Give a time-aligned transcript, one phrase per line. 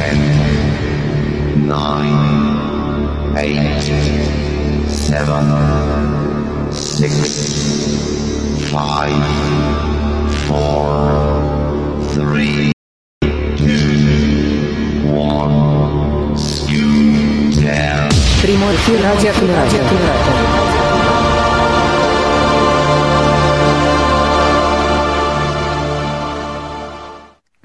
[0.00, 0.18] Ten,
[1.66, 3.82] nine, eight,
[4.88, 5.46] seven,
[6.72, 7.12] six,
[8.70, 9.24] five,
[10.46, 10.86] four,
[12.14, 12.72] three,
[13.56, 16.36] two, one.
[16.36, 18.10] Skew down.
[18.42, 20.39] Прямой эфир радиокоммуникатор.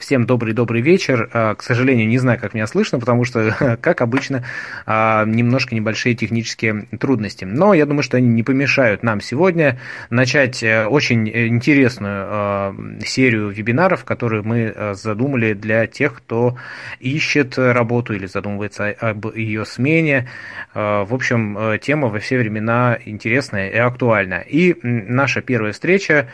[0.07, 1.29] Всем добрый-добрый вечер.
[1.33, 4.45] А, К сожалению, не знаю, как меня слышно, потому что, как обычно,
[4.87, 7.45] а, немножко небольшие технические трудности.
[7.45, 13.49] Но я думаю, что они не помешают нам сегодня начать э, очень интересную а, серию
[13.49, 16.57] вебинаров, которые мы а, задумали для тех, кто
[17.01, 20.29] ищет работу или задумывается об ее смене.
[20.73, 24.37] В общем, э, тема во все времена интересная и актуальна.
[24.47, 26.29] И наша первая встреча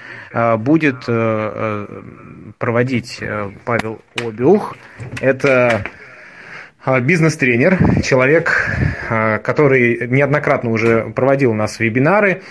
[0.59, 2.03] будет э, э,
[2.59, 4.77] проводить э, Павел Обиух.
[5.21, 5.85] Это
[6.85, 8.77] а, бизнес-тренер, человек,
[9.09, 12.43] а, который неоднократно уже проводил у нас вебинары.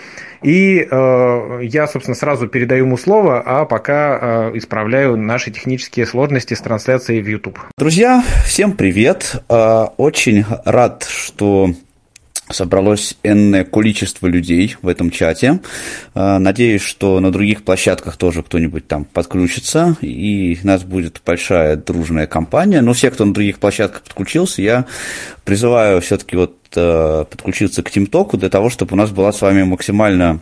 [0.42, 6.54] И э, я, собственно, сразу передаю ему слово, а пока э, исправляю наши технические сложности
[6.54, 7.60] с трансляцией в YouTube.
[7.78, 9.36] Друзья, всем привет!
[9.46, 11.70] Очень рад, что
[12.52, 15.60] собралось энное количество людей в этом чате.
[16.14, 21.76] А, Надеюсь, что на других площадках тоже кто-нибудь там подключится, и у нас будет большая
[21.76, 22.80] дружная компания.
[22.80, 24.86] Но все, кто на других площадках подключился, я
[25.44, 29.62] призываю все-таки вот э, подключиться к TeamTalk для того, чтобы у нас была с вами
[29.62, 30.40] максимально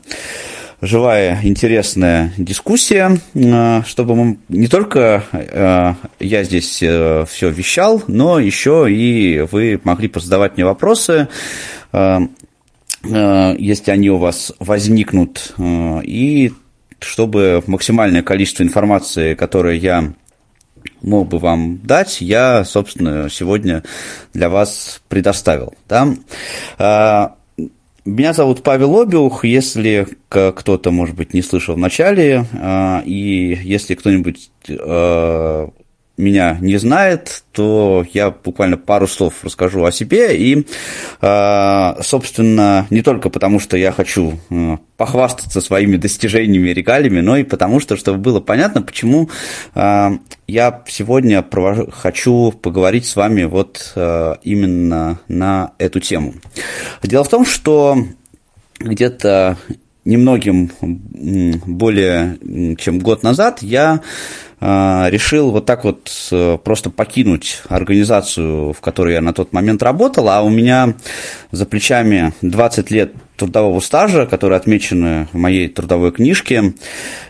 [0.80, 8.86] живая, интересная дискуссия, э, чтобы мы не только э, я здесь все вещал, но еще
[8.90, 11.28] и вы могли позадавать мне вопросы,
[11.92, 12.18] э,
[13.04, 16.52] э, если они у вас возникнут, э, и
[16.98, 20.12] чтобы максимальное количество информации, которое я
[21.02, 23.82] мог бы вам дать, я, собственно, сегодня
[24.34, 25.74] для вас предоставил.
[25.88, 27.34] Да?
[28.04, 33.94] Меня зовут Павел Обиух, если кто-то, может быть, не слышал в начале, а, и если
[33.94, 35.70] кто-нибудь а,
[36.20, 40.36] меня не знает, то я буквально пару слов расскажу о себе.
[40.36, 40.66] И,
[41.20, 47.36] а, собственно, не только потому, что я хочу а, похвастаться своими достижениями и регалиями, но
[47.36, 49.30] и потому, что, чтобы было понятно, почему
[49.74, 50.12] а,
[50.46, 56.34] я сегодня провожу- хочу поговорить с вами вот а, именно на эту тему.
[57.02, 57.96] Дело в том, что
[58.78, 59.56] где-то
[60.04, 60.70] немногим
[61.66, 62.38] более
[62.78, 64.00] чем год назад я
[64.60, 70.28] решил вот так вот э, просто покинуть организацию, в которой я на тот момент работал,
[70.28, 70.94] а у меня
[71.50, 76.74] за плечами 20 лет трудового стажа, которые отмечены в моей трудовой книжке.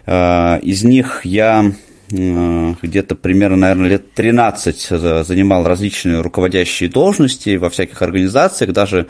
[0.06, 1.70] А, Из них я
[2.10, 9.06] э, где-то примерно, наверное, лет 13 за- занимал различные руководящие должности во всяких организациях, даже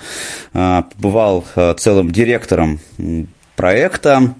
[0.52, 2.80] э, побывал э, целым директором
[3.56, 4.34] проекта,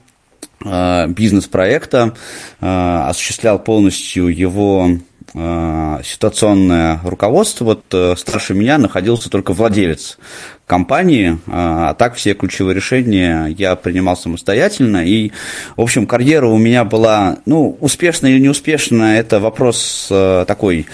[0.63, 2.15] бизнес-проекта,
[2.61, 4.91] э, осуществлял полностью его
[5.33, 7.65] э, ситуационное руководство.
[7.65, 10.19] Вот э, старше меня находился только владелец
[10.67, 15.05] компании, а так все ключевые решения я принимал самостоятельно.
[15.05, 15.33] И,
[15.77, 20.87] в общем, карьера у меня была, ну, успешная или неуспешная, это вопрос э, такой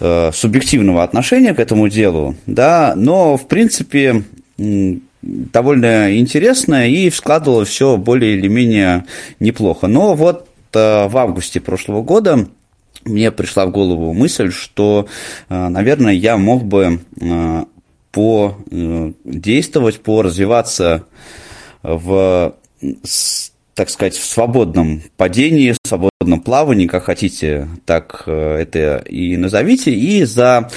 [0.00, 4.24] э, субъективного отношения к этому делу, да, но, в принципе,
[5.22, 9.06] довольно интересно и складывалось все более или менее
[9.40, 9.86] неплохо.
[9.86, 12.48] Но вот э, в августе прошлого года
[13.04, 15.06] мне пришла в голову мысль, что,
[15.48, 17.64] э, наверное, я мог бы э,
[18.10, 18.58] по
[19.24, 21.06] действовать, по развиваться
[21.82, 22.54] в,
[23.74, 25.78] так сказать, в свободном падении, в
[26.40, 29.92] плавании, как хотите, так э, это и назовите.
[29.92, 30.70] И за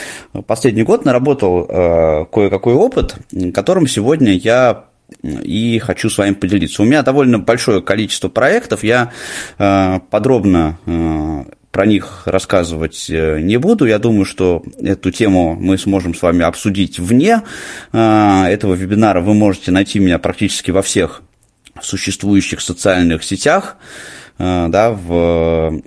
[0.48, 3.16] последний год наработал э, кое-какой опыт,
[3.54, 4.86] которым сегодня я
[5.24, 6.82] и хочу с вами поделиться.
[6.82, 9.12] У меня довольно большое количество проектов, я
[9.58, 10.78] э, подробно
[11.72, 13.86] про них рассказывать не буду.
[13.86, 17.42] Я думаю, что эту тему мы сможем с вами обсудить вне
[17.92, 19.20] этого вебинара.
[19.20, 21.22] Вы можете найти меня практически во всех
[21.82, 23.78] существующих социальных сетях,
[24.38, 25.82] да, в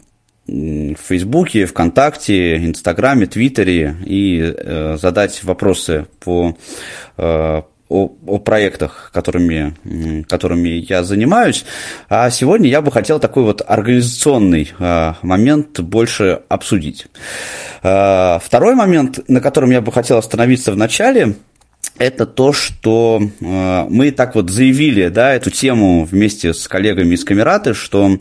[0.49, 6.57] в Фейсбуке, ВКонтакте, Инстаграме, Твиттере и э, задать вопросы по
[7.19, 11.65] э, о, о проектах, которыми, которыми я занимаюсь.
[12.09, 17.07] А сегодня я бы хотел такой вот организационный э, момент больше обсудить.
[17.83, 21.35] Э, Второй момент, на котором я бы хотел остановиться в начале,
[21.99, 27.25] это то, что э, мы так вот заявили, да, эту тему вместе с коллегами из
[27.25, 28.19] Камераты, что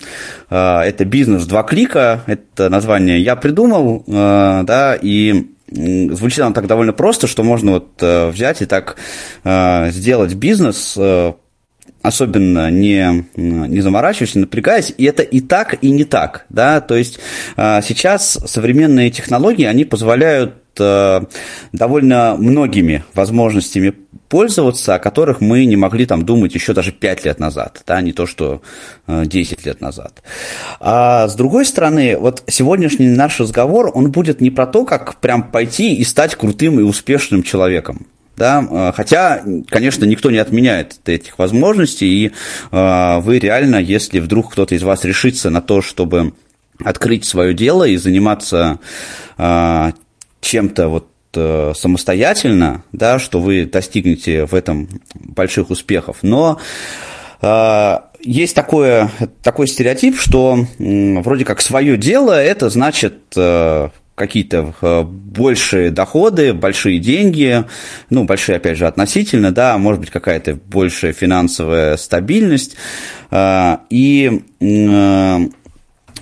[0.49, 6.67] э, это бизнес два клика, это название я придумал, э, да, и звучит нам так
[6.67, 8.95] довольно просто, что можно вот э, взять и так
[9.43, 11.33] э, сделать бизнес, э,
[12.01, 16.95] особенно не, не заморачиваясь, не напрягаясь, и это и так, и не так, да, то
[16.95, 17.19] есть
[17.57, 23.93] сейчас современные технологии, они позволяют довольно многими возможностями
[24.29, 28.11] пользоваться, о которых мы не могли там думать еще даже 5 лет назад, да, не
[28.11, 28.61] то что
[29.07, 30.21] 10 лет назад.
[30.79, 35.43] А с другой стороны, вот сегодняшний наш разговор, он будет не про то, как прям
[35.43, 38.07] пойти и стать крутым и успешным человеком.
[38.35, 42.31] Да, хотя, конечно, никто не отменяет этих возможностей, и
[42.71, 46.33] вы реально, если вдруг кто-то из вас решится на то, чтобы
[46.83, 48.77] открыть свое дело и заниматься
[50.41, 51.07] чем-то вот
[51.37, 56.59] Э, самостоятельно, да, что вы достигнете в этом больших успехов, но
[57.41, 59.11] э, есть такое,
[59.43, 66.53] такой стереотип, что э, вроде как свое дело это значит э, какие-то э, большие доходы,
[66.53, 67.65] большие деньги,
[68.09, 72.75] ну, большие, опять же, относительно, да, может быть, какая-то большая финансовая стабильность.
[73.29, 74.41] Э, и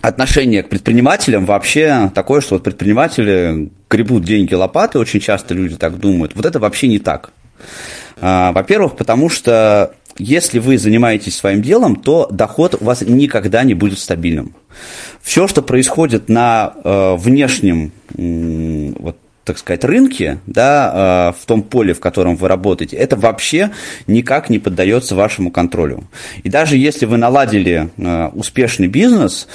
[0.07, 5.99] отношение к предпринимателям вообще такое, что вот предприниматели гребут деньги лопаты, очень часто люди так
[5.99, 6.35] думают.
[6.35, 7.31] Вот это вообще не так.
[8.21, 13.73] А, во-первых, потому что если вы занимаетесь своим делом, то доход у вас никогда не
[13.73, 14.55] будет стабильным.
[15.21, 21.93] Все, что происходит на э, внешнем вот, так сказать, рынке, да, э, в том поле,
[21.93, 23.69] в котором вы работаете, это вообще
[24.07, 26.03] никак не поддается вашему контролю.
[26.43, 29.47] И даже если вы наладили э, успешный бизнес,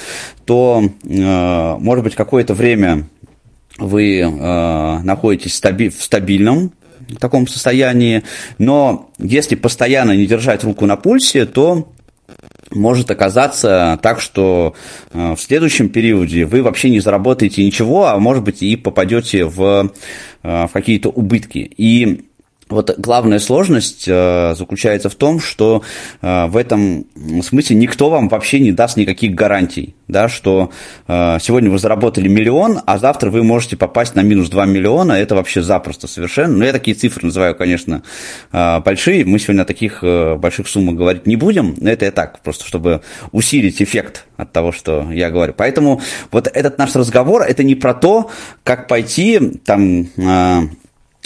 [0.45, 3.07] то, э, может быть, какое-то время
[3.77, 4.21] вы
[5.03, 6.71] находитесь в стабильном
[7.19, 8.23] таком состоянии,
[8.57, 11.91] но если постоянно не держать руку на пульсе, то
[12.71, 14.75] может оказаться так, что
[15.11, 19.91] э, в следующем периоде вы вообще не заработаете ничего, а может быть и попадете в,
[20.43, 21.59] э, в какие-то убытки.
[21.59, 22.25] И
[22.71, 25.83] вот главная сложность э, заключается в том, что
[26.21, 27.05] э, в этом
[27.43, 30.71] смысле никто вам вообще не даст никаких гарантий, да, что
[31.07, 35.35] э, сегодня вы заработали миллион, а завтра вы можете попасть на минус 2 миллиона, это
[35.35, 36.57] вообще запросто совершенно.
[36.57, 38.03] Но я такие цифры называю, конечно,
[38.51, 42.11] э, большие, мы сегодня о таких э, больших суммах говорить не будем, но это я
[42.11, 43.01] так, просто чтобы
[43.31, 45.53] усилить эффект от того, что я говорю.
[45.55, 46.01] Поэтому
[46.31, 48.29] вот этот наш разговор, это не про то,
[48.63, 50.07] как пойти там...
[50.17, 50.61] Э,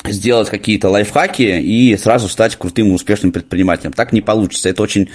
[0.10, 3.94] сделать какие-то лайфхаки и сразу стать крутым и успешным предпринимателем.
[3.94, 4.70] Так не получится.
[4.70, 5.10] Это очень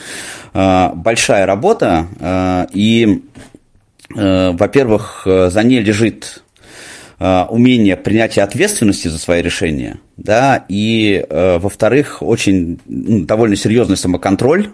[0.54, 2.06] э, большая работа.
[2.18, 3.22] Э, и,
[4.16, 6.42] э, во-первых, за ней лежит
[7.18, 9.98] э, умение принятия ответственности за свои решения.
[10.16, 14.70] Да, и, э, во-вторых, очень ну, довольно серьезный самоконтроль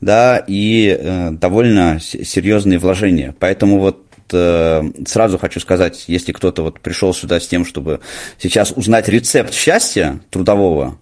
[0.00, 3.34] да, и э, довольно серьезные вложения.
[3.38, 8.00] Поэтому вот Э, сразу хочу сказать, если кто-то вот пришел сюда с тем, чтобы
[8.38, 10.98] сейчас узнать рецепт счастья трудового,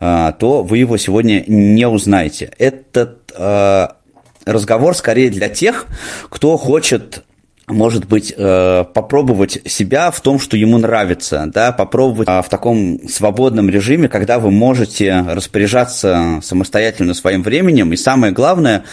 [0.00, 2.52] э, то вы его сегодня не узнаете.
[2.58, 3.88] Этот э,
[4.44, 5.86] разговор скорее для тех,
[6.28, 7.24] кто хочет
[7.68, 14.08] может быть, попробовать себя в том, что ему нравится, да, попробовать в таком свободном режиме,
[14.08, 18.84] когда вы можете распоряжаться самостоятельно своим временем, и самое главное,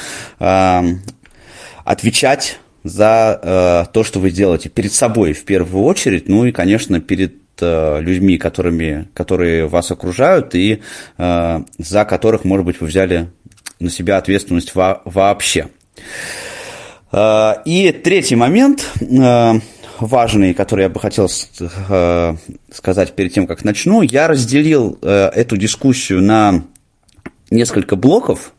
[1.85, 6.99] отвечать за э, то, что вы делаете перед собой в первую очередь, ну и, конечно,
[6.99, 10.81] перед э, людьми, которыми, которые вас окружают и
[11.17, 13.29] э, за которых, может быть, вы взяли
[13.79, 15.69] на себя ответственность во, вообще.
[17.11, 19.53] Э, и третий момент, э,
[19.99, 21.29] важный, который я бы хотел
[21.89, 22.35] э,
[22.71, 26.63] сказать перед тем, как начну, я разделил э, эту дискуссию на
[27.49, 28.53] несколько блоков.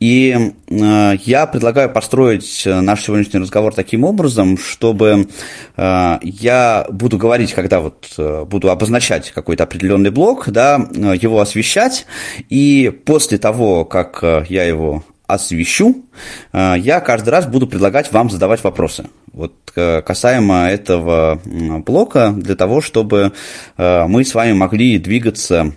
[0.00, 5.28] И э, я предлагаю построить э, наш сегодняшний разговор таким образом, чтобы
[5.76, 12.06] э, я буду говорить, когда вот буду обозначать какой-то определенный блок, да, его освещать,
[12.48, 16.04] и после того, как я его освещу,
[16.52, 19.06] я каждый раз буду предлагать вам задавать вопросы.
[19.32, 23.32] Вот касаемо этого блока, для того, чтобы
[23.76, 25.72] мы с вами могли двигаться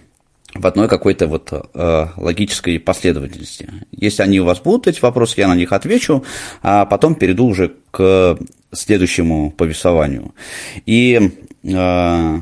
[0.53, 3.69] в одной какой-то вот э, логической последовательности.
[3.91, 6.23] Если они у вас будут, эти вопросы, я на них отвечу,
[6.61, 8.37] а потом перейду уже к
[8.71, 10.33] следующему повествованию.
[10.85, 11.31] И
[11.63, 12.39] э,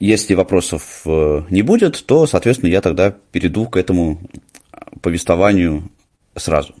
[0.00, 4.20] если вопросов э, не будет, то, соответственно, я тогда перейду к этому
[5.00, 5.90] повествованию
[6.36, 6.74] сразу.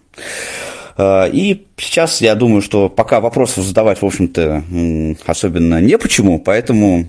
[0.96, 4.64] Э, и сейчас я думаю, что пока вопросов задавать, в общем-то,
[5.26, 7.08] особенно не почему, поэтому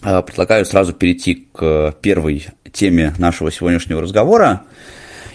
[0.00, 4.62] предлагаю сразу перейти к первой теме нашего сегодняшнего разговора.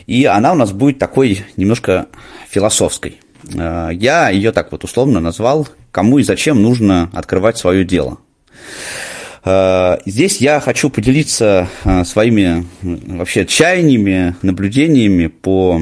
[0.08, 2.08] И она у нас будет такой немножко
[2.50, 3.20] философской.
[3.53, 8.18] Э, я ее так вот условно назвал «Кому и зачем нужно открывать свое дело?».
[9.44, 15.82] Э, здесь я хочу поделиться э, своими вообще чаяниями, наблюдениями по,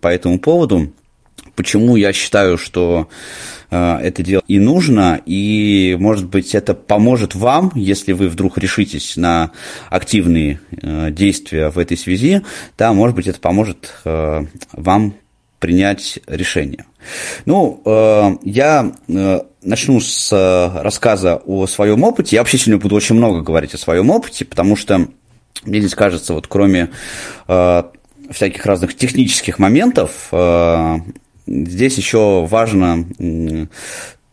[0.00, 0.92] по этому поводу,
[1.56, 3.08] почему я считаю, что
[3.70, 9.50] это дело и нужно, и, может быть, это поможет вам, если вы вдруг решитесь на
[9.90, 10.60] активные
[11.10, 12.42] действия в этой связи,
[12.78, 15.14] да, может быть, это поможет вам
[15.58, 16.84] принять решение.
[17.44, 22.36] Ну, э, я э, начну с э, рассказа о своем опыте.
[22.36, 25.08] Я вообще сегодня буду очень много говорить о своем опыте, потому что
[25.64, 26.90] мне здесь кажется, вот кроме
[27.46, 30.28] всяких разных технических моментов,
[31.46, 33.06] здесь еще важно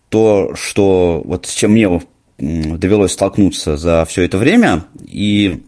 [0.10, 2.02] то, что вот с чем мне
[2.38, 5.64] довелось столкнуться за все это время, и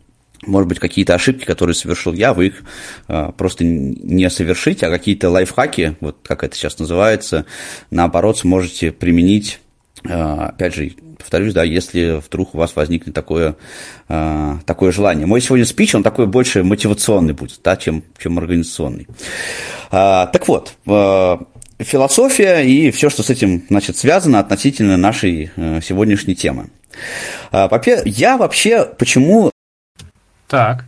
[0.46, 2.64] может быть, какие-то ошибки, которые совершил я, вы их
[3.08, 7.46] э, просто не совершите, а какие-то лайфхаки, вот как это сейчас называется,
[7.90, 9.60] наоборот, сможете применить,
[10.10, 13.56] опять же, повторюсь, да, если вдруг у вас возникнет такое,
[14.10, 15.26] э, такое желание.
[15.26, 19.08] Мой сегодня спич, он такой больше мотивационный будет, да, чем, чем организационный.
[19.90, 20.74] Так вот,
[21.80, 25.52] философия и все, что с этим значит, связано относительно нашей
[25.84, 26.70] сегодняшней темы.
[27.52, 29.52] Я вообще почему
[30.48, 30.86] так.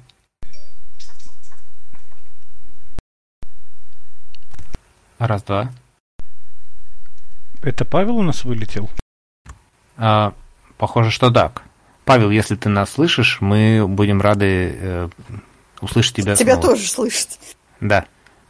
[5.20, 5.72] Раз, два.
[7.64, 8.90] Это Павел у нас вылетел?
[9.98, 10.34] А,
[10.78, 11.64] похоже, что так.
[12.06, 15.10] Павел, если ты нас слышишь, мы будем рады э,
[15.82, 16.36] услышать тебя.
[16.36, 16.70] Тебя снова.
[16.70, 17.40] тоже слышать.
[17.82, 18.06] Да.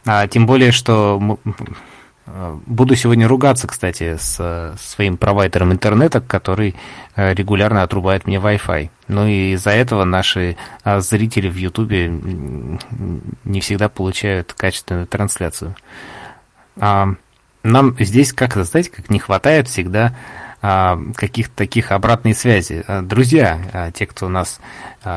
[0.06, 1.38] А, тем более, что мы,
[2.30, 6.74] Э, буду сегодня ругаться, кстати, с своим провайдером интернета, который
[7.16, 8.90] э, регулярно отрубает мне Wi-Fi.
[9.08, 12.08] Ну и из-за этого наши э, зрители в Ютубе
[13.44, 15.74] не всегда получают качественную трансляцию.
[16.78, 17.14] А,
[17.62, 22.84] нам здесь, как это, знаете, как не хватает всегда а, каких-то таких обратной связи.
[23.02, 24.60] Друзья, те, кто у нас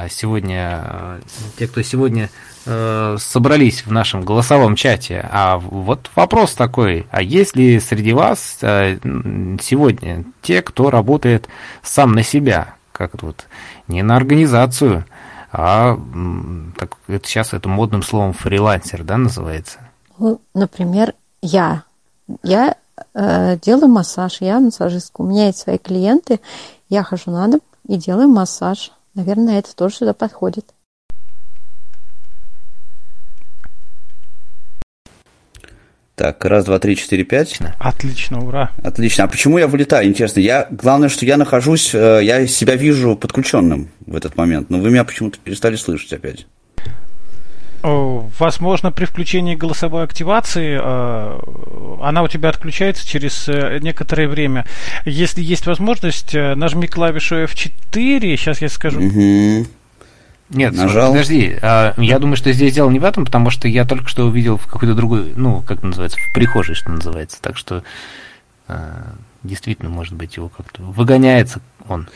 [0.09, 1.19] сегодня,
[1.57, 2.29] те, кто сегодня
[2.63, 5.27] Э, собрались в нашем голосовом чате.
[5.31, 8.99] А вот вопрос такой, а есть ли среди вас э,
[9.59, 11.47] сегодня те, кто работает
[11.81, 13.47] сам на себя, как вот
[13.87, 15.05] не на организацию,
[15.51, 15.97] а
[16.77, 19.79] так, это сейчас это модным словом фрилансер, да, называется?
[20.19, 21.83] Ну, например, я.
[22.43, 22.75] Я
[23.13, 25.21] э, делаю массаж, я массажистка.
[25.21, 26.39] У меня есть свои клиенты,
[26.89, 28.91] я хожу на дом и делаю массаж.
[29.13, 30.73] Наверное, это тоже сюда подходит.
[36.15, 37.57] Так, раз, два, три, четыре, пять.
[37.79, 38.71] Отлично, ура.
[38.83, 39.23] Отлично.
[39.23, 40.07] А почему я вылетаю?
[40.07, 40.39] Интересно.
[40.39, 44.91] Я, главное, что я нахожусь, э, я себя вижу подключенным в этот момент, но вы
[44.91, 46.45] меня почему-то перестали слышать опять.
[47.83, 51.39] Возможно, при включении голосовой активации э,
[52.01, 54.65] она у тебя отключается через э, некоторое время.
[55.05, 58.99] Если есть возможность, нажми клавишу F4, сейчас я скажу.
[58.99, 59.67] Угу.
[60.51, 61.11] Нет, Нажал.
[61.11, 61.57] подожди.
[61.61, 64.57] А, я думаю, что здесь дело не в этом, потому что я только что увидел
[64.57, 67.41] в какой-то другой, ну, как называется, в прихожей, что называется.
[67.41, 67.83] Так что
[68.67, 72.09] а, действительно, может быть, его как-то выгоняется он.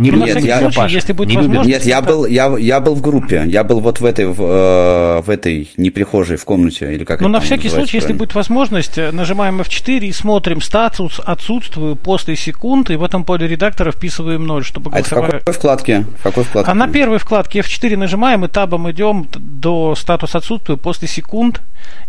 [0.00, 2.94] Не ну, нет, я, случае, если будет не возможность, нет, я был, я, я был
[2.94, 7.04] в группе, я был вот в этой, в, э, в этой неприхожей в комнате, или
[7.04, 11.96] как Ну, на всякий случай, если будет возможность, э, нажимаем F4 и смотрим статус отсутствую
[11.96, 15.24] после секунд, и в этом поле редактора вписываем 0, чтобы голосовая...
[15.24, 16.06] А это в какой вкладке?
[16.18, 16.70] В какой вкладке?
[16.70, 21.60] А на первой вкладке F4 нажимаем и табом идем до статус отсутствия после секунд,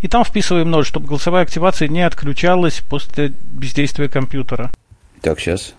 [0.01, 4.71] и там вписываем 0, чтобы голосовая активация не отключалась после бездействия компьютера.
[5.21, 5.75] Так, сейчас.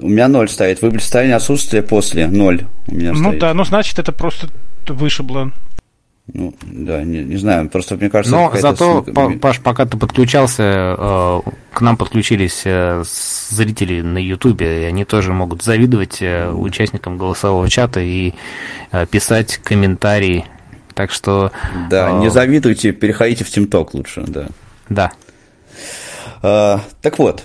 [0.00, 0.82] У меня ноль стоит.
[0.82, 2.26] Выбрать состояние отсутствия после.
[2.26, 3.40] Ноль у меня ну стоит.
[3.40, 4.48] да, ну значит это просто
[4.88, 5.52] вышибло.
[6.32, 8.36] Ну, да, не, не знаю, просто мне кажется...
[8.36, 9.38] Но зато, ссылка...
[9.38, 11.40] Паш, пока ты подключался, э,
[11.72, 17.68] к нам подключились э, зрители на Ютубе, и они тоже могут завидовать э, участникам голосового
[17.70, 18.34] чата и
[19.10, 20.46] писать комментарии.
[20.94, 21.52] Так что...
[21.90, 24.48] Да, не завидуйте, переходите в ТимТок лучше, да.
[24.88, 25.12] Да.
[26.40, 27.44] Так вот,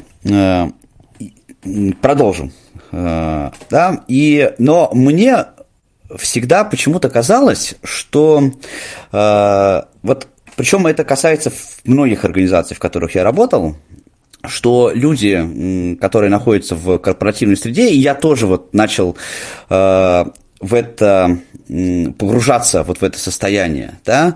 [2.02, 2.52] продолжим.
[2.92, 5.46] Э, да, и, но мне
[6.18, 8.52] всегда почему-то казалось, что
[9.12, 11.52] э, вот причем это касается
[11.86, 13.78] многих организаций, в которых я работал,
[14.46, 19.16] что люди, которые находятся в корпоративной среде, и я тоже вот начал
[19.70, 20.26] э,
[20.60, 21.40] в это
[22.18, 24.36] погружаться вот в это состояние, да,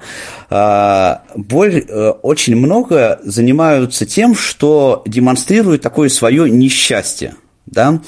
[0.49, 7.99] а, боль э, очень много занимаются тем, что демонстрируют такое свое несчастье, да,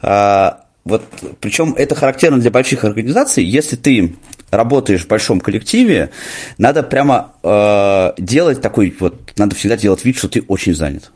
[0.00, 1.02] а, вот,
[1.40, 4.16] причем это характерно для больших организаций, если ты
[4.50, 6.10] работаешь в большом коллективе,
[6.56, 11.12] надо прямо э, делать такой вот, надо всегда делать вид, что ты очень занят.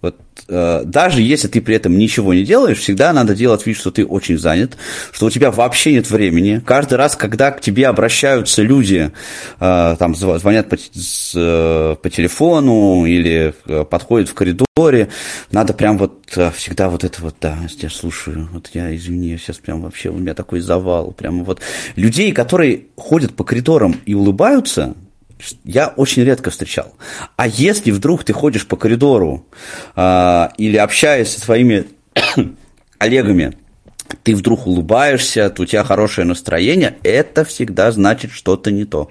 [0.00, 0.16] Вот,
[0.48, 4.06] э, даже если ты при этом ничего не делаешь, всегда надо делать вид, что ты
[4.06, 4.76] очень занят,
[5.10, 6.62] что у тебя вообще нет времени.
[6.64, 9.10] Каждый раз, когда к тебе обращаются люди,
[9.58, 15.08] э, там звонят по, с, э, по телефону или э, подходят в коридоре,
[15.50, 19.58] надо прям вот э, всегда вот это вот, да, я слушаю, вот я, извини, сейчас
[19.58, 21.60] прям вообще у меня такой завал, прям вот.
[21.96, 24.94] Людей, которые ходят по коридорам и улыбаются,
[25.64, 26.94] я очень редко встречал.
[27.36, 29.46] А если вдруг ты ходишь по коридору
[29.96, 31.86] э, или общаешься со своими
[32.98, 33.56] коллегами,
[34.22, 39.10] ты вдруг улыбаешься, у тебя хорошее настроение, это всегда значит что-то не то.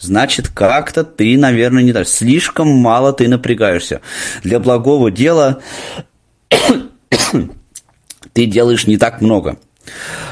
[0.00, 2.08] Значит, как-то ты, наверное, не так.
[2.08, 4.00] Слишком мало ты напрягаешься.
[4.42, 5.60] Для благого дела
[8.32, 9.58] ты делаешь не так много.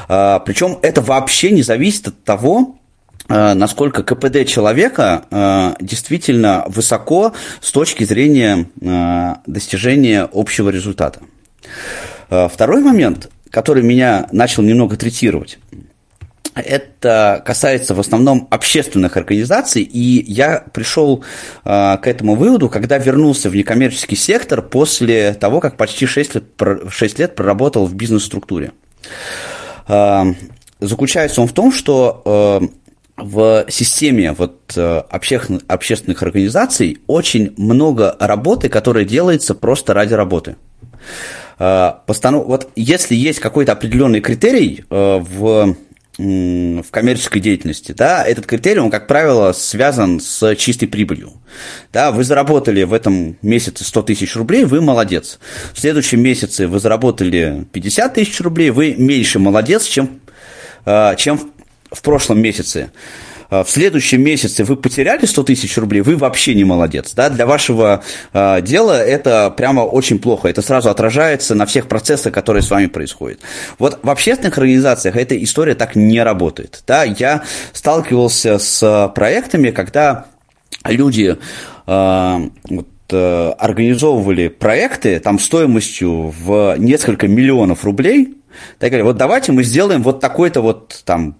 [0.07, 2.79] А, причем это вообще не зависит от того,
[3.29, 11.21] насколько КПД человека э, действительно высоко с точки зрения э, достижения общего результата.
[12.29, 15.59] Второй момент, который меня начал немного третировать,
[16.55, 21.23] это касается в основном общественных организаций, и я пришел
[21.63, 26.43] к этому выводу, когда вернулся в некоммерческий сектор после того, как почти 6 лет,
[26.89, 28.71] 6 лет проработал в бизнес-структуре.
[29.87, 32.71] заключается он в том, что
[33.17, 40.55] в системе вот э, общественных, общественных организаций очень много работы, которая делается просто ради работы.
[41.57, 42.45] Э, постанов...
[42.45, 45.75] Вот если есть какой-то определенный критерий э, в
[46.19, 51.33] в коммерческой деятельности, да, этот критерий, он, как правило, связан с чистой прибылью.
[51.93, 55.37] Да, вы заработали в этом месяце 100 тысяч рублей, вы молодец.
[55.75, 60.19] В следующем месяце вы заработали 50 тысяч рублей, вы меньше молодец, чем,
[61.17, 61.51] чем
[61.91, 62.91] в прошлом месяце,
[63.49, 67.13] а, в следующем месяце вы потеряли 100 тысяч рублей, вы вообще не молодец.
[67.13, 67.29] Да?
[67.29, 68.03] Для вашего
[68.33, 70.47] э, дела это прямо очень плохо.
[70.47, 73.39] Это сразу отражается на всех процессах, которые с вами происходят.
[73.79, 76.83] Вот в общественных организациях эта история так не работает.
[76.85, 77.03] Да?
[77.03, 80.25] Я сталкивался с проектами, когда
[80.83, 81.37] люди
[81.87, 88.35] э, вот, организовывали проекты там стоимостью в несколько миллионов рублей,
[88.79, 91.37] так говорили, вот давайте мы сделаем вот такой-то вот там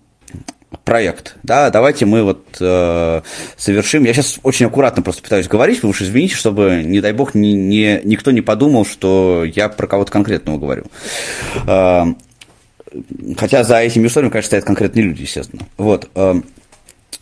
[0.88, 3.21] проект, да, давайте мы вот э,
[3.58, 7.36] совершим, я сейчас очень аккуратно просто пытаюсь говорить, вы уж извините, чтобы, не дай бог,
[7.36, 10.86] ни, ни, никто не подумал, что я про кого-то конкретного говорю.
[11.67, 12.06] Э,
[13.38, 15.63] хотя за этими историями, конечно, стоят конкретные люди, естественно.
[15.76, 16.10] Вот.
[16.15, 16.36] Э,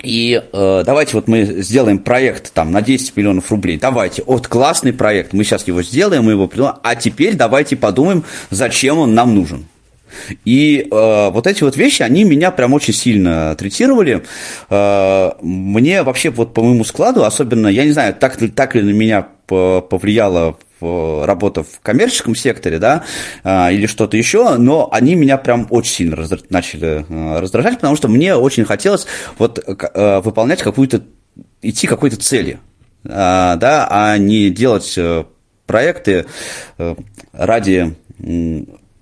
[0.03, 3.79] и э, давайте вот мы сделаем проект там на 10 миллионов рублей.
[3.79, 8.25] Давайте, вот классный проект, мы сейчас его сделаем, мы его придумаем, а теперь давайте подумаем,
[8.51, 9.65] зачем он нам нужен.
[10.45, 14.23] И э, вот эти вот вещи, они меня прям очень сильно третировали.
[14.69, 18.91] Э, мне вообще вот по моему складу, особенно, я не знаю, так, так ли на
[18.91, 23.03] меня повлияло работа в коммерческом секторе, да,
[23.43, 27.95] э, или что-то еще, но они меня прям очень сильно раздра- начали э, раздражать, потому
[27.95, 31.03] что мне очень хотелось вот э, выполнять какую-то,
[31.61, 32.59] идти какой-то цели,
[33.03, 34.97] да, а не делать
[35.67, 36.25] проекты
[37.31, 37.95] ради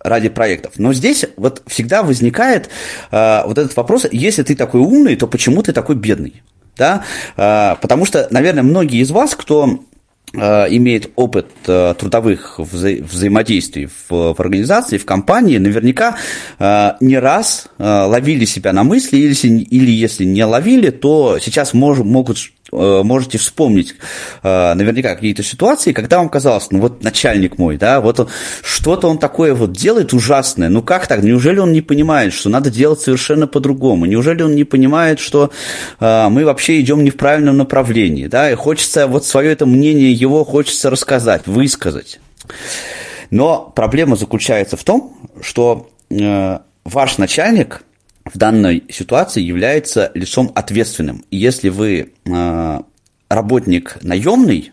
[0.04, 0.74] ради проектов.
[0.78, 2.70] Но здесь вот всегда возникает
[3.12, 6.44] э, вот этот вопрос, если ты такой умный, то почему ты такой бедный?
[6.78, 7.04] Да?
[7.38, 9.80] Э, потому что, наверное, многие из вас, кто
[10.34, 10.39] э,
[10.70, 16.18] имеет опыт э, трудовых вза взаимодействий в, в организации, в компании, наверняка
[16.60, 22.00] э, не раз ловили себя на мысли, или, или если не ловили, то сейчас мож,
[22.00, 22.62] могут Э,
[23.03, 23.95] можете вспомнить
[24.41, 28.29] э, наверняка какие-то ситуации, когда вам казалось, ну вот начальник мой, да, вот
[28.63, 32.69] что-то он такое вот делает ужасное, ну как так, неужели он не понимает, что надо
[32.69, 35.51] делать совершенно по-другому, неужели он не понимает, что
[35.99, 40.12] э, мы вообще идем не в правильном направлении, да, и хочется вот свое это мнение
[40.12, 42.19] его хочется рассказать, высказать.
[43.29, 45.89] Но проблема заключается в том, что
[46.86, 47.83] ваш начальник–
[48.25, 51.25] в данной ситуации является лицом ответственным.
[51.29, 52.79] И если вы э,
[53.29, 54.71] работник наемный,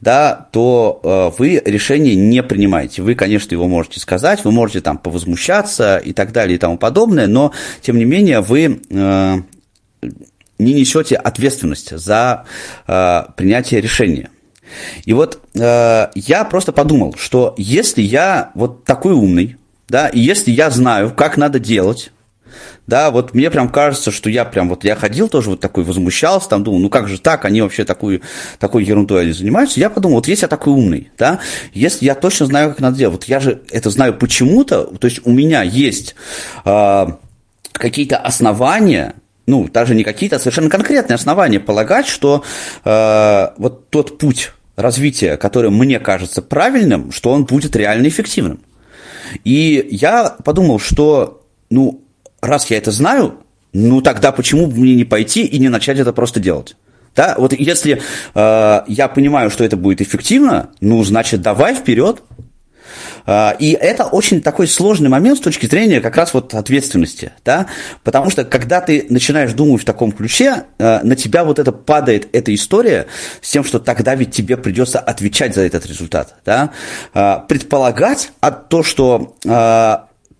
[0.00, 3.02] да, то э, вы решение не принимаете.
[3.02, 7.26] Вы, конечно, его можете сказать, вы можете там повозмущаться и так далее и тому подобное,
[7.26, 9.36] но, тем не менее, вы э,
[10.58, 12.44] не несете ответственность за
[12.86, 14.30] э, принятие решения.
[15.04, 19.56] И вот э, я просто подумал, что если я вот такой умный,
[19.88, 22.10] да, и если я знаю, как надо делать,
[22.86, 26.48] да, вот мне прям кажется, что я прям вот, я ходил тоже вот такой, возмущался,
[26.48, 28.22] там думал, ну как же так, они вообще такую,
[28.58, 29.80] такой ерундой они занимаются.
[29.80, 31.40] Я подумал, вот если я такой умный, да,
[31.72, 35.20] если я точно знаю, как надо делать, вот я же это знаю почему-то, то есть
[35.24, 36.14] у меня есть
[36.64, 37.06] э,
[37.72, 39.14] какие-то основания,
[39.46, 42.44] ну, даже не какие-то, а совершенно конкретные основания полагать, что
[42.84, 48.60] э, вот тот путь, развития, которое мне кажется правильным, что он будет реально эффективным.
[49.44, 52.02] И я подумал, что, ну,
[52.42, 53.38] раз я это знаю,
[53.72, 56.76] ну тогда почему бы мне не пойти и не начать это просто делать?
[57.14, 58.00] Да, вот если
[58.34, 62.22] э, я понимаю, что это будет эффективно, ну, значит, давай вперед.
[63.26, 67.66] Э, и это очень такой сложный момент с точки зрения как раз вот ответственности, да,
[68.02, 72.28] потому что когда ты начинаешь думать в таком ключе, э, на тебя вот это падает
[72.32, 73.06] эта история
[73.42, 76.70] с тем, что тогда ведь тебе придется отвечать за этот результат, да,
[77.12, 79.96] э, предполагать от то, что э,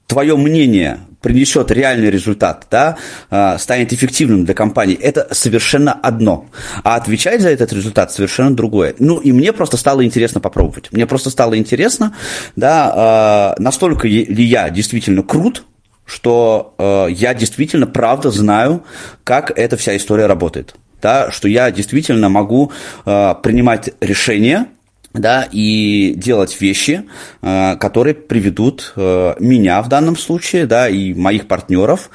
[0.07, 2.97] твое мнение принесет реальный результат, да,
[3.31, 6.47] а, станет эффективным для компании, это совершенно одно.
[6.83, 8.95] А отвечать за этот результат совершенно другое.
[8.99, 10.93] Ну, и мне просто стало интересно попробовать.
[10.93, 12.15] Мне просто стало интересно,
[12.57, 15.65] да, а, настолько ли я действительно крут,
[16.05, 18.85] что а, я действительно правда знаю,
[19.25, 20.75] как эта вся история работает.
[21.01, 22.71] Да, что я действительно могу
[23.05, 24.69] принимать решения,
[25.15, 27.05] да, и делать вещи,
[27.43, 32.11] э, которые приведут э, меня в данном случае, да, и моих партнеров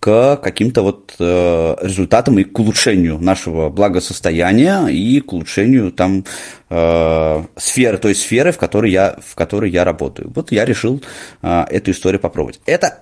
[0.00, 6.24] к каким-то вот э, результатам и к улучшению нашего благосостояния и к улучшению там
[7.58, 10.32] сферы, той сферы, в которой я, в которой я работаю.
[10.34, 11.02] Вот я решил
[11.42, 12.60] эту историю попробовать.
[12.64, 13.00] Это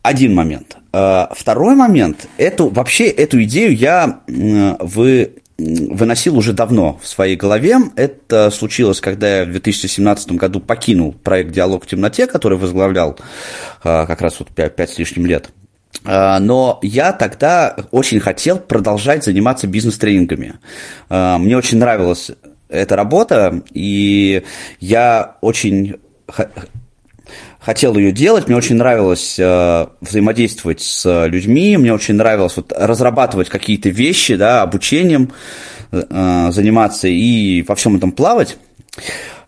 [0.00, 0.78] один момент.
[0.90, 7.78] Второй момент, эту, вообще эту идею я в выносил уже давно в своей голове.
[7.96, 13.18] Это случилось, когда я в 2017 году покинул проект «Диалог в темноте», который возглавлял
[13.82, 15.50] а, как раз вот 5, 5 с лишним лет.
[16.04, 20.54] А, но я тогда очень хотел продолжать заниматься бизнес-тренингами.
[21.08, 22.30] А, мне очень нравилась
[22.68, 24.42] эта работа, и
[24.80, 25.96] я очень
[27.66, 33.48] хотел ее делать, мне очень нравилось э, взаимодействовать с людьми, мне очень нравилось вот, разрабатывать
[33.48, 35.32] какие-то вещи, да, обучением
[35.90, 38.56] э, заниматься и во всем этом плавать.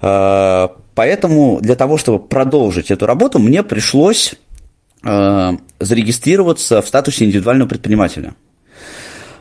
[0.02, 4.34] Э, поэтому для того, чтобы продолжить эту работу, мне пришлось
[5.04, 8.34] э, зарегистрироваться в статусе индивидуального предпринимателя–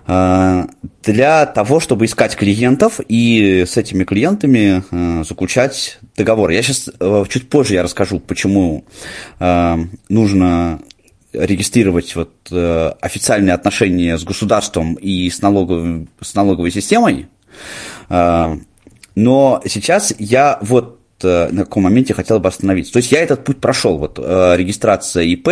[0.07, 6.49] для того, чтобы искать клиентов и с этими клиентами э, заключать договор.
[6.51, 8.85] Я сейчас э, чуть позже я расскажу, почему
[10.09, 10.79] нужно
[11.33, 12.31] регистрировать вот
[13.01, 17.27] официальные отношения с государством и с, налоговой, с налоговой системой.
[18.09, 22.93] Но сейчас я вот Э, на каком моменте хотел бы остановиться.
[22.93, 25.47] То есть я этот путь прошел, вот э, регистрация ИП,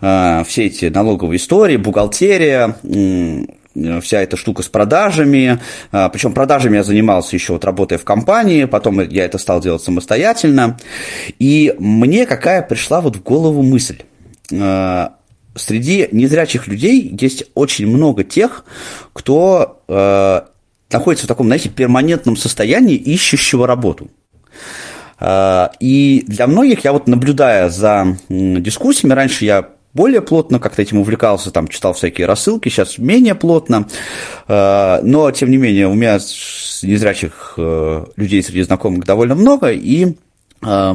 [0.00, 2.76] э, все эти налоговые истории, бухгалтерия,
[4.00, 5.60] вся эта штука с продажами,
[5.90, 10.78] причем продажами я занимался еще вот работая в компании, потом я это стал делать самостоятельно,
[11.38, 14.02] и мне какая пришла вот в голову мысль.
[14.48, 18.64] Среди незрячих людей есть очень много тех,
[19.12, 19.82] кто
[20.90, 24.08] находится в таком, знаете, перманентном состоянии ищущего работу.
[25.18, 30.98] А, и для многих, я вот наблюдая за дискуссиями, раньше я более плотно как-то этим
[30.98, 33.88] увлекался, там читал всякие рассылки, сейчас менее плотно,
[34.46, 36.18] а, но тем не менее у меня
[36.82, 40.14] незрячих э, людей среди знакомых довольно много, и
[40.62, 40.94] э,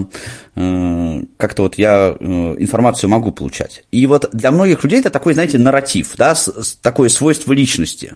[1.37, 2.23] как-то вот я э,
[2.59, 3.83] информацию могу получать.
[3.91, 6.35] И вот для многих людей это такой, знаете, нарратив, да,
[6.81, 8.13] такое свойство личности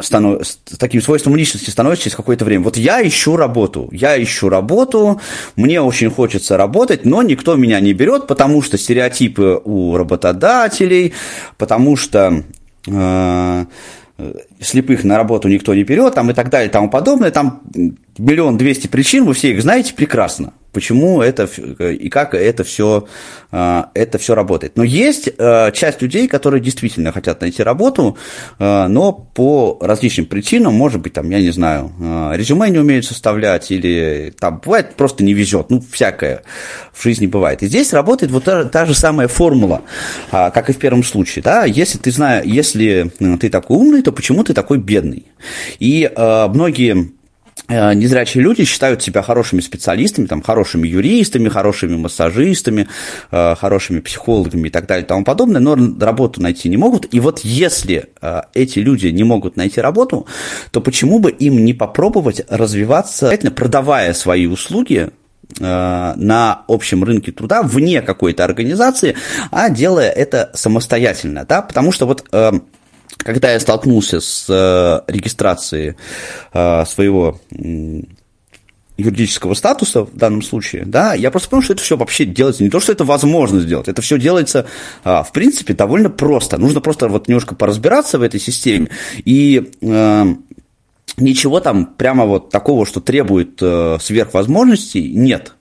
[0.00, 0.46] станов...
[0.46, 2.64] с таким свойством личности становится через какое-то время.
[2.64, 5.20] Вот я ищу работу, я ищу работу,
[5.56, 11.14] мне очень хочется работать, но никто меня не берет, потому что стереотипы у работодателей,
[11.58, 12.44] потому что
[12.86, 13.64] э,
[14.60, 17.62] слепых на работу никто не берет, там и так далее, и тому подобное, там
[18.18, 23.06] миллион двести причин, вы все их знаете прекрасно почему это и как это все,
[23.50, 24.76] а, это все работает.
[24.76, 28.16] Но есть а, часть людей, которые действительно хотят найти работу,
[28.58, 31.92] а, но по различным причинам, может быть, там, я не знаю,
[32.34, 36.42] резюме не умеют составлять, или там бывает просто не везет, ну, всякое
[36.92, 37.62] в жизни бывает.
[37.62, 39.82] И здесь работает вот та, та же самая формула,
[40.30, 44.44] как и в первом случае, да, если ты знаешь, если ты такой умный, то почему
[44.44, 45.26] ты такой бедный?
[45.78, 47.12] И многие
[47.94, 52.88] незрячие люди считают себя хорошими специалистами, там, хорошими юристами, хорошими массажистами,
[53.30, 57.12] э, хорошими психологами и так далее и тому подобное, но работу найти не могут.
[57.14, 60.26] И вот если э, эти люди не могут найти работу,
[60.70, 65.10] то почему бы им не попробовать развиваться, продавая свои услуги
[65.58, 69.16] на общем рынке труда вне какой-то организации,
[69.50, 72.24] а делая это самостоятельно, да, потому что вот
[73.18, 75.96] когда я столкнулся с э, регистрацией
[76.52, 77.40] э, своего
[78.96, 82.70] юридического статуса в данном случае, да, я просто понял, что это все вообще делается, не
[82.70, 84.66] то, что это возможно сделать, это все делается,
[85.04, 86.58] а, в принципе, довольно просто.
[86.58, 88.88] Нужно просто вот немножко поразбираться в этой системе
[89.24, 89.70] и
[91.20, 95.54] ничего там прямо вот такого, что требует э, сверхвозможностей, нет.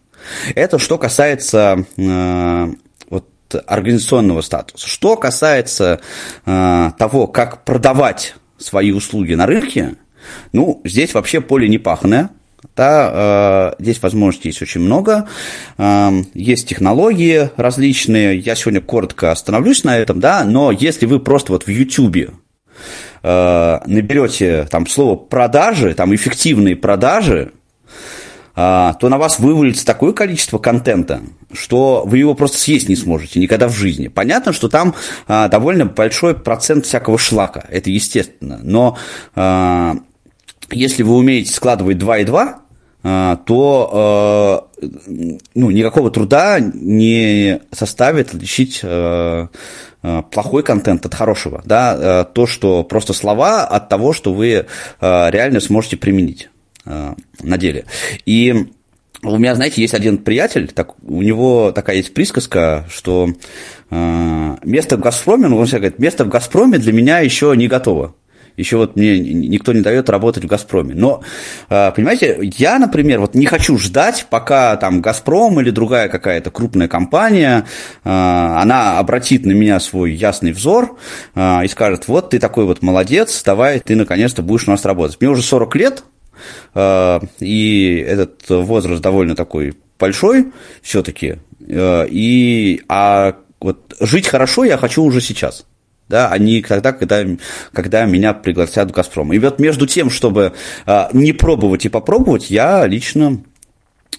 [0.55, 2.73] Это что касается э,
[3.55, 4.87] организационного статуса.
[4.87, 6.01] Что касается
[6.45, 9.95] э, того, как продавать свои услуги на рынке,
[10.51, 12.29] ну, здесь вообще поле непаханное.
[12.75, 15.27] Да, э, здесь возможностей есть очень много.
[15.77, 18.37] Э, есть технологии различные.
[18.37, 22.31] Я сегодня коротко остановлюсь на этом, да, но если вы просто вот в YouTube
[23.23, 27.53] э, наберете там слово продажи, там эффективные продажи,
[28.59, 31.21] то на вас вывалится такое количество контента,
[31.53, 34.09] что вы его просто съесть не сможете никогда в жизни.
[34.09, 34.95] Понятно, что там
[35.27, 38.97] довольно большой процент всякого шлака, это естественно, но
[40.71, 42.59] если вы умеете складывать 2 и 2,
[43.01, 44.69] а, то
[45.55, 48.81] ну, никакого труда не составит отличить
[50.31, 51.61] плохой контент от хорошего.
[51.65, 52.25] Да?
[52.25, 54.65] То, что просто слова от того, что вы
[54.99, 56.49] реально сможете применить
[56.89, 57.85] на деле.
[58.25, 58.67] И
[59.23, 63.29] у меня, знаете, есть один приятель, так, у него такая есть присказка, что
[63.91, 68.15] место в «Газпроме», ну, он всегда говорит, место в «Газпроме» для меня еще не готово
[68.59, 70.93] еще вот мне никто не дает работать в «Газпроме».
[70.93, 71.23] Но,
[71.69, 76.87] а, понимаете, я, например, вот не хочу ждать, пока там «Газпром» или другая какая-то крупная
[76.87, 77.65] компания,
[78.03, 80.97] а, она обратит на меня свой ясный взор
[81.35, 85.19] а, и скажет, вот ты такой вот молодец, давай ты наконец-то будешь у нас работать.
[85.19, 86.03] Мне уже 40 лет,
[87.39, 95.21] и этот возраст довольно такой большой все-таки, и, а вот жить хорошо я хочу уже
[95.21, 95.65] сейчас
[96.09, 97.23] да, а не тогда, когда,
[97.71, 99.31] когда меня пригласят в «Газпром».
[99.31, 100.53] И вот между тем, чтобы
[100.87, 103.41] э, не пробовать и попробовать, я лично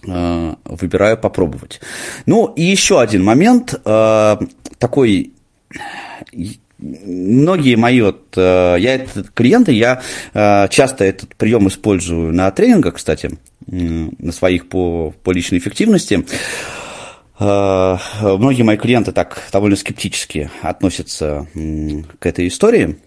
[0.02, 1.80] выбираю попробовать.
[2.24, 5.32] Ну, и еще один момент, такой
[6.80, 14.32] многие мои вот, я это, клиенты, я часто этот прием использую на тренингах, кстати, на
[14.32, 16.24] своих по, по личной эффективности.
[17.40, 21.46] Э, многие мои клиенты так довольно скептически относятся
[22.18, 22.98] к этой истории,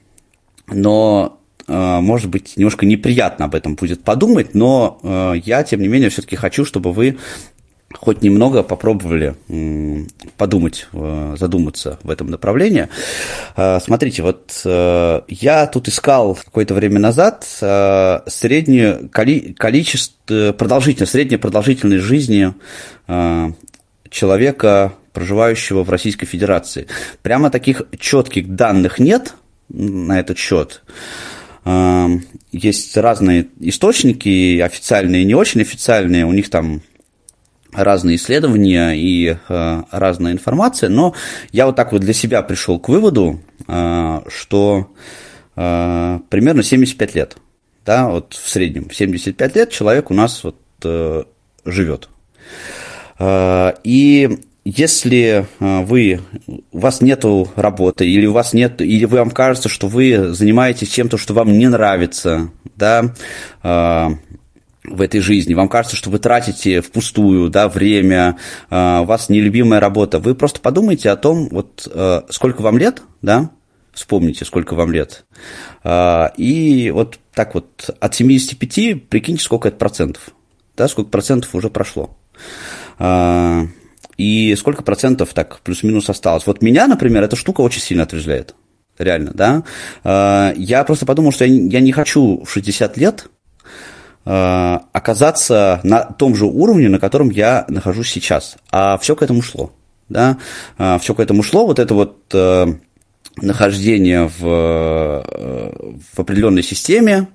[0.68, 5.88] но э, может быть, немножко неприятно об этом будет подумать, но э, я, тем не
[5.88, 7.20] менее, все-таки хочу, чтобы вы
[7.94, 9.36] хоть немного попробовали
[10.38, 12.90] подумать, задуматься в этом направлении.
[13.56, 17.46] Смотрите, вот я тут искал какое-то время назад
[18.28, 22.54] среднее количество, продолжительность, средняя продолжительность жизни
[24.10, 26.88] человека, проживающего в Российской Федерации.
[27.22, 29.36] Прямо таких четких данных нет
[29.70, 30.84] на этот счет.
[32.52, 36.82] Есть разные источники, официальные и не очень официальные, у них там
[37.74, 41.14] разные исследования и э, разная информация, но
[41.52, 44.92] я вот так вот для себя пришел к выводу, э, что
[45.56, 47.38] э, примерно 75 лет,
[47.86, 51.24] да, вот в среднем 75 лет человек у нас вот э,
[51.66, 52.10] живет.
[53.20, 56.22] А, и если а, вы,
[56.72, 61.18] у вас нет работы, или у вас нет, или вам кажется, что вы занимаетесь чем-то,
[61.18, 63.14] что вам не нравится, да,
[63.62, 64.14] а,
[64.84, 68.38] в этой жизни, вам кажется, что вы тратите впустую да, время,
[68.70, 71.88] у вас нелюбимая работа, вы просто подумайте о том, вот
[72.30, 73.52] сколько вам лет, да,
[73.94, 75.26] вспомните, сколько вам лет,
[75.86, 80.30] и вот так вот от 75 прикиньте, сколько это процентов,
[80.76, 82.18] да, сколько процентов уже прошло.
[83.00, 83.66] А,
[84.18, 86.46] и сколько процентов так плюс-минус осталось.
[86.46, 88.56] Вот меня, например, эта штука очень сильно отрезвляет.
[88.98, 89.64] Реально, да.
[90.04, 93.33] А, я просто подумал, что я не хочу в 60 лет а,
[94.26, 98.56] оказаться на том же уровне, на котором я нахожусь сейчас.
[98.72, 99.72] А все к этому шло.
[100.08, 100.38] Да?
[101.00, 101.66] Все к этому шло.
[101.66, 102.68] Вот это вот э,
[103.42, 105.72] нахождение в, э,
[106.14, 107.28] в определенной системе,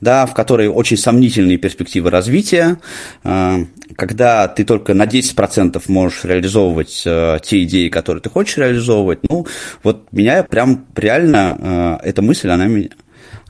[0.00, 2.78] да, в которой очень сомнительные перспективы развития,
[3.24, 3.64] э,
[3.96, 9.20] когда ты только на 10% можешь реализовывать э, те идеи, которые ты хочешь реализовывать.
[9.28, 9.46] Ну,
[9.82, 12.66] вот меня прям реально, эта мысль, она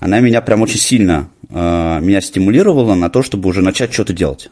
[0.00, 4.50] она меня прям очень сильно меня стимулировала на то, чтобы уже начать что-то делать.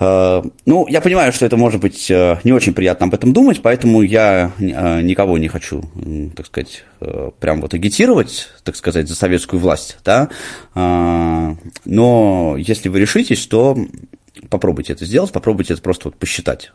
[0.00, 3.60] Э, ну, я понимаю, что это может быть э, не очень приятно об этом думать,
[3.62, 5.84] поэтому я э, никого не хочу,
[6.34, 6.84] так сказать,
[7.38, 10.28] прям вот агитировать, так сказать, за советскую власть, да,
[10.74, 13.76] но если вы решитесь, то
[14.48, 16.72] попробуйте это сделать, попробуйте это просто вот посчитать.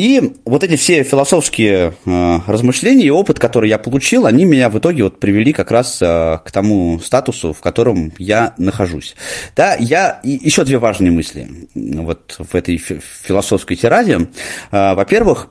[0.00, 4.78] И вот эти все философские э, размышления и опыт, который я получил, они меня в
[4.78, 9.16] итоге вот привели как раз э, к тому статусу, в котором я нахожусь.
[9.56, 14.28] Да, я еще две важные мысли вот в этой философской тираде.
[14.70, 15.50] Э, во-первых,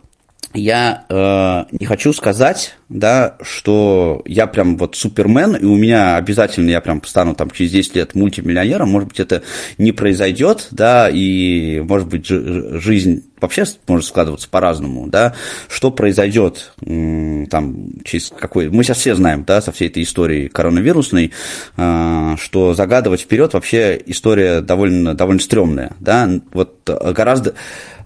[0.53, 6.71] я э, не хочу сказать, да, что я прям вот супермен, и у меня обязательно
[6.71, 9.43] я прям стану там через 10 лет мультимиллионером, может быть, это
[9.77, 15.35] не произойдет, да, и, может быть, жизнь вообще может складываться по-разному, да,
[15.69, 18.69] что произойдет там через какой...
[18.69, 21.31] Мы сейчас все знаем, да, со всей этой историей коронавирусной,
[21.77, 27.53] э, что загадывать вперед вообще история довольно, довольно стрёмная, да, вот гораздо,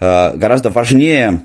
[0.01, 1.43] э, гораздо важнее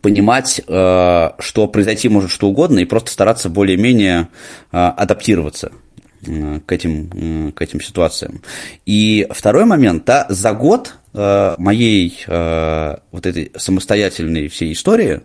[0.00, 4.28] понимать, э, что произойти может что угодно, и просто стараться более-менее
[4.70, 5.72] э, адаптироваться
[6.26, 8.42] э, к этим, к этим ситуациям.
[8.86, 15.20] И второй момент, да, за год моей э, вот этой самостоятельной всей истории,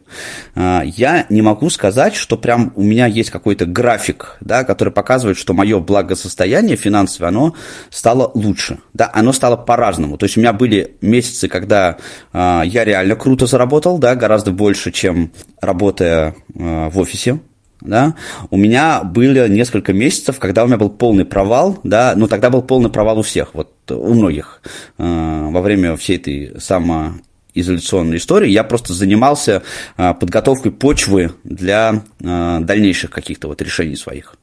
[0.55, 5.37] э, я не могу сказать, что прям у меня есть какой-то график, да, который показывает,
[5.37, 7.55] что мое благосостояние финансовое, оно
[7.89, 10.17] стало лучше, да, оно стало по-разному.
[10.17, 11.97] То есть у меня были месяцы, когда
[12.33, 17.39] я реально круто заработал, да, гораздо больше, чем работая в офисе,
[17.81, 18.15] да,
[18.49, 22.61] у меня были несколько месяцев, когда у меня был полный провал, да, но тогда был
[22.61, 24.61] полный провал у всех, вот у многих
[24.97, 29.63] э, во время всей этой самоизоляционной истории я просто занимался
[29.97, 34.35] э, подготовкой почвы для э, дальнейших каких-то вот решений своих.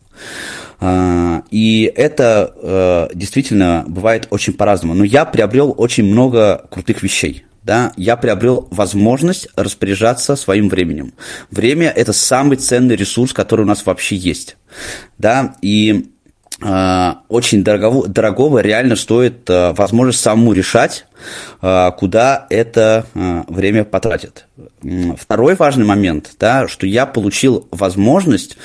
[0.80, 4.94] Э, и это э, действительно бывает очень по-разному.
[4.94, 11.14] Но я приобрел очень много крутых вещей да, я приобрел возможность распоряжаться своим временем.
[11.50, 14.56] Время– это самый ценный ресурс, который у нас вообще есть,
[15.18, 16.13] да, и
[16.60, 21.06] очень дорогого, дорогого реально стоит э, возможность самому решать,
[21.60, 24.46] э, куда это время потратит.
[25.18, 28.56] Второй важный момент, да, что я получил возможность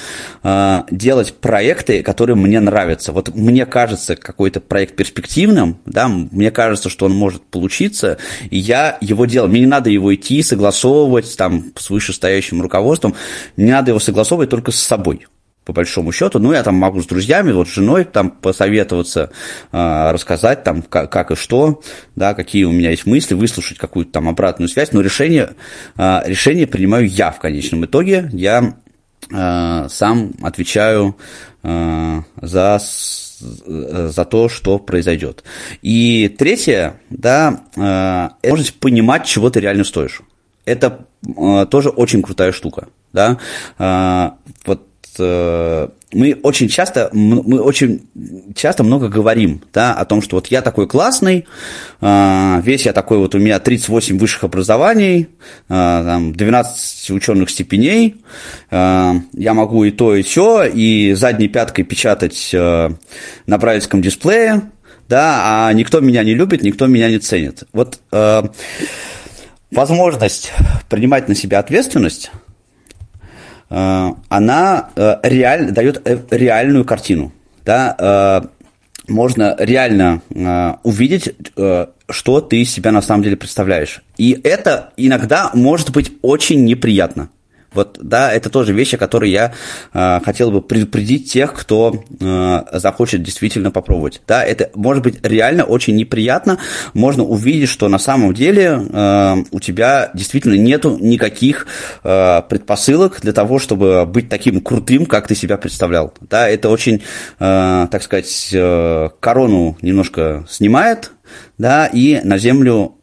[0.43, 3.11] делать проекты, которые мне нравятся.
[3.11, 8.17] Вот мне кажется какой-то проект перспективным, да, мне кажется, что он может получиться,
[8.51, 9.49] и я его делаю.
[9.49, 13.15] Мне не надо его идти, согласовывать там с вышестоящим руководством,
[13.55, 15.25] мне надо его согласовывать только с собой
[15.69, 16.39] по большому счету.
[16.39, 19.29] Ну, я там могу с друзьями, вот с женой там посоветоваться,
[19.71, 21.83] э, рассказать там, как, как и что,
[22.15, 25.51] да, какие у меня есть мысли, выслушать какую-то там обратную связь, но решение,
[25.95, 28.31] э, решение принимаю я в конечном итоге.
[28.33, 28.77] Я
[29.31, 31.15] э, сам отвечаю
[31.61, 32.79] э, за
[33.39, 35.45] за то, что произойдет.
[35.81, 40.21] И третье, да, э, возможность понимать, чего ты реально стоишь.
[40.65, 43.37] Это э, тоже очень крутая штука, да.
[43.77, 44.31] Э,
[44.65, 44.88] вот
[45.19, 48.07] Э, мы очень часто, мы очень
[48.55, 51.45] часто много говорим да, о том, что вот я такой классный,
[52.01, 55.29] э, весь я такой вот, у меня 38 высших образований,
[55.67, 58.15] э, там, 12 ученых степеней,
[58.71, 64.61] я могу и то, и все, и задней пяткой печатать на брайлевском дисплее,
[65.07, 67.63] да, а никто меня не любит, никто меня не ценит.
[67.73, 67.99] Вот
[69.71, 70.51] возможность
[70.89, 72.48] принимать на себя ответственность– Э,
[73.69, 77.31] она э, реаль, дает э, реальную картину.
[77.65, 78.49] Да?
[79.07, 80.21] Можно реально
[80.83, 81.35] увидеть,
[82.09, 84.03] что ты себя на самом деле представляешь.
[84.17, 87.29] И это иногда может быть очень неприятно.
[87.71, 89.53] Вот, да, это тоже вещи, которые я
[89.93, 94.21] э, хотел бы предупредить тех, кто э, захочет действительно попробовать.
[94.27, 96.57] Да, это может быть реально очень неприятно.
[96.93, 101.67] Можно увидеть, что на самом деле э, у тебя действительно нету никаких
[102.03, 106.13] э, предпосылок для того, чтобы быть таким крутым, как ты себя представлял.
[106.21, 107.03] Да, это очень,
[107.39, 111.11] э, так сказать, э, корону немножко снимает,
[111.57, 112.95] да, и на землю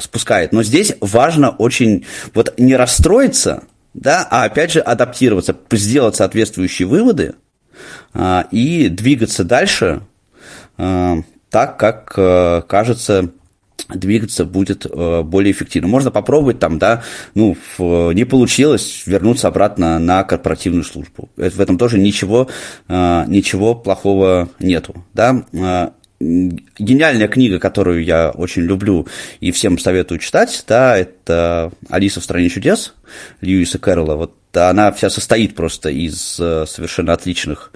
[0.00, 0.52] спускает.
[0.52, 3.64] Но здесь важно очень вот не расстроиться,
[3.94, 7.34] да, а опять же адаптироваться, сделать соответствующие выводы
[8.12, 10.02] а, и двигаться дальше
[10.76, 11.18] а,
[11.50, 13.30] так, как а, кажется
[13.88, 15.88] двигаться будет э, более эффективно.
[15.88, 17.02] Можно попробовать там, да,
[17.34, 21.28] ну, не получилось вернуться обратно на корпоративную службу.
[21.36, 22.48] В этом тоже ничего,
[22.86, 29.06] э, ничего плохого нету, да гениальная книга, которую я очень люблю
[29.40, 32.94] и всем советую читать, да, это «Алиса в стране чудес»
[33.40, 34.16] Льюиса Кэрролла.
[34.16, 37.72] Вот она вся состоит просто из э, совершенно отличных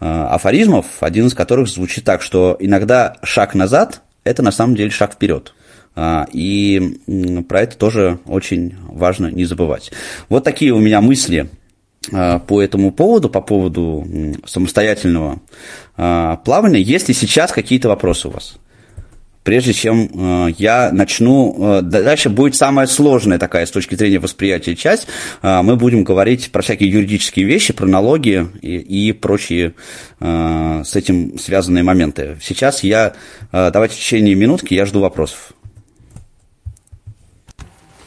[0.00, 4.90] э, афоризмов, один из которых звучит так, что иногда шаг назад– это на самом деле
[4.90, 5.54] шаг вперед.
[5.94, 7.00] А, и
[7.48, 9.90] про это тоже очень важно не забывать.
[10.28, 11.48] Вот такие у меня мысли
[12.12, 14.06] а, по этому поводу, по поводу
[14.46, 15.40] самостоятельного
[15.98, 18.56] плавания, есть ли сейчас какие-то вопросы у вас?
[19.44, 25.08] Прежде чем а, я начну, дальше будет самая сложная такая с точки зрения восприятия часть.
[25.42, 29.74] Мы будем говорить про всякие юридические вещи, про налоги и, и прочие
[30.20, 32.36] с этим связанные моменты.
[32.42, 33.14] Сейчас я,
[33.50, 35.52] давайте в течение минутки, я жду вопросов.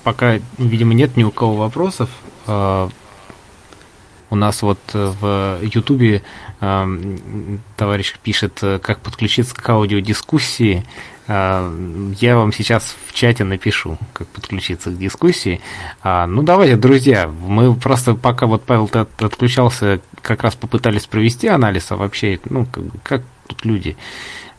[0.04, 2.10] пока, видимо, нет ни у кого вопросов.
[2.48, 6.24] У нас вот в Ютубе
[6.62, 10.86] товарищ пишет, как подключиться к аудиодискуссии.
[11.28, 11.74] А,
[12.20, 15.62] я вам сейчас в чате напишу, как подключиться к дискуссии.
[16.03, 21.91] А, ну, давайте, друзья, мы просто пока вот Павел отключался, как раз попытались провести анализ,
[21.91, 23.97] а вообще, ну, как, как тут люди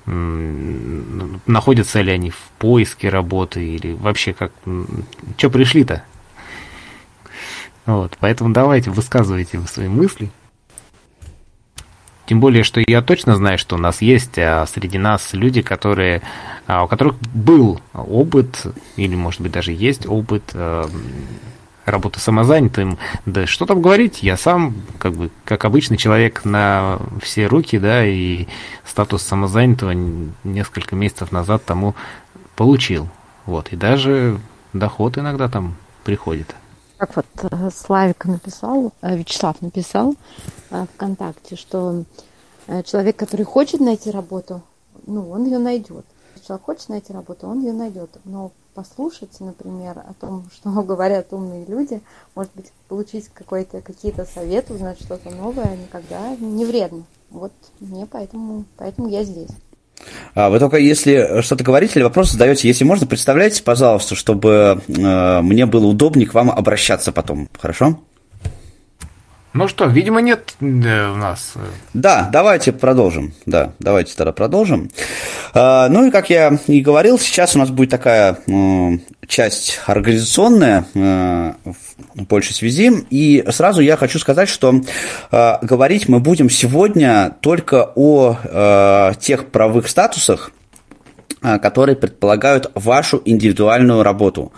[0.04, 4.50] находятся ли они в поиске работы или вообще как...
[5.36, 6.02] Что пришли-то?
[7.86, 10.32] Вот, поэтому давайте высказывайте свои мысли.
[12.26, 16.22] Тем более, что я точно знаю, что у нас есть а, среди нас люди, которые,
[16.66, 18.66] а, у которых был опыт,
[18.96, 20.88] или, может быть, даже есть опыт а,
[21.84, 22.98] работы самозанятым.
[23.26, 28.06] Да что там говорить, я сам, как бы, как обычный человек на все руки, да,
[28.06, 28.46] и
[28.86, 29.92] статус самозанятого
[30.44, 31.94] несколько месяцев назад тому
[32.54, 33.08] получил.
[33.46, 34.38] Вот, и даже
[34.72, 36.54] доход иногда там приходит.
[37.02, 40.14] Как вот э, Славик написал, э, Вячеслав написал
[40.70, 42.04] э, ВКонтакте, что
[42.84, 44.62] человек, который хочет найти работу,
[45.08, 46.04] ну, он ее найдет.
[46.46, 48.10] Человек хочет найти работу, он ее найдет.
[48.22, 52.00] Но послушать, например, о том, что говорят умные люди,
[52.36, 57.02] может быть, получить какой-то, какие-то советы, узнать что-то новое, никогда не вредно.
[57.30, 59.50] Вот мне поэтому, поэтому я здесь.
[60.34, 65.40] А вы только если что-то говорите или вопрос задаете, если можно, представляйте, пожалуйста, чтобы э,
[65.42, 67.98] мне было удобнее к вам обращаться потом, хорошо?
[69.54, 71.52] Ну что, видимо, нет у нас.
[71.56, 71.60] Э,
[71.92, 73.34] да, давайте продолжим.
[73.44, 74.90] Да, давайте тогда продолжим.
[75.52, 78.38] А, ну и как я и говорил, сейчас у нас будет такая
[79.28, 82.92] часть организационная э, в большей связи.
[83.10, 84.74] И сразу я хочу сказать, что
[85.30, 90.61] э, говорить мы будем сегодня только о тех правовых статусах, а,
[91.42, 94.52] которые предполагают вашу индивидуальную работу.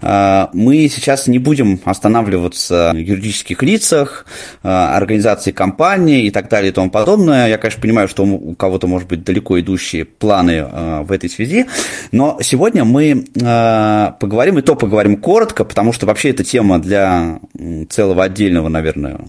[0.00, 4.26] А, мы сейчас не будем останавливаться в юридических лицах,
[4.62, 7.48] а, организации компании и так далее и тому подобное.
[7.48, 10.64] Я, конечно, понимаю, что у кого-то, может быть, далеко идущие планы
[11.02, 11.66] в этой связи,
[12.12, 17.40] но сегодня мы поговорим, и то поговорим коротко, потому что вообще эта тема для
[17.88, 19.20] целого отдельного, наверное,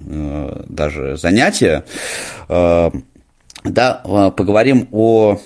[0.67, 1.83] даже занятия.
[2.47, 4.01] Да,
[4.35, 5.39] поговорим о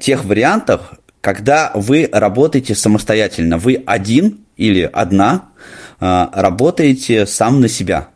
[0.00, 3.58] тех вариантах, когда вы работаете самостоятельно.
[3.58, 5.50] Вы один или одна
[6.00, 8.08] э, работаете сам на себя.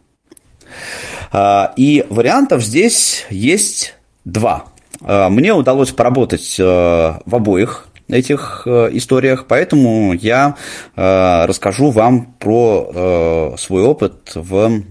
[1.33, 3.95] Э, и вариантов здесь есть
[4.25, 4.67] два.
[5.03, 10.57] Мне удалось поработать в обоих этих историях, поэтому я
[10.95, 14.83] расскажу вам про свой опыт в,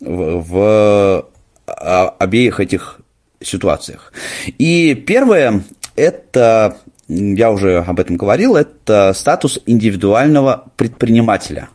[0.00, 1.24] в,
[1.66, 2.97] в обеих этих
[3.40, 4.12] ситуациях.
[4.58, 5.62] И первое–
[5.96, 6.78] это,
[7.08, 11.68] я уже об этом говорил, это статус индивидуального предпринимателя.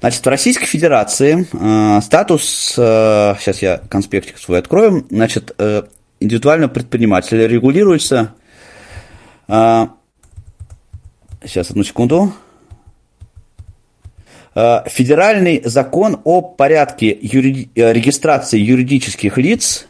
[0.00, 5.82] Значит, в Российской Федерации э, статус, э, сейчас я конспектик свой открою, значит, э,
[6.20, 8.34] индивидуального предпринимателя регулируется,
[9.48, 9.86] э,
[11.44, 12.32] сейчас, одну секунду,
[14.54, 19.87] э, Федеральный закон о порядке юриди- э, регистрации юридических лиц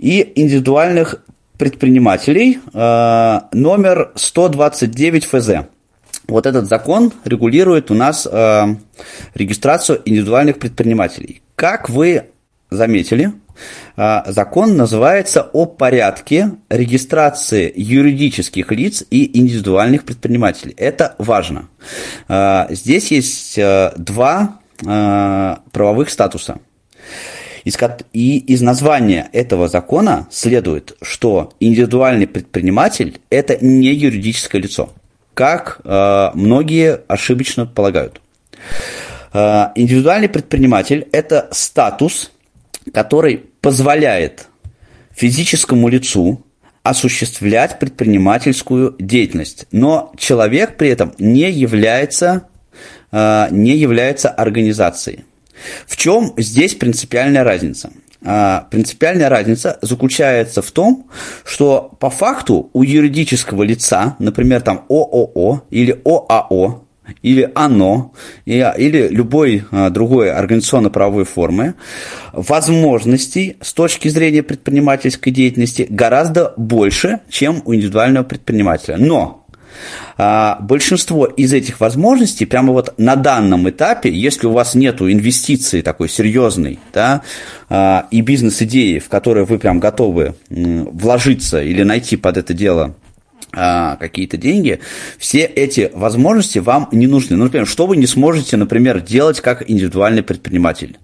[0.00, 1.22] и индивидуальных
[1.58, 5.50] предпринимателей э, номер 129 ФЗ.
[6.26, 8.76] Вот этот закон регулирует у нас э,
[9.34, 11.42] регистрацию индивидуальных предпринимателей.
[11.54, 12.30] Как вы
[12.70, 13.32] заметили,
[13.98, 20.74] э, закон называется о порядке регистрации юридических лиц и индивидуальных предпринимателей.
[20.78, 21.68] Это важно.
[22.70, 23.60] Здесь есть
[23.98, 26.58] два правовых статуса.
[27.64, 34.92] И из названия этого закона следует, что индивидуальный предприниматель– это не юридическое лицо,
[35.34, 38.20] как э, многие ошибочно полагают.
[39.32, 42.30] Э, индивидуальный предприниматель– это статус,
[42.92, 44.48] который позволяет
[45.12, 46.44] физическому лицу
[46.82, 52.48] осуществлять предпринимательскую деятельность, но человек при этом не является,
[53.12, 55.24] э, не является организацией.
[55.86, 57.90] В чем здесь принципиальная разница?
[58.22, 61.06] А, принципиальная разница заключается в том,
[61.44, 66.84] что по факту у юридического лица, например, там ООО или ОАО,
[67.22, 68.12] или ОНО,
[68.44, 71.74] или любой а, другой организационно-правовой формы,
[72.32, 78.96] возможностей с точки зрения предпринимательской деятельности гораздо больше, чем у индивидуального предпринимателя.
[78.98, 79.39] Но
[80.60, 86.08] большинство из этих возможностей прямо вот на данном этапе, если у вас нет инвестиции такой
[86.08, 87.22] серьезной, да,
[87.68, 92.94] а, и бизнес-идеи, в которые вы прям готовы вложиться или найти под это дело
[93.52, 94.80] а, какие-то деньги,
[95.18, 97.36] все эти возможности вам не нужны.
[97.36, 100.98] Ну, например, что вы не сможете, например, делать как индивидуальный предприниматель?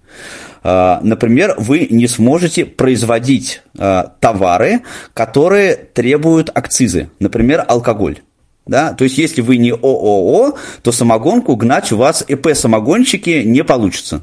[0.63, 4.81] А, например, вы не сможете производить а, товары,
[5.13, 8.19] которые требуют акцизы, например, алкоголь.
[8.67, 8.93] Да?
[8.93, 14.21] То есть, если вы не ООО, то самогонку гнать у вас ИП-самогонщики не получится.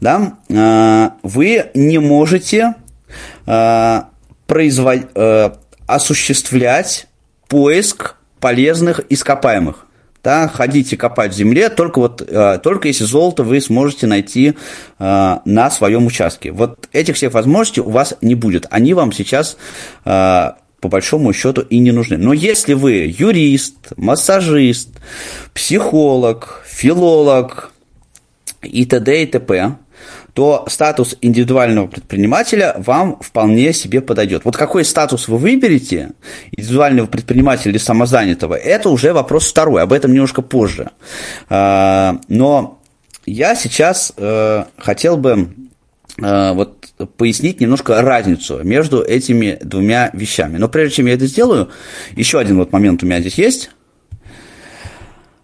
[0.00, 0.38] Да?
[0.52, 2.74] А, вы не можете
[4.46, 5.06] производить
[5.86, 7.06] осуществлять
[7.48, 9.86] поиск полезных ископаемых.
[10.22, 14.54] Да, ходите копать в земле, только, вот, э, только если золото вы сможете найти
[14.98, 16.50] э, на своем участке.
[16.50, 18.66] Вот этих всех возможностей у вас не будет.
[18.70, 19.58] Они вам сейчас
[20.06, 20.52] э,
[20.84, 22.18] по большому счету и не нужны.
[22.18, 24.90] Но если вы юрист, массажист,
[25.54, 27.72] психолог, филолог
[28.60, 29.22] и т.д.
[29.22, 29.76] и т.п.,
[30.34, 34.44] то статус индивидуального предпринимателя вам вполне себе подойдет.
[34.44, 36.10] Вот какой статус вы выберете,
[36.52, 40.90] индивидуального предпринимателя или самозанятого, это уже вопрос второй, об этом немножко позже.
[41.48, 42.78] А, но
[43.24, 45.48] я сейчас э, хотел бы
[46.18, 46.86] вот
[47.16, 50.58] пояснить немножко разницу между этими двумя вещами.
[50.58, 51.70] Но прежде чем я это сделаю,
[52.12, 53.70] еще один вот момент у меня здесь есть.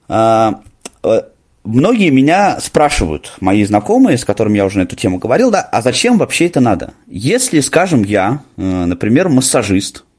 [0.08, 0.60] А,
[1.02, 1.22] э,
[1.62, 5.82] Многие меня спрашивают, мои знакомые, с которыми я уже на эту тему говорил, да, а
[5.82, 6.94] зачем вообще это надо?
[7.06, 10.09] Если, скажем, я, э, например, массажист, а,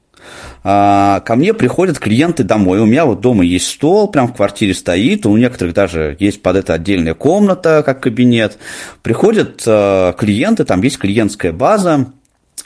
[0.64, 2.80] ко мне приходят клиенты домой.
[2.80, 6.56] У меня вот дома есть стол, прям в квартире стоит, у некоторых даже есть под
[6.58, 8.58] это отдельная комната, как кабинет.
[9.02, 12.12] Приходят э, клиенты, там есть клиентская база,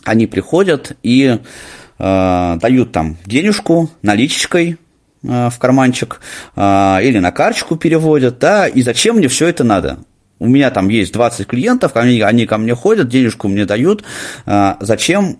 [0.03, 1.39] они приходят и
[1.99, 4.77] э, дают там денежку наличкой,
[5.21, 6.21] в карманчик
[6.55, 9.97] или на карточку переводят, да, и зачем мне все это надо?
[10.39, 14.03] У меня там есть 20 клиентов, они, они ко мне ходят, денежку мне дают.
[14.45, 15.37] Э, зачем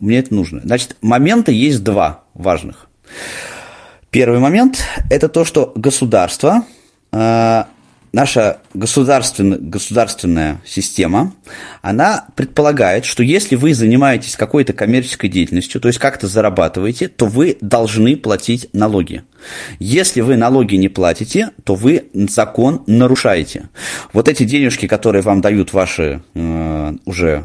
[0.00, 0.60] мне это нужно?
[0.64, 2.88] Значит, моменты есть два важных.
[4.10, 6.64] Первый момент– это то, что государство
[8.12, 11.34] наша государственная, государственная система,
[11.80, 17.56] она предполагает, что если вы занимаетесь какой-то коммерческой деятельностью, то есть как-то зарабатываете, то вы
[17.60, 19.24] должны платить налоги.
[19.78, 23.68] Если вы налоги не платите, то вы закон нарушаете.
[24.12, 27.44] Вот эти денежки, которые вам дают ваши э, уже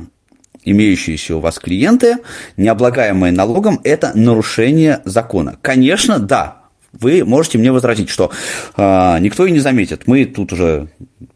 [0.63, 2.17] имеющиеся у вас клиенты,
[2.57, 5.57] не облагаемые налогом, это нарушение закона.
[5.61, 6.56] Конечно, да,
[6.99, 8.31] вы можете мне возразить, что
[8.75, 10.07] э, никто и не заметит.
[10.07, 10.89] Мы тут уже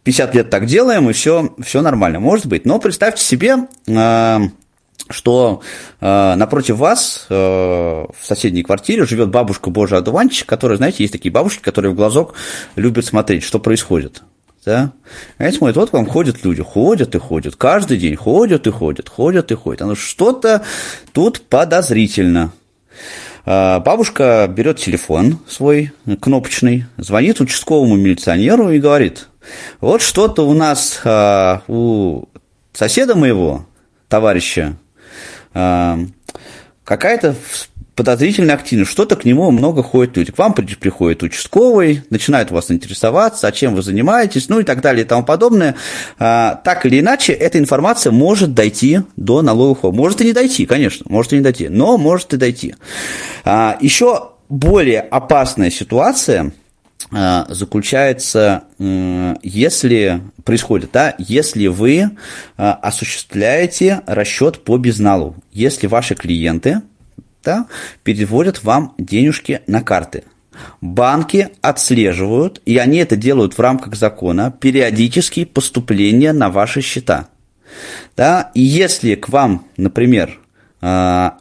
[0.04, 2.20] 50 лет так делаем, и все, все нормально.
[2.20, 2.66] Может быть.
[2.66, 4.40] Но представьте себе, э,
[5.10, 5.62] что
[6.00, 11.32] э, напротив вас э, в соседней квартире живет бабушка Божий одуванчик, которая, знаете, есть такие
[11.32, 12.34] бабушки, которые в глазок
[12.76, 14.24] любят смотреть, что происходит.
[14.66, 14.94] Да?
[15.38, 19.10] Они смотрят, вот к вам ходят люди, ходят и ходят, каждый день ходят и ходят,
[19.10, 19.82] ходят и ходят.
[19.82, 20.64] Оно что-то
[21.14, 22.52] тут подозрительно.
[23.46, 29.28] А, бабушка берет телефон свой кнопочный, звонит участковому милиционеру и говорит,
[29.80, 32.26] вот что-то у нас а, у
[32.74, 33.66] соседа моего,
[34.08, 34.78] товарища,
[35.54, 36.00] а,
[36.84, 37.36] какая-то
[38.02, 40.32] подозрительная активность, что-то к нему много ходит люди.
[40.32, 45.06] К вам приходит участковый, начинает вас интересоваться, а чем вы занимаетесь, ну и так далее
[45.06, 45.76] и тому подобное.
[46.18, 51.06] А, так или иначе, эта информация может дойти до налоговых Может и не дойти, конечно,
[51.10, 52.74] может и не дойти, но может и дойти.
[53.46, 56.54] А, еще более опасная ситуация
[57.12, 62.10] а, заключается, если происходит, да, если вы
[62.58, 66.82] осуществляете расчет по безналу, если ваши клиенты
[67.44, 67.68] да,
[68.04, 70.24] переводят вам денежки на карты.
[70.82, 77.30] Банки отслеживают, и они это делают в рамках закона, периодические поступления на ваши счета.
[78.18, 80.40] Да, и если к вам, например,
[80.82, 81.38] а,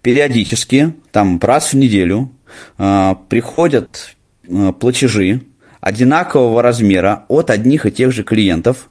[0.00, 2.30] периодически, там раз в неделю,
[2.78, 4.16] а, приходят
[4.48, 5.42] а, платежи
[5.80, 8.90] одинакового размера от одних и тех же клиентов,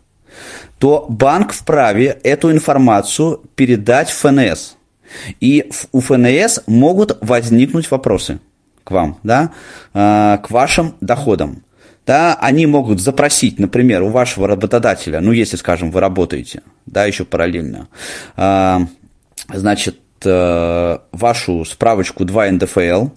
[0.80, 4.76] то банк вправе эту информацию передать ФНС–
[5.40, 8.40] и у ФНС могут возникнуть вопросы
[8.84, 9.52] к вам, да,
[9.94, 11.64] а, к вашим доходам.
[12.06, 17.26] Да, они могут запросить, например, у вашего работодателя, ну, если, скажем, вы работаете, да, еще
[17.26, 17.90] параллельно,
[18.38, 18.84] а,
[19.54, 23.10] значит, э, вашу справочку 2 НДФЛ,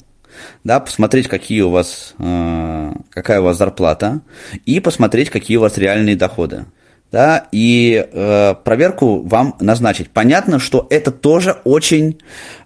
[0.64, 4.22] да, посмотреть, какие у вас, э, какая у вас зарплата,
[4.66, 6.66] и посмотреть, какие у вас реальные доходы
[7.12, 10.10] да, и э, проверку вам назначить.
[10.10, 12.18] Понятно, что это тоже очень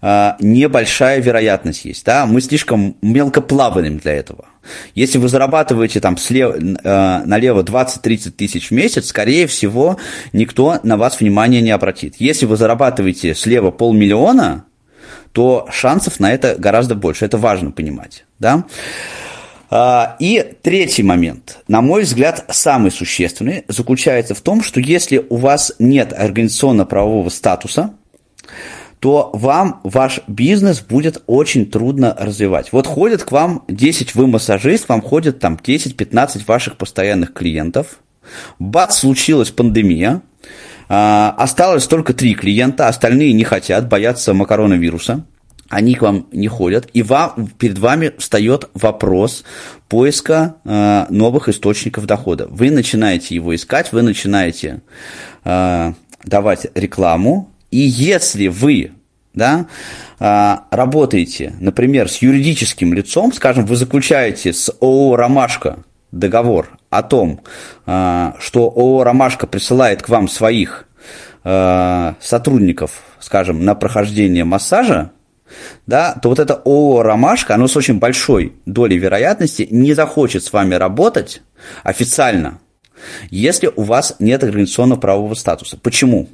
[0.03, 4.47] э, небольшая вероятность есть, да, мы слишком мелко плаваем для этого.
[4.95, 9.99] Если вы зарабатываете там слева, э, налево 20-30 тысяч в месяц, скорее всего,
[10.33, 12.17] никто на вас внимания не обратит.
[12.19, 14.65] Если вы зарабатываете слева полмиллиона,
[15.33, 17.25] то шансов на это гораздо больше.
[17.25, 18.25] Это важно понимать.
[18.39, 18.65] Да?
[19.71, 25.37] А, и третий момент, на мой взгляд, самый существенный, заключается в том, что если у
[25.37, 27.95] вас нет организационно-правового статуса,
[29.01, 32.73] то вам ваш бизнес будет очень трудно развивать.
[32.73, 37.99] Вот ходят к вам 10 вы массажист, вам ходят там 10-15 ваших постоянных клиентов.
[38.59, 40.23] Бац, случилась пандемия,
[40.89, 45.27] а, осталось только три клиента, остальные не хотят, боятся макаронавируса
[45.69, 49.45] они к вам не ходят, и вам, перед вами встает вопрос
[49.89, 52.47] поиска э, новых источников дохода.
[52.49, 54.83] Вы начинаете его искать, вы начинаете
[55.45, 55.93] э,
[56.25, 58.93] давать рекламу, и если вы
[59.35, 59.67] да,
[60.21, 65.79] э, работаете, например, с юридическим лицом, скажем, вы заключаете с ООО «Ромашка»
[66.13, 67.41] договор о том,
[67.87, 70.87] э, что ООО «Ромашка» присылает к вам своих
[71.43, 75.11] э, сотрудников, скажем, на прохождение массажа,
[75.87, 80.53] да, то вот это ООО «Ромашка», оно с очень большой долей вероятности не захочет с
[80.53, 81.43] вами работать
[81.83, 82.59] официально,
[83.31, 85.79] если у вас нет организационного правового статуса.
[85.83, 86.29] Почему?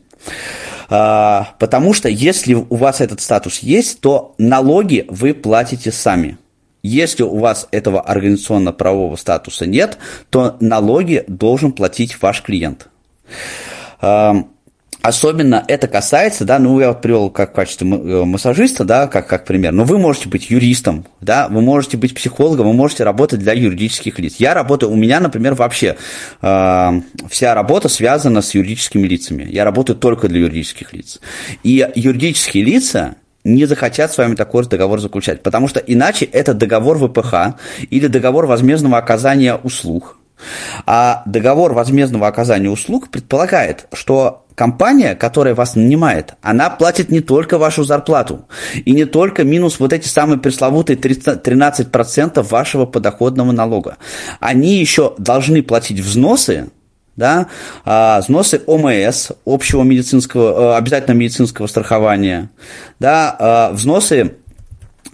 [0.89, 6.37] А, потому что если у вас этот статус есть, то налоги вы платите сами.
[6.83, 9.99] Если у вас этого организационно-правового статуса нет,
[10.31, 12.89] то налоги должен платить ваш клиент.
[14.01, 14.45] А,
[15.03, 19.27] Особенно это касается, да, ну, я вот привел как в качестве э, массажиста, да, как,
[19.27, 23.41] как пример, но вы можете быть юристом, да, вы можете быть психологом, вы можете работать
[23.41, 24.37] для юридических лиц.
[24.39, 25.97] Я работаю, у меня, например, вообще
[26.43, 29.49] э, вся работа связана с юридическими лицами.
[29.51, 31.21] Я работаю только для юридических лиц.
[31.63, 36.99] И юридические лица не захотят с вами такой договор заключать, потому что иначе это договор
[36.99, 37.57] ВПХ
[37.89, 40.20] или договор возмездного оказания услуг.
[40.87, 47.57] А договор возмездного оказания услуг предполагает, что компания, которая вас нанимает, она платит не только
[47.57, 48.47] вашу зарплату
[48.85, 53.97] и не только минус вот эти самые пресловутые 13% вашего подоходного налога.
[54.39, 56.69] Они еще должны платить взносы,
[57.17, 57.47] да,
[57.85, 62.51] а, взносы ОМС, общего медицинского, э, обязательного медицинского страхования,
[62.99, 64.37] да, а, взносы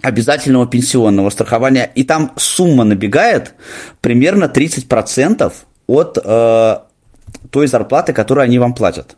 [0.01, 3.55] обязательного пенсионного страхования, и там сумма набегает
[4.01, 5.51] примерно 30%
[5.87, 6.77] от э,
[7.49, 9.17] той зарплаты, которую они вам платят.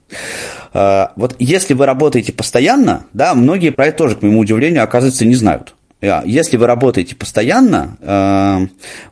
[0.73, 5.25] А, вот если вы работаете постоянно, да, многие про это тоже, к моему удивлению, оказывается,
[5.25, 5.75] не знают.
[6.01, 8.61] А, если вы работаете постоянно, а,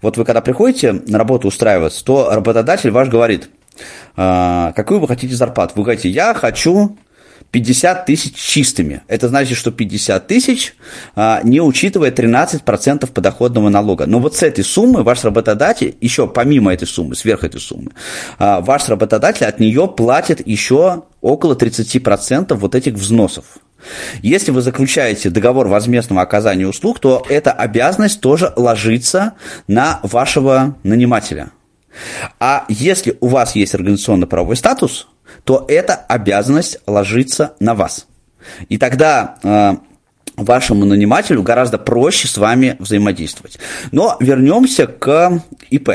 [0.01, 3.49] вот вы когда приходите на работу устраиваться, то работодатель ваш говорит,
[4.15, 5.74] какую вы хотите зарплату.
[5.76, 6.97] Вы говорите, я хочу
[7.52, 9.02] 50 тысяч чистыми.
[9.08, 10.76] Это значит, что 50 тысяч,
[11.16, 14.06] а, не учитывая 13% подоходного налога.
[14.06, 17.91] Но вот с этой суммы ваш работодатель, еще помимо этой суммы, сверх этой суммы,
[18.38, 23.45] а, ваш работодатель от нее платит еще около 30% вот этих взносов.
[24.22, 29.34] Если вы заключаете договор возмездного оказания услуг, то эта обязанность тоже ложится
[29.68, 31.52] на вашего нанимателя.
[32.39, 35.08] А если у вас есть организационно-правовой статус–
[35.43, 38.07] то эта обязанность ложится на вас.
[38.69, 39.75] И тогда э,
[40.38, 43.59] вашему нанимателю гораздо проще с вами взаимодействовать.
[43.91, 45.89] Но вернемся к ИП.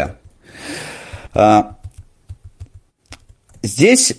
[1.35, 1.63] Э,
[3.63, 4.17] здесь,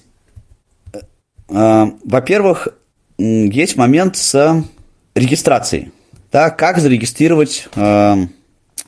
[1.50, 2.70] э, во-первых,
[3.18, 4.64] есть момент с
[5.16, 5.92] регистрацией.
[6.32, 8.16] Да, как зарегистрировать, э,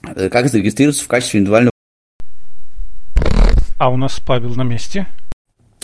[0.01, 1.71] как зарегистрироваться в качестве индивидуального.
[3.77, 5.05] А у нас Павел на месте.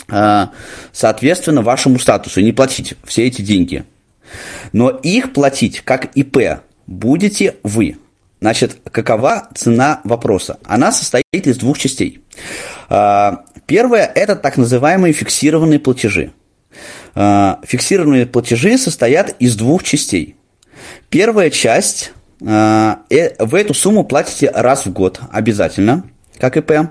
[0.08, 0.50] А,
[0.92, 3.84] соответственно, вашему статусу не платить все эти деньги.
[4.72, 7.96] Но их платить как ИП будете вы.
[8.40, 10.58] Значит, какова цена вопроса?
[10.64, 12.22] Она состоит из двух частей.
[12.88, 16.32] А, первое– это так называемые фиксированные платежи.
[17.14, 20.36] А, фиксированные платежи состоят из двух частей.
[21.08, 22.96] Первая часть э,–
[23.38, 26.04] вы эту сумму платите раз в год обязательно,
[26.38, 26.88] как ИП.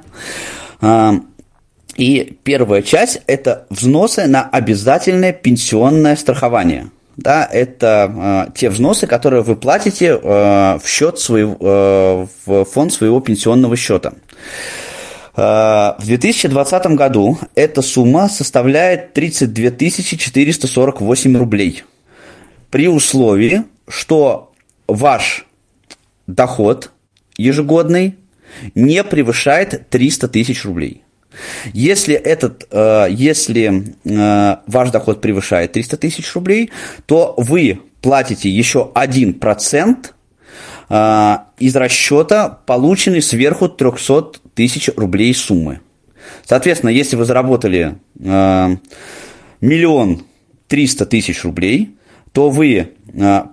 [1.98, 6.90] И первая часть– это взносы на обязательное пенсионное страхование.
[7.18, 12.94] Да, это э, те взносы, которые вы платите э, в счет своего, э, в фонд
[12.94, 14.14] своего пенсионного счета.
[15.36, 19.72] Э, в 2020 году эта сумма составляет 32
[20.18, 21.84] 448 рублей.
[22.70, 24.54] При условии, что
[24.88, 25.46] ваш
[26.28, 26.92] доход
[27.38, 28.16] ежегодный
[28.76, 31.04] не превышает 300 тысяч рублей.
[31.74, 36.72] Если, этот, э, если э, ваш доход превышает 300 тысяч рублей,
[37.06, 40.06] то вы платите еще 1%
[40.90, 45.82] э, из расчета, полученный сверху 300 тысяч рублей суммы.
[46.46, 47.96] Соответственно, если вы заработали
[49.60, 50.22] миллион
[50.68, 51.96] триста тысяч рублей,
[52.32, 52.90] то вы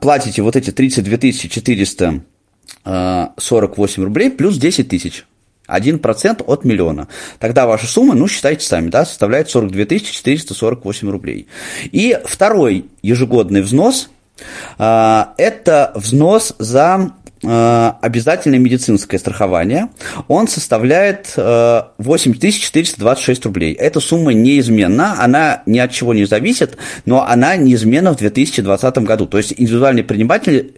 [0.01, 5.25] платите вот эти 32 448 рублей плюс 10 тысяч.
[5.69, 7.09] 1% от миллиона.
[7.39, 11.49] Тогда ваша сумма, ну, считайте сами, да, составляет 42 448 рублей.
[11.93, 14.11] И второй ежегодный взнос–
[14.79, 17.13] это взнос за
[17.43, 19.91] Э, обязательное медицинское страхование,
[20.27, 23.75] он составляет 8426 э, рублей.
[23.75, 29.27] Эта сумма неизменна, она ни от чего не зависит, но она неизменна в 2020 году.
[29.27, 30.75] То есть индивидуальные предприниматели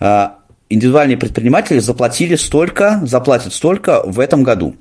[0.00, 0.28] э,
[0.70, 4.74] индивидуальные предприниматели заплатили столько, заплатят столько в этом году.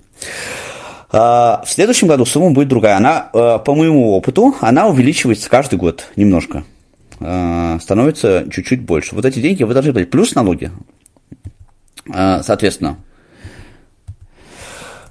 [1.11, 2.95] В следующем году сумма будет другая.
[2.95, 6.63] Она, по моему опыту, она увеличивается каждый год немножко
[7.19, 9.15] становится чуть-чуть больше.
[9.15, 10.09] Вот эти деньги вы должны платить.
[10.09, 10.71] Плюс налоги.
[12.11, 12.97] А, соответственно.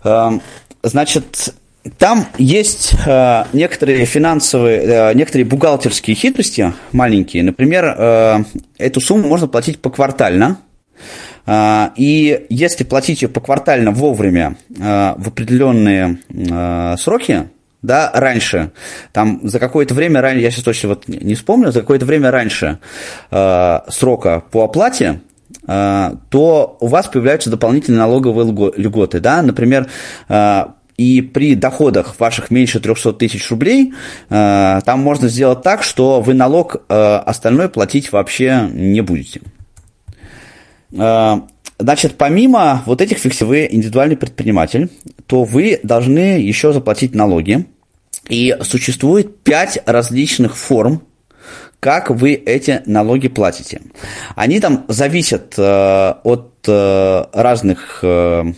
[0.02, 0.38] А,
[0.82, 1.54] значит,
[1.98, 7.42] там есть э, некоторые финансовые, э, некоторые бухгалтерские хитрости маленькие.
[7.42, 8.44] Например, э,
[8.78, 10.58] эту сумму можно платить поквартально.
[11.46, 17.48] Э, и если платить ее поквартально вовремя э, в определенные э, сроки,
[17.80, 18.72] да, раньше,
[19.12, 22.78] там за какое-то время раньше, я сейчас точно вот не вспомню, за какое-то время раньше
[23.30, 25.20] э, срока по оплате,
[25.66, 29.20] а, то у вас появляются дополнительные налоговые льготы.
[29.20, 29.42] Да?
[29.42, 29.86] Например,
[30.28, 33.92] а, и при доходах ваших меньше 300 тысяч рублей,
[34.30, 39.42] а, там можно сделать так, что вы налог остальной платить вообще не будете.
[40.90, 44.90] Значит, помимо вот этих фиксивых индивидуальный предприниматель,
[45.26, 47.66] то вы должны еще заплатить налоги.
[48.28, 51.02] И существует пять различных форм
[51.80, 53.80] как вы эти налоги платите.
[54.34, 58.52] Они там зависят э, от э, разных э,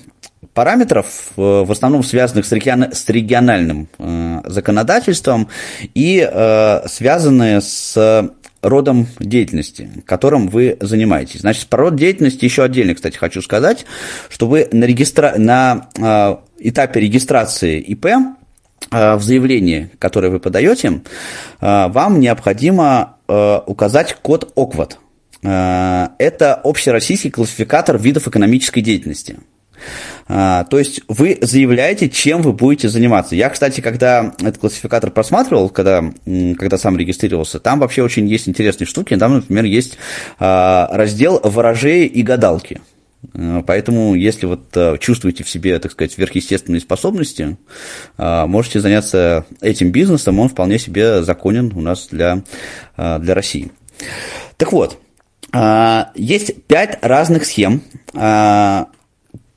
[0.54, 5.48] параметров, э, в основном связанных с, регион, с региональным э, законодательством
[5.94, 8.30] и э, связанные с
[8.62, 11.40] родом деятельности, которым вы занимаетесь.
[11.40, 13.86] Значит, про род деятельности еще отдельно, кстати, хочу сказать,
[14.28, 15.34] что вы на, регистра...
[15.38, 15.88] на
[16.58, 18.08] этапе регистрации ИП
[18.90, 21.00] в заявлении, которое вы подаете,
[21.58, 23.16] вам необходимо
[23.66, 24.98] указать код ОКВАД.
[25.42, 29.38] Это общероссийский классификатор видов экономической деятельности.
[30.30, 33.34] То есть вы заявляете, чем вы будете заниматься.
[33.34, 38.86] Я, кстати, когда этот классификатор просматривал, когда, когда сам регистрировался, там вообще очень есть интересные
[38.86, 39.16] штуки.
[39.16, 39.98] Там, например, есть
[40.38, 42.80] раздел ворожеи и гадалки.
[43.34, 47.56] Э, поэтому, если вот э, чувствуете в себе, так сказать, сверхъестественные способности,
[48.16, 52.42] можете заняться этим бизнесом, он вполне себе законен у нас для,
[52.96, 53.72] для России.
[54.56, 55.00] Так вот,
[56.14, 57.82] есть пять разных схем,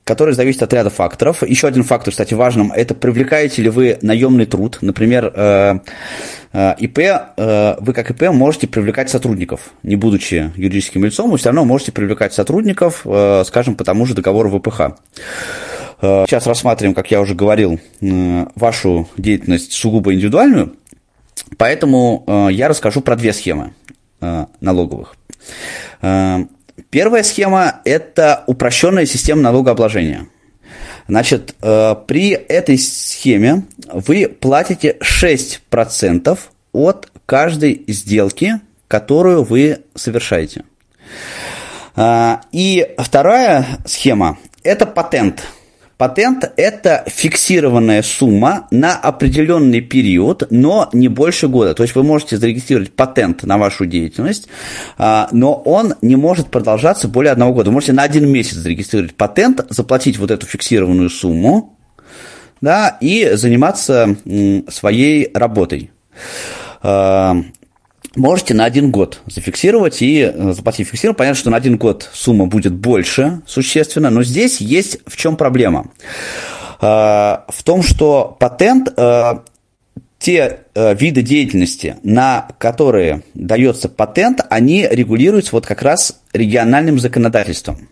[0.04, 1.44] которые зависят от ряда факторов.
[1.44, 4.80] Еще один фактор, кстати, важным, это привлекаете ли вы наемный труд.
[4.82, 5.32] Например,
[6.54, 11.50] Э, ИП, э, вы как ИП можете привлекать сотрудников, не будучи юридическим лицом, вы все
[11.50, 14.96] равно можете привлекать сотрудников, э, скажем, по тому же договору ВПХ.
[16.02, 20.76] Сейчас рассматриваем, как я уже говорил, вашу деятельность сугубо индивидуальную,
[21.56, 23.74] поэтому я расскажу про две схемы
[24.60, 25.16] налоговых.
[26.90, 30.28] Первая схема– это упрощенная система налогообложения.
[31.08, 36.40] Значит, э, при этой схеме вы платите 6%
[36.72, 40.64] от каждой сделки, которую вы совершаете.
[41.96, 45.44] Э, и вторая схема– это патент–
[46.04, 51.74] Патент– это фиксированная сумма на определенный период, но не больше года.
[51.74, 54.50] То есть вы можете зарегистрировать патент на вашу деятельность,
[54.98, 57.70] а, но он не может продолжаться более одного года.
[57.70, 61.80] Вы можете на один месяц зарегистрировать патент, заплатить вот эту фиксированную сумму
[62.60, 64.18] да, и заниматься
[64.68, 65.92] своей работой.
[68.16, 71.18] Можете на один год зафиксировать и э, заплатить фиксировать.
[71.18, 75.88] Понятно, что на один год сумма будет больше существенно, но здесь есть в чем проблема.
[76.80, 79.34] Э, в том, что патент э,
[80.20, 87.90] те виды деятельности, на которые дается патент, они регулируются вот как раз региональным законодательством.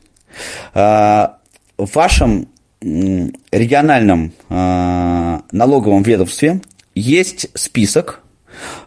[0.73, 1.37] В
[1.77, 2.47] вашем
[2.79, 6.61] региональном налоговом ведомстве
[6.95, 8.20] есть список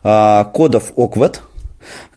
[0.02, 1.42] кодов ОКВЭД,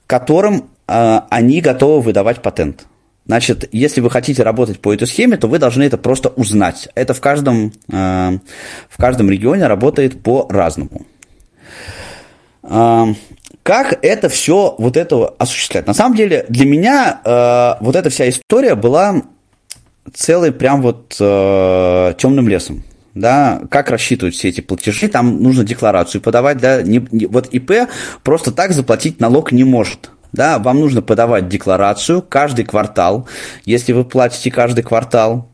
[0.07, 2.85] которым э, они готовы выдавать патент.
[3.25, 6.87] Значит, если вы хотите работать по этой схеме, то вы должны это просто узнать.
[6.95, 8.37] Это в каждом, э,
[8.89, 11.05] в каждом регионе работает по-разному.
[13.63, 15.87] Как это все вот это осуществлять?
[15.87, 19.21] На самом деле, для меня вот эта вся история была
[20.13, 22.83] целый прям вот темным лесом
[23.20, 27.89] да, как рассчитывать все эти платежи, там нужно декларацию подавать, да, не, не, вот ИП
[28.24, 30.11] просто так заплатить налог не может.
[30.32, 33.28] да, вам нужно подавать декларацию каждый квартал.
[33.65, 35.51] Если вы платите каждый квартал,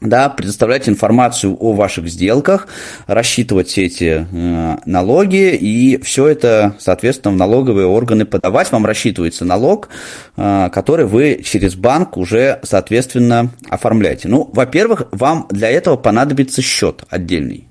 [0.00, 2.68] да, предоставлять информацию о ваших сделках,
[3.06, 8.70] рассчитывать все эти э, налоги, и все это, соответственно, в налоговые органы подавать.
[8.72, 9.88] Вам рассчитывается налог,
[10.36, 14.28] э, который вы через банк уже, соответственно, оформляете.
[14.28, 17.68] Ну, во-первых, вам для этого понадобится счет отдельный.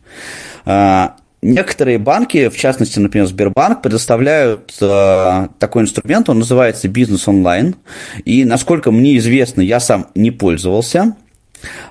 [0.65, 1.09] Э,
[1.41, 7.75] Некоторые банки, в частности, например, Сбербанк, предоставляют э, такой инструмент, он называется бизнес онлайн.
[8.23, 11.15] И насколько мне известно, я сам не пользовался,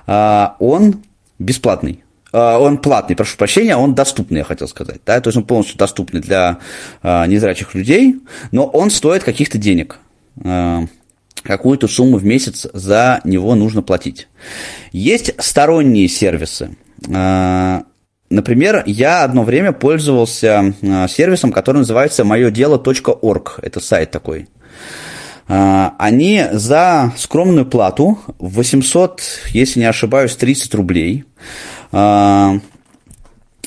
[0.05, 1.03] он
[1.39, 2.03] бесплатный.
[2.33, 5.01] Э, он платный, прошу прощения, он доступный, я хотел сказать.
[5.05, 5.19] Да?
[5.19, 6.59] То есть он полностью доступный для
[7.03, 8.21] незрячих людей,
[8.51, 9.99] но он стоит каких-то денег.
[11.43, 14.27] Какую-то сумму в месяц за него нужно платить.
[14.91, 16.75] Есть сторонние сервисы.
[18.29, 23.59] Например, я одно время пользовался а, сервисом, который называется моедело.орг.
[23.61, 24.47] Это сайт такой.
[25.47, 29.21] А, они за скромную плату, 800,
[29.51, 31.25] если не ошибаюсь, 30 рублей,
[31.91, 32.59] а,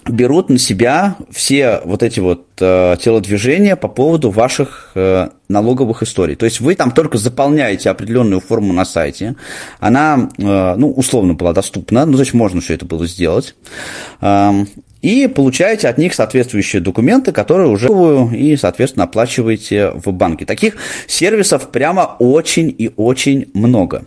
[0.09, 6.35] берут на себя все вот эти вот э, телодвижения по поводу ваших э, налоговых историй.
[6.35, 9.37] То есть вы там только заполняете определенную форму на сайте.
[9.81, 13.55] Она, э, ну, условно была доступна, ну, есть можно все это было сделать.
[14.21, 14.65] Э,
[15.03, 17.89] и получаете от них соответствующие документы, которые уже
[18.35, 20.45] и, соответственно, оплачиваете в банке.
[20.45, 20.77] Таких
[21.07, 24.05] сервисов прямо очень и очень много.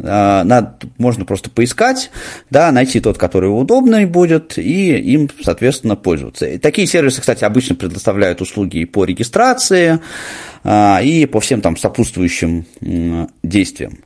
[0.00, 2.10] А, надо, можно просто поискать,
[2.50, 6.46] да, найти тот, который удобный будет, и им, соответственно, пользоваться.
[6.46, 10.00] И такие сервисы, кстати, обычно предоставляют услуги и по регистрации,
[10.64, 12.66] а, и по всем там сопутствующим
[13.42, 13.98] действиям.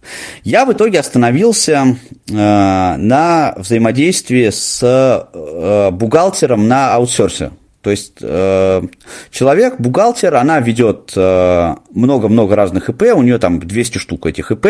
[0.43, 1.97] Я в итоге остановился
[2.33, 7.51] а, на взаимодействии с э, бухгалтером на аутсорсе.
[7.87, 8.83] То есть э,
[9.31, 14.67] человек, бухгалтер, она ведет э, много-много разных ИП, у нее там 200 штук этих ИП,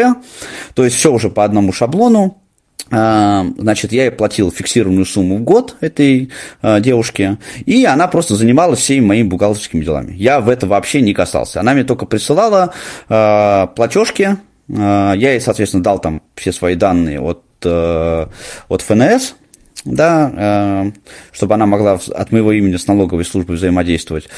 [0.74, 2.42] то есть все уже по одному шаблону.
[2.90, 6.30] Э, значит, я ей платил фиксированную сумму в год этой
[6.62, 10.12] девушке, и она просто занималась всеми моими бухгалтерскими делами.
[10.12, 11.60] Я в это вообще не касался.
[11.60, 12.74] Она мне только присылала
[13.08, 14.36] платежки,
[14.68, 19.36] я ей, соответственно, дал там все свои данные от, от ФНС,
[19.86, 20.90] да, э,
[21.32, 24.28] чтобы она могла от моего имени с налоговой службой взаимодействовать.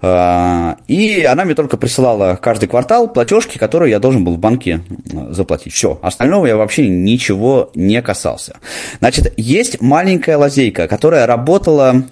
[0.00, 4.80] Э, и она мне только присылала каждый квартал платежки, которые я должен был в банке
[5.12, 5.74] э, заплатить.
[5.74, 8.56] Все, остального я вообще ничего не касался.
[8.98, 12.04] Значит, есть маленькая лазейка, которая работала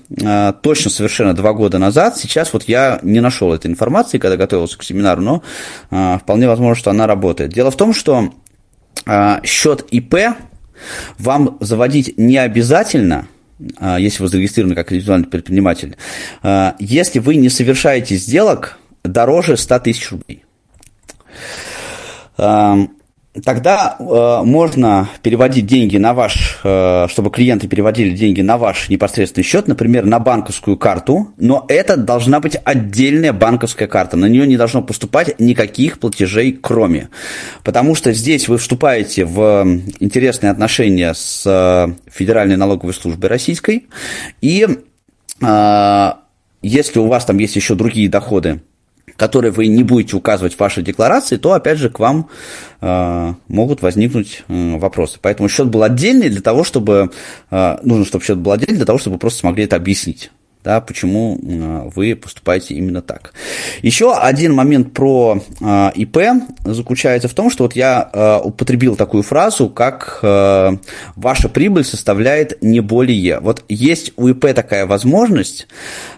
[0.63, 2.17] точно совершенно два года назад.
[2.19, 5.43] Сейчас вот я не нашел этой информации, когда готовился к семинару, но
[6.19, 7.53] вполне возможно, что она работает.
[7.53, 8.31] Дело в том, что
[9.45, 10.15] счет ИП
[11.19, 13.27] вам заводить не обязательно,
[13.79, 15.97] а, если вы зарегистрированы как индивидуальный предприниматель,
[16.43, 20.45] а, если вы не совершаете сделок дороже 100 тысяч рублей
[23.43, 29.45] тогда э, можно переводить деньги на ваш, э, чтобы клиенты переводили деньги на ваш непосредственный
[29.45, 34.57] счет, например, на банковскую карту, но это должна быть отдельная банковская карта, на нее не
[34.57, 37.09] должно поступать никаких платежей кроме,
[37.65, 39.65] потому что здесь вы вступаете в
[39.99, 43.87] интересные отношения с э, Федеральной налоговой службой российской,
[44.41, 44.67] и
[45.41, 46.13] э,
[46.63, 48.61] если у вас там есть еще другие доходы,
[49.17, 52.29] которые вы не будете указывать в вашей декларации, то опять же к вам
[52.81, 55.19] э, могут возникнуть э, вопросы.
[55.21, 57.11] Поэтому счет был отдельный для того, чтобы
[57.51, 60.31] э, нужно, чтобы счет был отдельный для того, чтобы вы просто смогли это объяснить.
[60.65, 63.35] Да, почему э, вы поступаете именно так.
[63.83, 66.19] Еще один момент про э, ИП
[66.65, 70.71] заключается в том, что вот я э, употребил такую фразу, как э,
[71.17, 73.41] ваша прибыль составляет не более.
[73.41, 75.69] Вот есть у ИП такая возможность,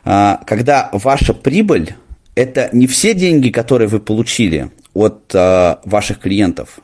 [0.05, 1.97] э, когда ваша прибыль
[2.37, 6.79] это не все деньги, которые вы получили от э, ваших клиентов,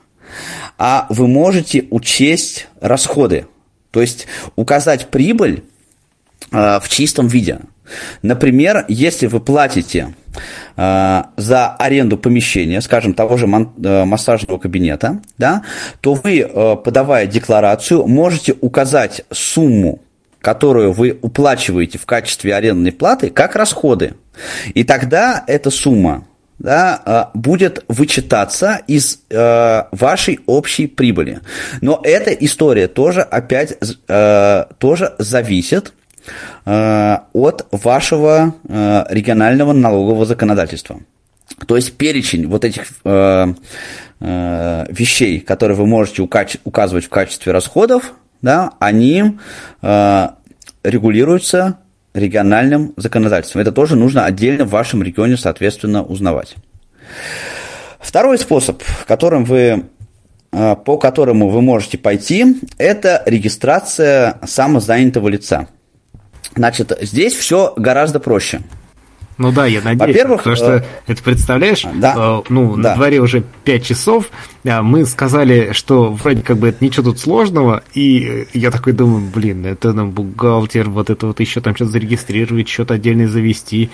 [0.78, 3.46] а вы можете учесть расходы,
[3.92, 4.26] то есть
[4.56, 5.62] указать прибыль
[6.50, 7.60] э, в чистом виде.
[8.22, 10.14] Например, если вы платите
[10.76, 15.62] э, за аренду помещения, скажем, того же мон, э, массажного кабинета, да,
[16.00, 20.00] то вы, э, подавая декларацию, можете указать сумму,
[20.42, 24.14] которую вы уплачиваете в качестве арендной платы, как расходы.
[24.74, 26.26] И тогда эта сумма
[26.58, 31.40] да, а, будет вычитаться из э, вашей общей прибыли.
[31.80, 33.76] Но эта история тоже опять
[34.08, 35.92] э, тоже зависит
[36.64, 41.00] э, от вашего регионального налогового законодательства.
[41.66, 42.86] То есть перечень вот этих
[44.20, 49.38] вещей, которые вы можете указывать в качестве расходов, да, они
[50.84, 51.78] регулируются
[52.14, 53.62] региональным законодательством.
[53.62, 56.56] Это тоже нужно отдельно в вашем регионе, соответственно, узнавать.
[57.98, 59.84] Второй способ, которым вы,
[60.52, 65.68] э, по которому вы можете пойти, это регистрация самозанятого лица.
[66.54, 68.60] Значит, здесь все гораздо проще.
[69.38, 70.14] Ну да, я надеюсь.
[70.14, 72.90] Во-первых, потому что э, это представляешь, да, э, ну, да.
[72.90, 74.30] на дворе уже 5 часов,
[74.64, 79.22] а мы сказали, что вроде как бы это ничего тут сложного, и я такой думаю,
[79.34, 83.90] блин, это нам бухгалтер, вот это вот еще там что-то зарегистрировать, что-то отдельно завести.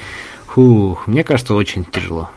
[0.46, 2.30] Фух, мне кажется, очень тяжело.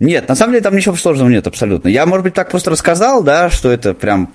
[0.00, 1.88] Нет, на самом деле там ничего сложного нет абсолютно.
[1.88, 4.30] Я, может быть, так просто рассказал, да, что это прям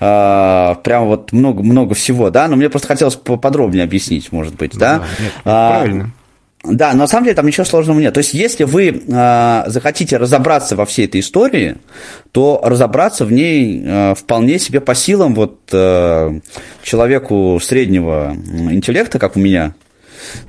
[0.00, 4.76] э, прям вот много, много всего, да, но мне просто хотелось поподробнее объяснить, может быть,
[4.76, 4.98] да.
[4.98, 6.10] Да, нет, А, правильно.
[6.64, 8.14] Да, но на самом деле там ничего сложного нет.
[8.14, 11.76] То есть, если вы э, захотите разобраться во всей этой истории,
[12.30, 16.40] то разобраться в ней э, вполне себе по силам вот э,
[16.84, 18.36] человеку среднего
[18.70, 19.74] интеллекта, как у меня.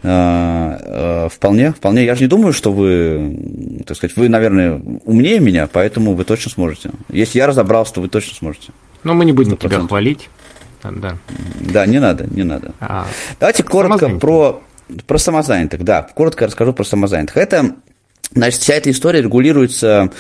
[0.02, 2.06] Вполне, вполне.
[2.06, 6.52] Я же не думаю, что вы, так сказать, вы, наверное, умнее меня, поэтому вы точно
[6.52, 6.92] сможете.
[7.10, 8.72] Если я разобрался, то вы точно сможете.
[9.04, 9.90] Но мы не будем Сто тебя процентов.
[9.90, 10.30] хвалить.
[10.84, 11.18] Да.
[11.60, 12.74] Да, не надо, не надо.
[12.80, 13.08] А,
[13.40, 14.62] Давайте коротко про,
[15.08, 15.84] про самозанятых.
[15.84, 17.38] Да, коротко расскажу про самозанятых.
[17.38, 17.76] Это,
[18.34, 20.12] значит, вся эта история регулируется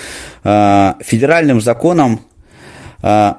[0.44, 2.22] э, федеральным законом
[3.02, 3.34] э,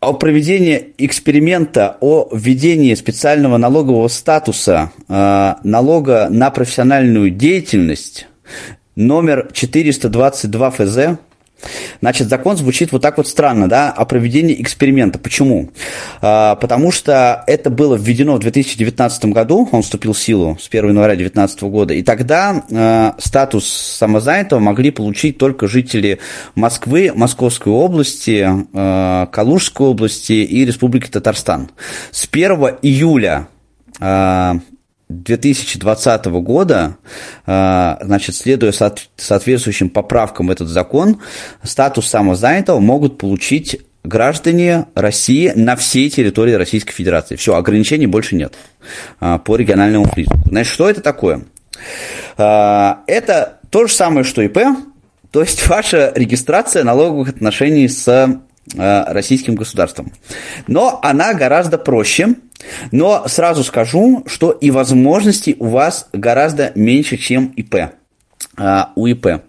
[0.00, 8.26] о проведении эксперимента о введении специального налогового статуса э, налога на профессиональную деятельность
[8.96, 10.98] номер 422 ФЗ
[12.00, 15.18] Значит, закон звучит вот так вот странно, да, о проведении эксперимента.
[15.18, 15.70] Почему?
[16.20, 20.88] А, потому что это было введено в 2019 году, он вступил в силу с 1
[20.88, 26.18] января 2019 года, и тогда а, статус самозанятого могли получить только жители
[26.54, 31.70] Москвы, Московской области, а, Калужской области и Республики Татарстан.
[32.10, 33.48] С 1 июля
[35.10, 36.96] 2020 года,
[37.46, 41.18] а, значит, следуя соот- соответствующим поправкам в этот закон,
[41.62, 47.36] статус самозанятого могут получить граждане России на всей территории Российской Федерации.
[47.36, 48.54] Все, ограничений больше нет
[49.18, 50.48] а, по региональному признаку.
[50.48, 51.42] Значит, что это такое?
[52.38, 54.58] А, Это то же самое, что ИП,
[55.30, 58.40] то есть ваша регистрация налоговых отношений с
[58.76, 60.12] российским государством.
[60.66, 62.34] Но она гораздо проще.
[62.92, 67.92] Но сразу скажу, что и возможностей у вас гораздо меньше, чем ИП.
[68.56, 69.42] а, у ИП.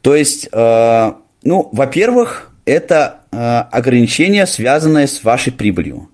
[0.00, 1.12] То есть, э,
[1.42, 6.10] ну, во-первых, это э, ограничение, связанное с вашей прибылью.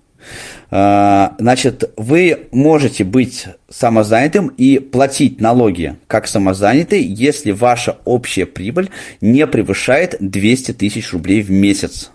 [0.71, 8.89] Э, Значит, вы можете быть самозанятым и платить налоги как самозанятый, если ваша общая прибыль
[9.21, 12.11] не превышает 200 тысяч рублей в месяц.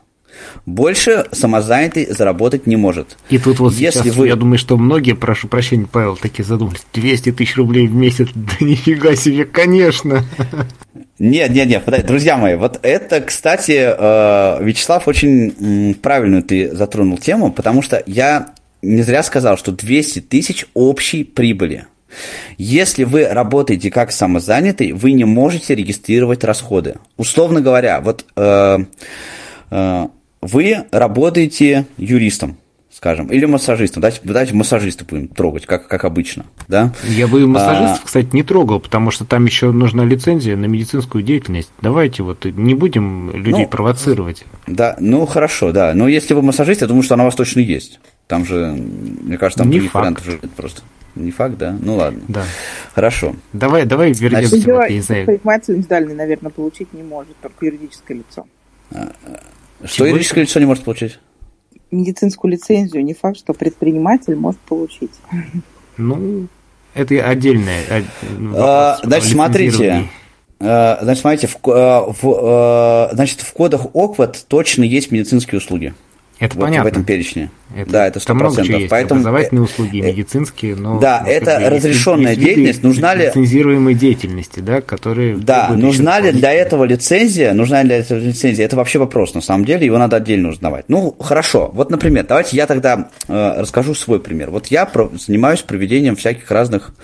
[0.66, 3.16] Больше самозанятый заработать не может.
[3.30, 6.80] И тут вот Если сейчас, вы- я думаю, что многие, прошу прощения, Павел, такие задумались.
[6.92, 10.24] 200 тысяч рублей в месяц, да нифига себе, конечно.
[11.18, 15.54] Нет, нет, нет, подожди, друзья мои, вот это, кстати, э, Вячеслав, очень
[15.90, 18.48] м, правильную ты затронул тему, потому что я
[18.82, 21.86] не зря сказал, что 200 тысяч общей прибыли.
[22.58, 26.96] Если вы работаете как самозанятый, вы не можете регистрировать расходы.
[27.16, 28.78] Условно говоря, вот э,
[29.70, 30.06] э,
[30.46, 32.56] вы работаете юристом,
[32.92, 34.00] скажем, или массажистом.
[34.00, 36.46] Давайте, давайте массажиста будем трогать, как, как обычно.
[36.68, 36.92] Да?
[37.04, 38.06] Я бы массажистов, А.
[38.06, 41.70] кстати, не трогал, потому что там еще нужна лицензия на медицинскую деятельность.
[41.82, 44.44] Давайте вот не будем людей Ну, провоцировать.
[44.66, 45.92] Да, ну хорошо, да.
[45.94, 48.00] Но если вы массажист, я думаю, что она у вас точно есть.
[48.26, 50.24] Там же, мне кажется, там Не других факт.
[50.56, 50.82] просто.
[51.14, 51.74] Не факт, да?
[51.80, 52.20] Ну ладно.
[52.28, 52.42] Да.
[52.94, 53.36] Хорошо.
[53.54, 57.64] Давай, давай вернемся, Значит, вот, я не знаю, предприниматель индивидуальный, наверное, получить не может, только
[57.66, 58.44] юридическое лицо.
[59.84, 61.18] Что юридическое лицо не может получить?
[61.90, 65.12] Медицинскую лицензию не факт, что предприниматель может получить.
[65.96, 66.48] ну,
[66.94, 67.82] это отдельное.
[67.90, 68.02] а,
[68.38, 70.08] ну, А, вопрос Значит, смотрите.
[70.58, 75.94] Э, Значит, смотрите, в, э, в, э, значит, в кодах ОКВАД точно есть медицинские услуги.
[76.38, 76.84] Это Вот понятно.
[76.84, 77.50] в этом перечне.
[77.74, 78.78] Это, да, это там много чего 100%.
[78.80, 78.90] есть.
[78.90, 80.98] Поэтому, Образовательные услуги, э, медицинские, но...
[81.00, 82.82] да, это разрешенная есть деятельность.
[82.82, 85.36] Нужна ли- Лицензируемой деятельности, да, которые...
[85.38, 87.54] Да, нужна ли для этого лицензия?
[87.54, 88.66] Нужна ли для этого лицензия?
[88.66, 90.84] Это вообще вопрос, на самом деле, его надо отдельно узнавать.
[90.88, 91.70] Ну, хорошо.
[91.72, 94.50] Вот, например, давайте я тогда э, расскажу свой пример.
[94.50, 96.94] Вот я про- занимаюсь проведением всяких разных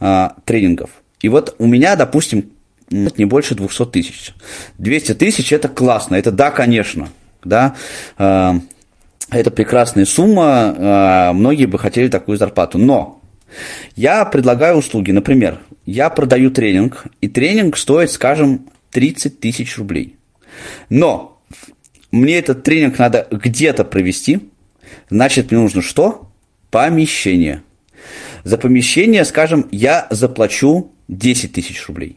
[0.00, 0.88] э, тренингов.
[1.20, 2.46] И вот у меня, допустим,
[2.90, 4.32] не больше 200 тысяч.
[4.78, 7.10] 200 тысяч– это классно, это да, конечно,
[7.44, 7.74] да,
[8.16, 8.52] э,
[9.30, 13.20] это прекрасная сумма, э, многие бы хотели такую зарплату, но
[13.96, 20.16] я предлагаю услуги, например, я продаю тренинг, и тренинг стоит, скажем, 30 тысяч рублей.
[20.88, 21.40] Но
[22.10, 24.48] мне этот тренинг надо где-то провести,
[25.10, 26.30] значит, мне нужно что?
[26.70, 27.62] Помещение.
[28.44, 32.16] За помещение, скажем, я заплачу 10 тысяч рублей.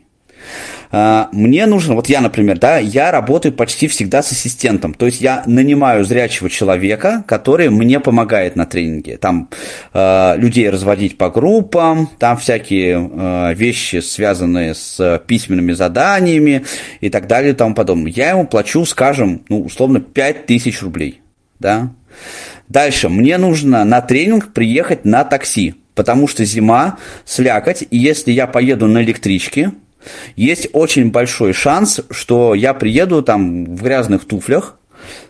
[0.92, 5.22] А, мне нужно, вот я, например, да, я работаю почти всегда с ассистентом, то есть
[5.22, 9.50] я нанимаю зрячего человека, который мне помогает на тренинге, там
[9.94, 16.66] э, людей разводить по группам, там всякие э, вещи, связанные с письменными заданиями
[17.00, 18.12] и так далее и тому подобное.
[18.12, 21.22] Я ему плачу, скажем, ну, условно, 5000 рублей,
[21.60, 21.92] да.
[22.68, 28.48] Дальше, мне нужно на тренинг приехать на такси, потому что зима, слякоть, и если я
[28.48, 29.72] поеду на электричке,
[30.36, 34.78] есть очень большой шанс, что я приеду там в грязных туфлях,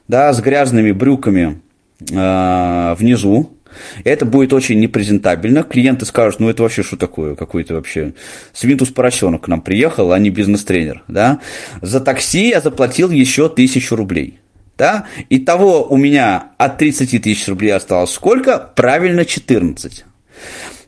[0.08, 1.62] да, с грязными брюками
[2.10, 3.58] э, внизу.
[4.04, 5.64] Это будет очень непрезентабельно.
[5.64, 7.36] Клиенты скажут, ну это вообще что такое?
[7.36, 8.14] Какой-то вообще
[8.54, 11.04] свинтус поросенок к нам приехал, а не бизнес-тренер.
[11.08, 11.40] Да?
[11.82, 14.40] За такси я заплатил еще тысячу рублей.
[14.78, 15.06] Да?
[15.30, 18.58] Итого у меня от 30 тысяч рублей осталось сколько?
[18.58, 20.06] Правильно, 14.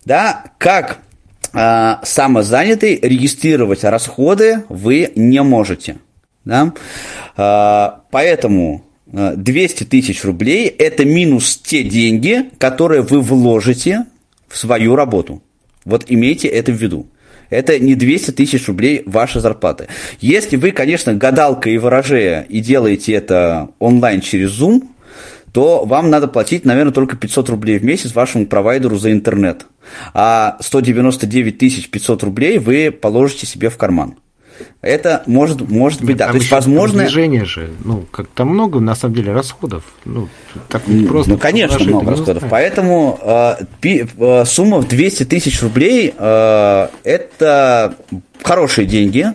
[0.06, 0.46] Да?
[0.58, 1.00] Как
[1.54, 5.98] самозанятый регистрировать расходы вы не можете.
[6.46, 6.74] Да?
[7.38, 8.84] Э, поэтому
[9.14, 14.06] 200 тысяч рублей– это минус те деньги, которые вы вложите
[14.48, 15.44] в свою работу.
[15.86, 17.08] Вот имейте это в виду.
[17.50, 19.88] Это не 200 тысяч рублей вашей зарплаты.
[20.20, 24.88] Если вы, конечно, гадалка и ворожея и делаете это онлайн через Zoom,
[25.52, 29.68] то вам надо платить, наверное, только 500 рублей в месяц вашему провайдеру за интернет.
[30.14, 34.16] А 199 500 рублей вы положите себе в карман.
[34.82, 36.32] Это может, может быть, Нет, да.
[36.32, 37.04] То есть, возможно...
[37.04, 39.84] Движение же, ну, как-то много, на самом деле, расходов.
[40.06, 40.28] Ну,
[40.68, 41.32] так не просто.
[41.32, 42.44] Ну, конечно, много расходов.
[42.50, 47.96] Поэтому э, пи, э, сумма в 200 тысяч рублей э,– это
[48.44, 49.34] хорошие деньги,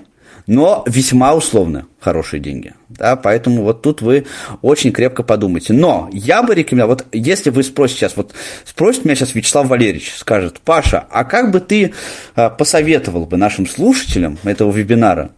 [0.48, 2.72] но весьма условно хорошие деньги.
[2.88, 4.24] Да, поэтому вот тут вы
[4.62, 5.74] очень крепко подумайте.
[5.74, 8.32] Но я бы рекомендовал, вот если вы спросите сейчас, вот
[8.64, 11.92] спросит меня сейчас Вячеслав Валерьевич, скажет, Паша, а как бы ты
[12.34, 15.32] а, посоветовал бы нашим слушателям этого вебинара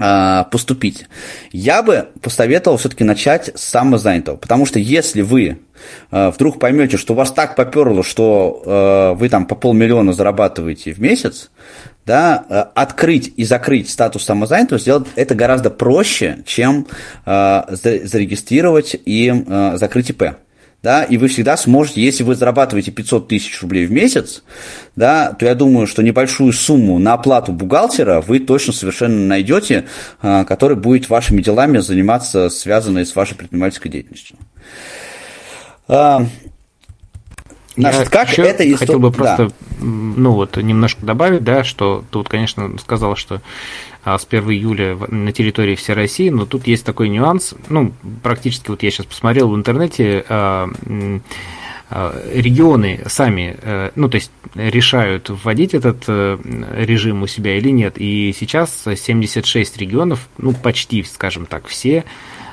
[0.00, 1.06] а, поступить?
[1.52, 5.60] Я бы посоветовал все-таки начать с самозанятого, потому что если вы
[6.10, 11.50] а, вдруг поймете, что вас так поперло, что вы там по полмиллиона зарабатываете в месяц,
[12.10, 16.88] да, э, открыть и закрыть статус самозанятого, сделать это гораздо проще, чем
[17.24, 20.24] э, зарегистрировать и э, закрыть ИП.
[20.82, 24.42] Да, и вы всегда сможете, если вы зарабатываете 500 тысяч рублей в месяц,
[24.96, 29.84] да, то я думаю, что небольшую сумму на оплату бухгалтера вы точно совершенно найдете,
[30.20, 34.36] который будет вашими делами заниматься, связанные с вашей предпринимательской деятельностью.
[37.80, 38.76] Значит, Я как это история?
[38.76, 39.52] Хотел бы просто, да.
[39.80, 43.40] ну вот, немножко добавить, да, что тут, конечно, сказал, что
[44.04, 48.70] а, с 1 июля на территории всей России, но тут есть такой нюанс, ну, практически
[48.70, 50.68] вот я сейчас посмотрел в интернете, а,
[51.92, 56.38] а, регионы сами, э, ну, то есть решают, вводить этот э,
[56.76, 57.94] режим у себя или нет.
[57.96, 62.04] И сейчас 76 регионов, ну, почти, скажем так, все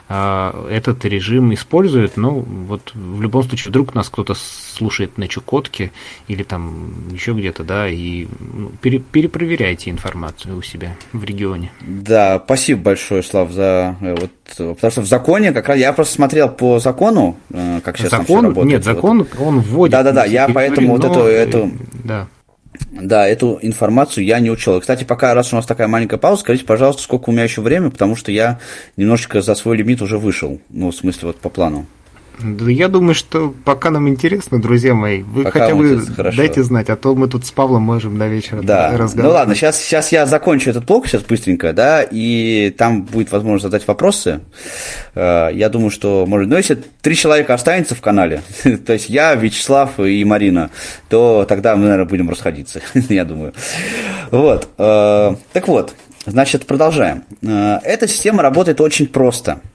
[0.10, 5.92] этот режим используют, ну, вот в любом случае, вдруг нас кто-то слушает на Чукотке
[6.28, 11.72] или там еще где-то, да, и ну, пере, перепроверяйте информацию у себя в регионе.
[11.82, 16.16] Да, спасибо большое, Слав, за э, вот, потому что в законе, как раз я просто
[16.16, 18.74] смотрел по закону, э, как сейчас закон, работает.
[18.74, 19.46] Нет, закон, вот.
[19.46, 19.92] он вводит.
[19.92, 21.72] Да-да-да, я поэтому вот эту, эту,
[22.04, 22.28] да.
[22.92, 24.80] Да, эту информацию я не учел.
[24.80, 27.90] Кстати, пока, раз у нас такая маленькая пауза, скажите, пожалуйста, сколько у меня еще времени,
[27.90, 28.60] потому что я
[28.96, 30.60] немножечко за свой лимит уже вышел.
[30.70, 31.86] Ну, в смысле, вот по плану.
[32.40, 36.00] Да я думаю, что пока нам интересно, друзья мои, вы пока хотя бы
[36.36, 38.92] дайте знать, а то мы тут с Павлом можем до вечера да.
[38.92, 39.24] разговаривать.
[39.24, 43.64] Ну ладно, сейчас, сейчас я закончу этот блок сейчас быстренько, да, и там будет возможность
[43.64, 44.42] задать вопросы.
[45.16, 48.44] Э, я думаю, что, может, ну, если три человека останется в канале,
[48.86, 50.70] то есть я, Вячеслав и Марина,
[51.10, 53.54] то тогда мы, наверное, будем расходиться, я думаю.
[54.30, 54.70] Вот.
[54.78, 55.96] Э, так вот,
[56.28, 57.24] значит, продолжаем.
[57.42, 59.60] Э, эта система работает очень просто–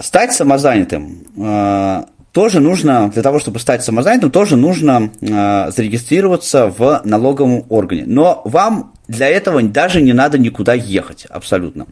[0.00, 7.02] стать самозанятым э, тоже нужно, для того, чтобы стать самозанятым, тоже нужно э, зарегистрироваться в
[7.04, 8.04] налоговом органе.
[8.06, 11.86] Но вам для этого даже не надо никуда ехать, абсолютно.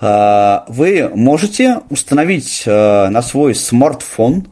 [0.00, 4.48] Вы можете установить на свой смартфон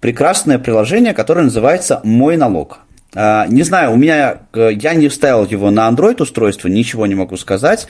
[0.00, 2.78] прекрасное приложение, которое называется «Мой налог».
[3.14, 7.88] Не знаю, у меня, я не вставил его на Android устройство, ничего не могу сказать.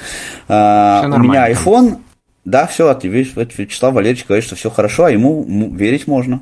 [0.49, 1.99] у меня iPhone,
[2.51, 2.89] да, все,
[3.59, 5.45] Вячеслав Валерьевич говорит, что все хорошо, а ему
[5.75, 6.41] верить можно.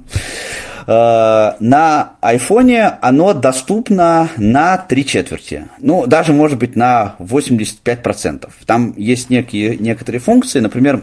[0.87, 5.67] Э, на айфоне оно доступно на три четверти.
[5.79, 8.49] Ну, даже, может быть, на 85%.
[8.67, 11.03] Там есть некие, некоторые функции, например,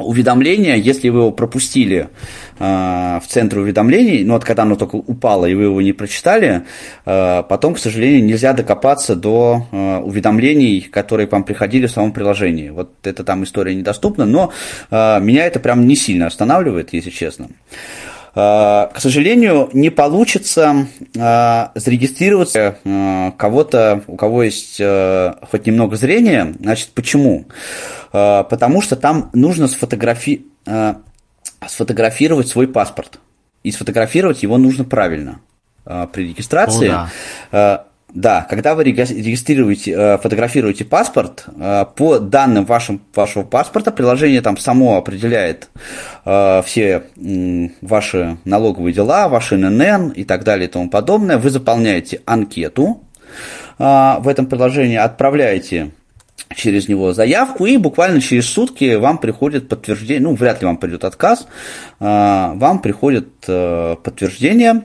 [0.00, 2.08] уведомление, если вы его пропустили
[2.58, 2.64] э,
[3.22, 6.62] в центре уведомлений, ну вот когда оно только упало и вы его не прочитали,
[7.04, 12.12] э, потом, к сожалению, нельзя докопаться до э, уведомлений, которые к вам приходили в самом
[12.12, 12.70] приложении.
[12.70, 14.52] Вот это там история недоступна, но
[14.90, 17.48] э, меня это прям не сильно останавливает, если честно.
[17.48, 24.80] Э, к сожалению, не получится э, зарегистрировать э, кого-то, у кого есть
[25.50, 26.54] хоть немного зрения.
[26.60, 27.46] Значит, почему?
[28.12, 30.46] Потому что там нужно сфотографи...
[31.66, 33.18] сфотографировать свой паспорт.
[33.62, 35.40] И сфотографировать его нужно правильно
[35.84, 36.88] при регистрации.
[36.88, 37.08] О,
[37.50, 37.84] да.
[38.12, 44.56] Да, когда вы регистрируете, э, фотографируете паспорт, э, по данным вашим, вашего паспорта приложение там
[44.56, 45.68] само определяет
[46.24, 47.04] э, все
[47.80, 51.38] ваши налоговые дела, ваши ННН и так далее и тому подобное.
[51.38, 53.02] Вы заполняете анкету
[53.78, 55.92] в этом приложении, отправляете
[56.54, 61.04] через него заявку, и буквально через сутки вам приходит подтверждение, ну, вряд ли вам придет
[61.04, 61.46] отказ,
[62.00, 64.82] а, вам приходит э, подтверждение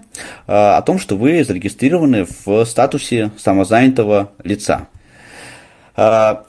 [0.48, 4.88] э, о том, что вы зарегистрированы в статусе самозанятого лица.
[5.96, 6.46] А,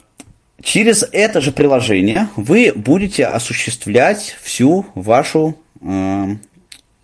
[0.61, 6.25] через это же приложение вы будете осуществлять всю вашу э,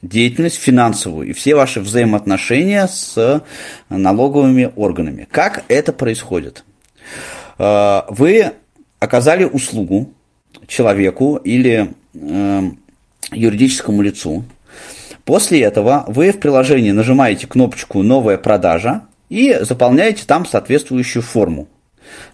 [0.04, 3.42] деятельность финансовую и все ваши взаимоотношения с
[3.90, 5.28] налоговыми органами.
[5.32, 6.64] Как это происходит?
[7.58, 8.54] Вы
[9.00, 10.14] оказали услугу
[10.68, 12.62] человеку или э,
[13.32, 14.44] юридическому лицу.
[15.26, 21.68] После этого вы в приложении нажимаете кнопочку «Новая продажа» и заполняете там соответствующую форму.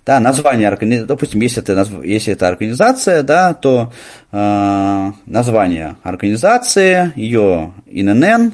[0.05, 3.93] Да, название организации, допустим, если это, если это организация, да, то
[4.31, 8.53] э, название организации, ее ИНН,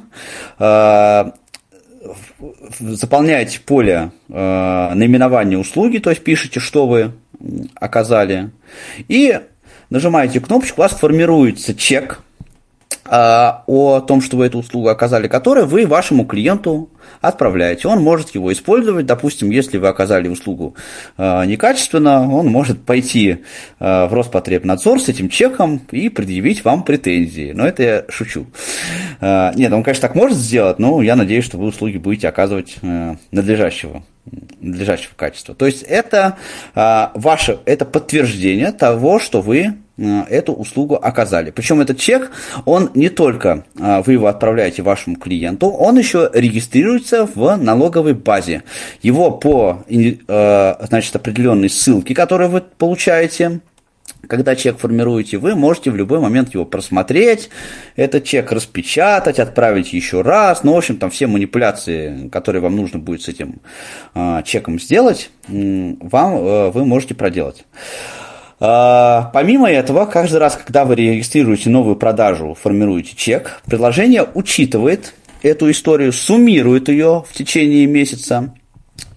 [0.60, 1.32] э,
[2.80, 7.12] заполняете поле э, наименования услуги, то есть пишете, что вы
[7.76, 8.52] оказали,
[9.08, 9.40] и
[9.90, 12.22] нажимаете кнопочку, у вас формируется чек
[13.08, 16.90] о том, что вы эту услугу оказали, который вы вашему клиенту
[17.22, 17.88] отправляете.
[17.88, 20.76] Он может его использовать, допустим, если вы оказали услугу
[21.18, 23.44] э, некачественно, он может пойти
[23.80, 27.52] э, в Роспотребнадзор с этим чеком и предъявить вам претензии.
[27.54, 28.48] Но это я шучу.
[29.22, 32.78] Э, нет, он, конечно, так может сделать, но я надеюсь, что вы услуги будете оказывать
[32.82, 34.04] э, надлежащего
[34.60, 35.54] надлежащего качества.
[35.54, 36.38] То есть это
[36.74, 41.52] ваше, это подтверждение того, что вы эту услугу оказали.
[41.52, 42.32] Причем этот чек,
[42.66, 48.64] он не только а, вы его отправляете вашему клиенту, он еще регистрируется в налоговой базе.
[49.02, 49.84] Его по
[50.28, 53.62] а, значит, определенной ссылке, которую вы получаете,
[54.28, 57.50] когда чек формируете, вы можете в любой момент его просмотреть,
[57.96, 60.64] этот чек распечатать, отправить еще раз.
[60.64, 63.62] Ну, в общем, там все манипуляции, которые вам нужно будет с этим
[64.14, 67.66] э, чеком сделать, вам, э, вы можете проделать.
[68.60, 75.70] Э, помимо этого, каждый раз, когда вы регистрируете новую продажу, формируете чек, приложение учитывает эту
[75.70, 78.54] историю, суммирует ее в течение месяца.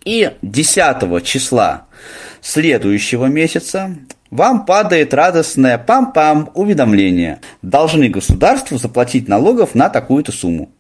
[0.04, 1.86] И 10 числа
[2.40, 3.96] следующего месяца
[4.30, 7.40] вам падает радостное пам-пам уведомление.
[7.62, 10.70] Должны государству заплатить налогов на такую-то сумму.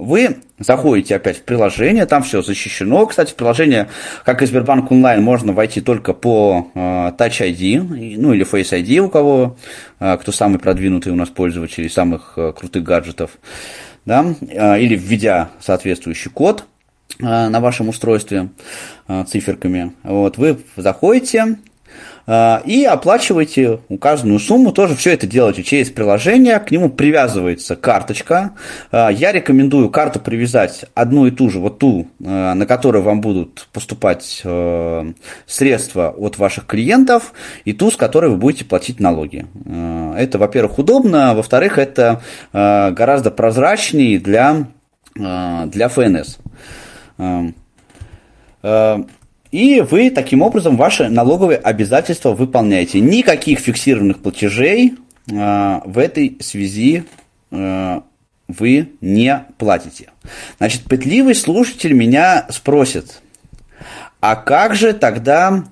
[0.00, 3.04] Вы заходите опять в приложение, там все защищено.
[3.04, 3.90] Кстати, в приложение,
[4.24, 9.00] как и Сбербанк онлайн, можно войти только по э, Touch ID, ну или Face ID
[9.00, 9.58] у кого,
[9.98, 13.32] э, кто самый продвинутый у нас пользователь самых э, крутых гаджетов,
[14.06, 16.64] да, или введя соответствующий код
[17.18, 18.48] на вашем устройстве
[19.26, 19.92] циферками.
[20.02, 21.58] Вот, вы заходите,
[22.64, 28.52] и оплачиваете указанную сумму, тоже все это делаете через приложение, к нему привязывается карточка.
[28.92, 33.20] А, я рекомендую карту привязать одну и ту же, вот ту, а, на которую вам
[33.20, 34.44] будут поступать
[35.46, 37.32] средства от ваших клиентов,
[37.64, 39.46] и ту, с которой вы будете платить налоги.
[40.16, 42.20] Это, во-первых, удобно, во-вторых, это
[42.52, 44.66] гораздо прозрачнее для,
[45.14, 46.38] для ФНС.
[49.50, 53.00] И вы таким образом ваши налоговые обязательства выполняете.
[53.00, 54.94] Никаких фиксированных платежей
[55.28, 57.04] э, в этой связи
[57.50, 58.00] э,
[58.46, 60.10] вы не платите.
[60.58, 63.20] Значит, пытливый слушатель меня спросит,
[64.20, 65.64] а как же тогда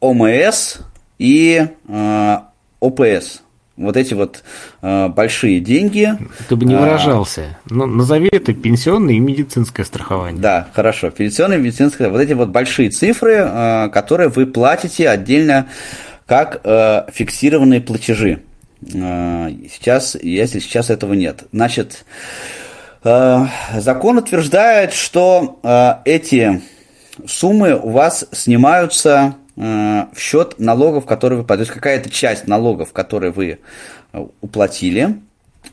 [0.00, 0.78] ОМС
[1.18, 2.36] и э,
[2.80, 3.42] ОПС?
[3.80, 4.42] Вот эти вот
[4.82, 6.16] э, большие деньги.
[6.48, 7.58] Ты бы не а, выражался.
[7.68, 10.40] Но ну, назови это пенсионное и медицинское страхование.
[10.40, 11.10] Да, хорошо.
[11.10, 12.08] Пенсионное и медицинское.
[12.08, 15.66] Вот эти вот большие цифры, э, которые вы платите отдельно
[16.26, 18.42] как э, фиксированные платежи.
[18.94, 21.44] Э, сейчас, если сейчас этого нет.
[21.52, 22.04] Значит,
[23.02, 26.60] э, закон утверждает, что э, эти
[27.26, 32.92] суммы у вас снимаются э, в счет налогов, которые вы, то есть какая-то часть налогов,
[32.92, 33.58] которые вы
[34.12, 35.16] э, уплатили,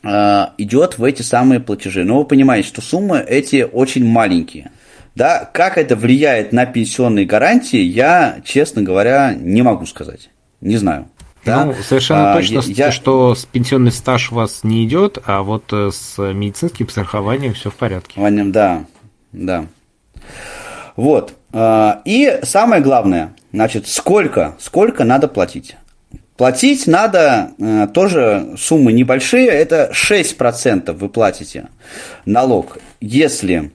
[0.02, 2.04] э, идет в эти самые платежи.
[2.04, 4.70] Но вы понимаете, что суммы эти очень маленькие.
[5.14, 10.30] Да, как это влияет на пенсионные гарантии, я, честно говоря, не могу сказать.
[10.60, 11.08] Не знаю.
[11.44, 11.64] Да?
[11.64, 15.72] Ну, совершенно А, точно, я- что с пенсионный стаж у вас не идет, а вот
[15.72, 18.20] э, с медицинским страхованием все в порядке.
[18.52, 18.84] Да,
[19.32, 19.66] да.
[20.98, 21.34] Вот.
[21.52, 25.76] а, И самое главное, значит, сколько, сколько надо платить?
[26.36, 31.68] Платить надо э, тоже суммы небольшие, это 6% вы платите
[32.24, 33.70] налог, если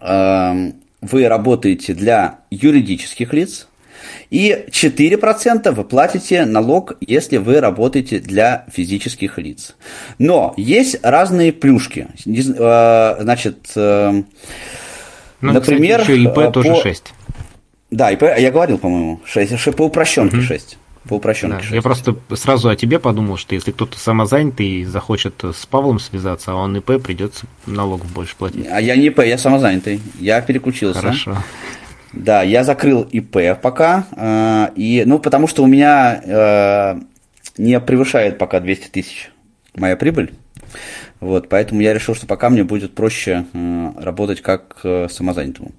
[0.00, 0.72] э,
[1.02, 3.68] вы работаете для юридических лиц,
[4.30, 9.76] и 4% вы платите налог, если вы работаете для физических лиц.
[10.18, 12.08] Но есть разные плюшки.
[12.26, 13.74] Э, Значит,
[15.46, 17.12] Ну, Например, кстати, еще ИП э, тоже по- 6.
[17.90, 20.78] да, и по- я говорил, по-моему, 6, по упрощенке 6.
[21.04, 21.70] По Да, упрощенке 6.
[21.74, 26.52] я просто сразу о тебе подумал, что если кто-то самозанятый и захочет с Павлом связаться,
[26.52, 28.66] а он ИП, придется налогов больше платить.
[28.70, 30.00] А я не ИП, я самозанятый.
[30.18, 31.00] Я переключился.
[31.00, 31.36] Хорошо.
[32.14, 34.06] Да, я закрыл ИП пока.
[34.16, 37.00] э, и, ну, потому что у меня э,
[37.58, 39.30] не превышает пока 200 тысяч
[39.76, 40.32] моя прибыль.
[41.24, 45.72] Вот, поэтому я решил, что пока мне будет проще э, работать как э, самозанятому.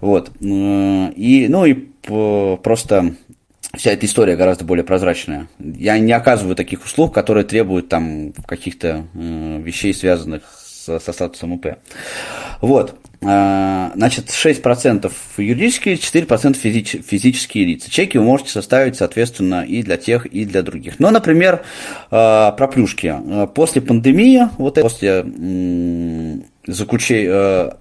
[0.00, 0.32] Вот.
[0.40, 3.14] э, и, ну и п- просто
[3.76, 5.46] вся эта история гораздо более прозрачная.
[5.60, 10.42] Я не оказываю таких услуг, которые требуют там каких-то э, вещей, связанных
[10.84, 11.76] с- со статусом ИП.
[12.60, 12.94] Вот.
[13.26, 17.90] А, Значит, 6% юридические, 4% физич- физические лица.
[17.90, 20.98] Чеки вы можете составить, соответственно, и для тех, и для других.
[20.98, 21.62] Но, например,
[22.10, 23.14] а, про плюшки.
[23.16, 25.24] А, После пандемии, вот после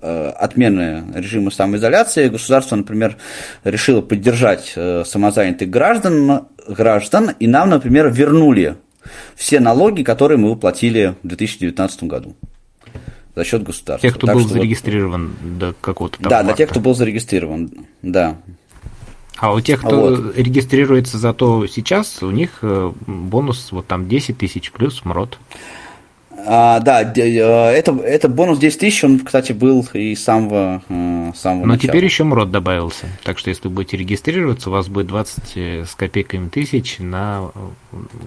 [0.02, 3.18] э, отмены режима самоизоляции, государство, например,
[3.64, 4.76] решило поддержать
[5.06, 8.76] самозанятых граждан, граждан, и нам, например, вернули
[9.36, 12.36] все налоги, которые мы уплатили в 2019 году
[13.36, 14.08] за счет государства.
[14.08, 16.58] Тех, кто Так был что вот- зарегистрирован до какого-то там да, для марта.
[16.58, 18.38] тех, кто был зарегистрирован, да.
[19.38, 20.38] А у тех, кто Вот.
[20.38, 25.40] регистрируется зато сейчас, у них э, бонус вот там 10 тысяч плюс МРОД.
[26.46, 27.20] А, да, э,
[27.72, 31.74] это, это бонус 10 тысяч, он, кстати, был и с самого, э, с самого Но
[31.74, 31.90] начала.
[31.90, 33.08] теперь еще МРОД добавился.
[33.24, 37.50] Так что если вы будете регистрироваться, у вас будет 20 с копейками тысяч на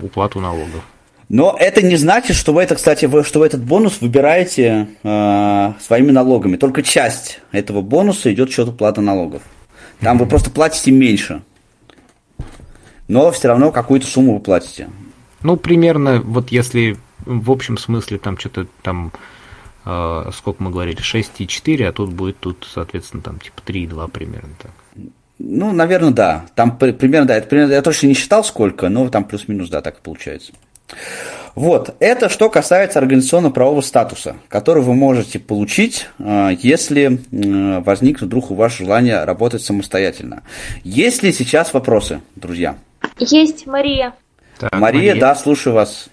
[0.02, 0.82] уплату налогов.
[1.28, 5.72] Но это не значит, что вы это, кстати, вы, что вы этот бонус выбираете э,
[5.80, 6.56] своими налогами.
[6.56, 9.42] Только часть этого бонуса идет в счет уплаты налогов.
[10.00, 11.42] Там вы просто платите меньше.
[13.08, 14.88] Но все равно какую-то сумму вы платите.
[15.42, 19.12] Ну, примерно, вот если в общем смысле там что-то там,
[19.84, 24.70] э, сколько мы говорили, 6,4, а тут будет тут, соответственно, там типа 3,2 примерно так.
[25.38, 26.46] Ну, наверное, да.
[26.54, 29.82] Там при- примерно, да, это примерно, я точно не считал сколько, но там плюс-минус, да,
[29.82, 30.52] так и получается.
[31.54, 38.54] Вот, это что касается организационно-правового статуса, который вы можете получить, э, если возникнет вдруг у
[38.54, 40.42] вас желание работать самостоятельно.
[40.84, 42.76] Есть ли сейчас вопросы, друзья?
[43.18, 44.14] Есть, Мария.
[44.58, 46.08] Так, Мария, да, слушаю вас.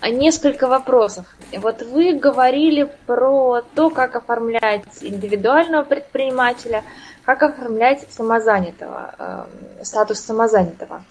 [0.00, 1.26] А, Несколько вопросов.
[1.56, 6.82] Вот вы говорили про то, как оформлять индивидуального предпринимателя,
[7.24, 11.04] как оформлять самозанятого, э, статус самозанятого.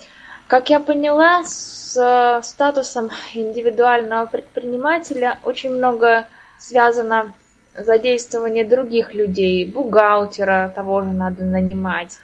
[0.47, 1.43] Как я поняла,
[1.91, 6.27] с э, статусом индивидуального предпринимателя очень много
[6.57, 7.33] связано
[7.75, 12.17] задействование других людей, бухгалтера того же надо нанимать,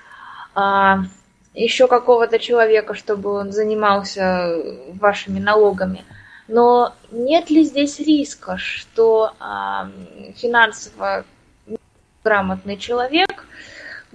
[0.54, 1.00] а,
[1.54, 4.62] еще какого-то человека, чтобы он занимался
[4.94, 6.04] вашими налогами.
[6.48, 9.90] Но нет ли здесь риска, что а,
[10.36, 11.26] финансово
[12.24, 13.47] грамотный человек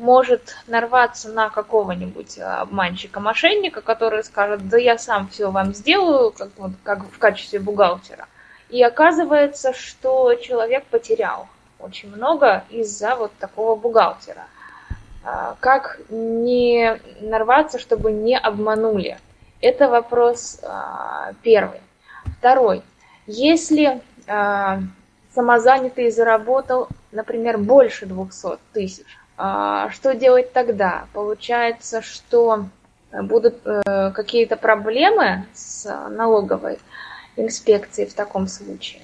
[0.02, 6.72] может нарваться на какого-нибудь обманщика-мошенника, который скажет, да я сам все вам сделаю, как, вот,
[6.82, 8.26] как в качестве бухгалтера.
[8.68, 11.46] И оказывается, что человек потерял
[11.78, 14.46] очень много из-за вот такого бухгалтера.
[15.24, 19.18] А, Как не нарваться, чтобы не обманули?
[19.60, 21.80] Это вопрос а, первый.
[22.38, 22.82] Второй.
[23.28, 24.80] Если а,
[25.32, 31.06] самозанятый заработал, например, больше 200 тысяч, а, что делать тогда?
[31.12, 32.66] Получается, что
[33.12, 36.78] будут э, какие-то проблемы с налоговой
[37.36, 39.02] инспекцией в таком случае.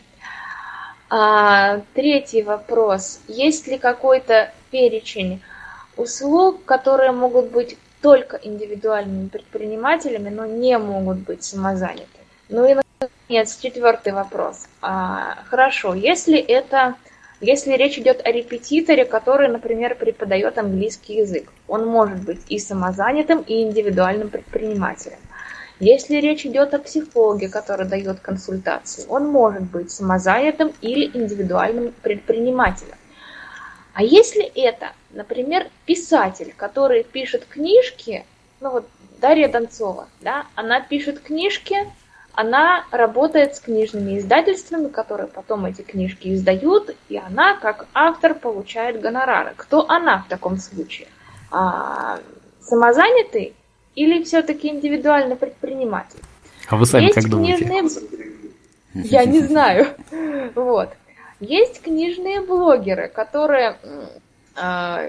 [1.11, 3.21] А, третий вопрос.
[3.29, 5.43] Есть ли какой-то перечень
[5.97, 12.07] услуг, которые могут быть только индивидуальными предпринимателями, но не могут быть самозаняты?
[12.49, 14.69] Ну и, наконец, четвертый вопрос.
[14.83, 16.95] А, хорошо, если это
[17.41, 23.43] Если речь идет о репетиторе, который, например, преподает английский язык, он может быть и самозанятым,
[23.43, 25.19] и индивидуальным предпринимателем.
[25.79, 32.97] Если речь идет о психологе, который дает консультации, он может быть самозанятым или индивидуальным предпринимателем.
[33.95, 38.25] А если это, например, писатель, который пишет книжки,
[38.61, 38.89] ну вот
[39.21, 41.77] Дарья Донцова, да, она пишет книжки,
[42.39, 49.01] она работает с книжными издательствами, которые потом эти книжки издают, и она, как автор, получает
[49.01, 49.55] гонорары.
[49.57, 51.09] Кто она в таком случае?
[51.51, 52.21] А,
[52.61, 53.57] самозанятый
[53.97, 56.21] или все-таки индивидуальный предприниматель?
[56.69, 57.65] А вы сами Есть как думаете?
[57.65, 58.33] книжные...
[58.95, 59.89] Я не знаю.
[60.55, 60.91] Вот.
[61.41, 63.79] Есть книжные блогеры, которые,
[64.55, 65.09] а,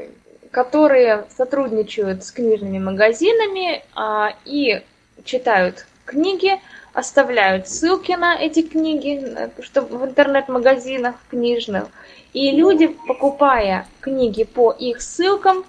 [0.49, 4.81] которые сотрудничают с книжными магазинами а, и
[5.23, 6.59] читают книги,
[6.93, 11.85] оставляют ссылки на эти книги чтобы в интернет-магазинах книжных.
[12.33, 15.63] И люди, покупая книги по их ссылкам,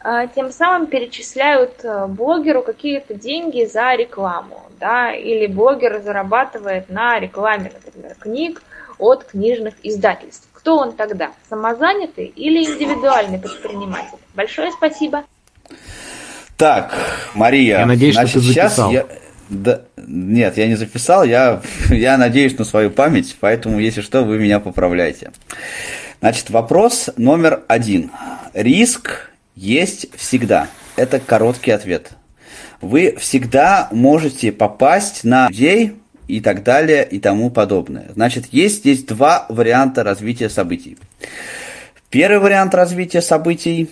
[0.00, 4.62] а, тем самым перечисляют а, блогеру какие-то деньги за рекламу.
[4.80, 5.12] Да?
[5.12, 8.62] Или блогер зарабатывает на рекламе, например, книг
[8.98, 10.48] от книжных издательств.
[10.52, 11.32] Кто он тогда?
[11.48, 14.18] Самозанятый или индивидуальный предприниматель?
[14.34, 15.24] Большое спасибо.
[16.56, 16.94] Так,
[17.34, 18.90] Мария, Я надеюсь, что значит, ты сейчас записал.
[18.92, 19.06] я...
[19.52, 21.60] Да, нет, я не записал, я,
[21.90, 25.30] я надеюсь на свою память, поэтому, если что, вы меня поправляете.
[26.20, 28.10] Значит, вопрос номер один.
[28.54, 30.68] Риск есть всегда.
[30.96, 32.12] Это короткий ответ.
[32.80, 35.96] Вы всегда можете попасть на людей
[36.28, 38.06] и так далее и тому подобное.
[38.14, 40.96] Значит, есть здесь два варианта развития событий.
[42.08, 43.90] Первый вариант развития событий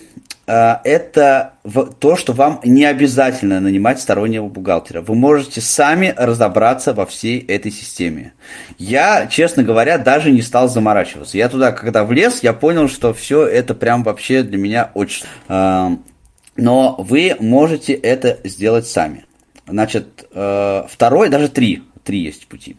[0.83, 5.01] это в- то, что вам не обязательно нанимать стороннего бухгалтера.
[5.01, 8.33] Вы можете сами разобраться во всей этой системе.
[8.77, 11.37] Я, честно говоря, даже не стал заморачиваться.
[11.37, 15.25] Я туда, когда влез, я понял, что все это прям вообще для меня очень...
[15.47, 15.89] э,
[16.57, 19.25] но вы можете это сделать сами.
[19.67, 22.75] Значит, э, второй, даже три, три есть пути.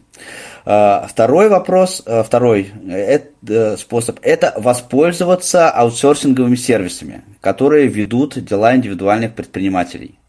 [0.65, 8.75] Э, Второй вопрос, э, второй э, э, способ– это воспользоваться аутсорсинговыми сервисами, которые ведут дела
[8.75, 10.19] индивидуальных предпринимателей.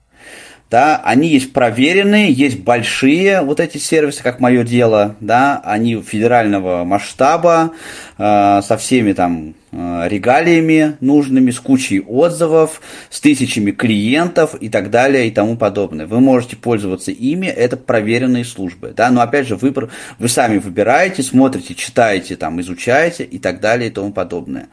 [0.71, 6.85] Да, они есть проверенные, есть большие вот эти сервисы, как мое дело, да, они федерального
[6.85, 7.75] масштаба,
[8.19, 12.81] э, со всеми там э, регалиями нужными, с кучей отзывов,
[13.11, 16.07] с тысячами клиентов и так далее и тому подобное.
[16.07, 20.59] Вы можете пользоваться ими, это проверенные службы, да, но опять же вы, пр- вы сами
[20.59, 24.69] выбираете, смотрите, читаете, там, изучаете и так далее и тому подобное.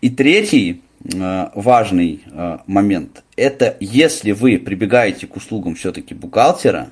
[0.00, 0.82] И третий
[1.12, 6.90] э, важный э, момент– это если вы прибегаете к услугам все-таки бухгалтера,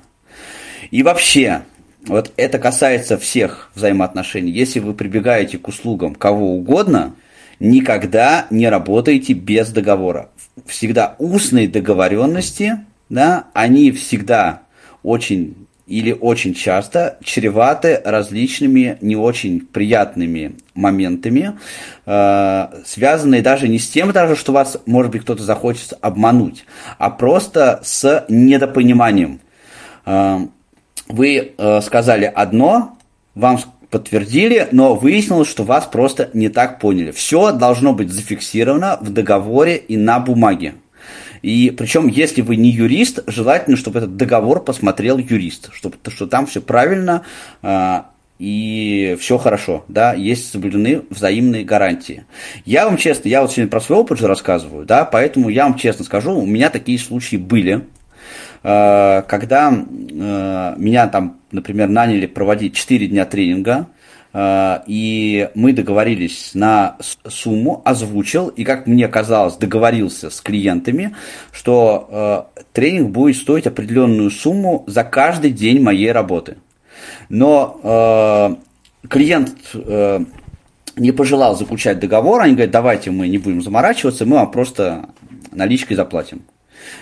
[0.89, 1.63] и вообще,
[2.05, 7.15] вот это касается всех взаимоотношений, если вы прибегаете к услугам кого угодно,
[7.59, 10.29] никогда не работайте без договора.
[10.65, 14.63] Всегда устные договоренности, да, они всегда
[15.03, 21.59] очень или очень часто чреваты различными не очень приятными моментами,
[22.05, 26.65] э, связанные даже не с тем, даже, что вас, может быть, кто-то захочет обмануть,
[26.97, 29.41] а просто с недопониманием.
[30.05, 30.39] Э,
[31.09, 32.97] вы э, сказали одно,
[33.35, 33.59] вам
[33.89, 37.11] подтвердили, но выяснилось, что вас просто не так поняли.
[37.11, 40.75] Все должно быть зафиксировано в договоре и на бумаге.
[41.41, 46.45] И причем, если вы не юрист, желательно, чтобы этот договор посмотрел юрист, чтобы что там
[46.45, 47.23] все правильно
[47.61, 48.01] э,
[48.39, 52.25] и все хорошо, да, есть соблюдены взаимные гарантии.
[52.65, 55.75] Я вам честно, я вот сегодня про свой опыт же рассказываю, да, поэтому я вам
[55.75, 57.85] честно скажу, у меня такие случаи были,
[58.63, 63.87] Э, когда э, меня там, например, наняли проводить 4 дня тренинга,
[64.33, 66.95] и мы договорились на
[67.27, 71.15] сумму, озвучил, и, как мне казалось, договорился с клиентами,
[71.51, 76.57] что э, тренинг будет стоить определенную сумму за каждый день моей работы.
[77.29, 80.19] Но э, клиент э,
[80.95, 85.09] не пожелал заключать договор, они говорят, давайте мы не будем заморачиваться, мы вам просто
[85.51, 86.43] наличкой заплатим.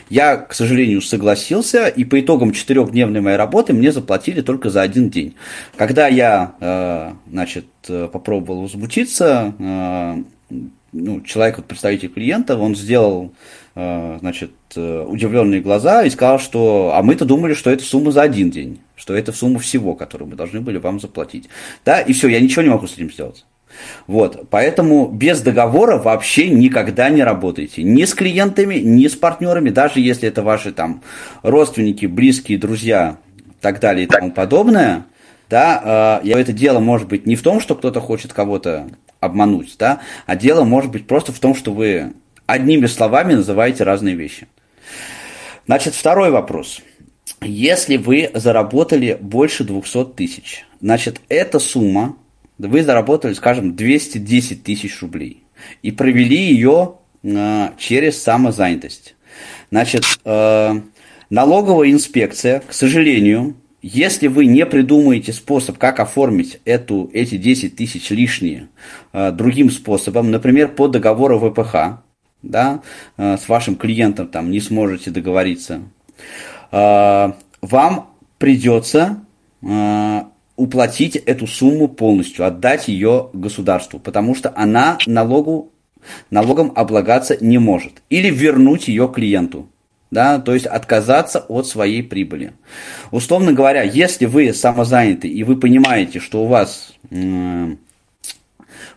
[0.10, 5.10] Я, к сожалению, согласился, и по итогам четырехдневной моей работы мне заплатили только за один
[5.10, 5.36] день.
[5.76, 10.24] Когда я, э, значит, э, попробовал возмутиться, э,
[10.92, 13.32] ну, человек, вот, представитель клиента, он сделал,
[13.76, 18.80] значит, удивленные глаза и сказал, что, а мы-то думали, что это сумма за один день,
[18.96, 21.48] что это сумма всего, которую мы должны были вам заплатить.
[21.86, 23.46] Да, и все, я ничего не могу с этим сделать.
[24.08, 27.84] Вот, поэтому без договора вообще никогда не работайте.
[27.84, 31.02] Ни с клиентами, ни с партнерами, даже если это ваши там
[31.44, 33.18] родственники, близкие, друзья,
[33.62, 35.06] так далее и тому подобное.
[35.50, 38.90] Да, э, это дело может быть не в том, что кто-то хочет кого-то
[39.20, 42.14] обмануть, да, а дело может быть просто в том, что вы
[42.46, 44.48] одними словами называете разные вещи.
[45.66, 46.82] Значит, второй вопрос.
[47.42, 52.16] Если вы заработали больше 200 тысяч, значит, эта сумма,
[52.68, 55.44] вы заработали, скажем, 210 тысяч рублей
[55.82, 59.16] и провели ее э, через самозанятость.
[59.72, 60.82] Значит, э,
[61.30, 68.10] налоговая инспекция, к сожалению, если вы не придумаете способ, как оформить эту, эти 10 тысяч
[68.10, 68.68] лишние
[69.14, 72.02] э, другим способом, например, по договору ВПХ,
[72.42, 72.82] да,
[73.18, 75.82] э, с вашим клиентом там не сможете договориться,
[76.72, 77.32] э,
[77.62, 79.24] вам придется
[79.62, 80.22] э,
[80.60, 85.72] уплатить эту сумму полностью, отдать ее государству, потому что она налогу,
[86.30, 88.02] налогом облагаться не может.
[88.10, 89.70] Или вернуть ее клиенту
[90.12, 92.54] да, то есть отказаться от своей прибыли.
[93.12, 97.76] Условно говоря, если вы самозаняты и вы понимаете, что у вас э,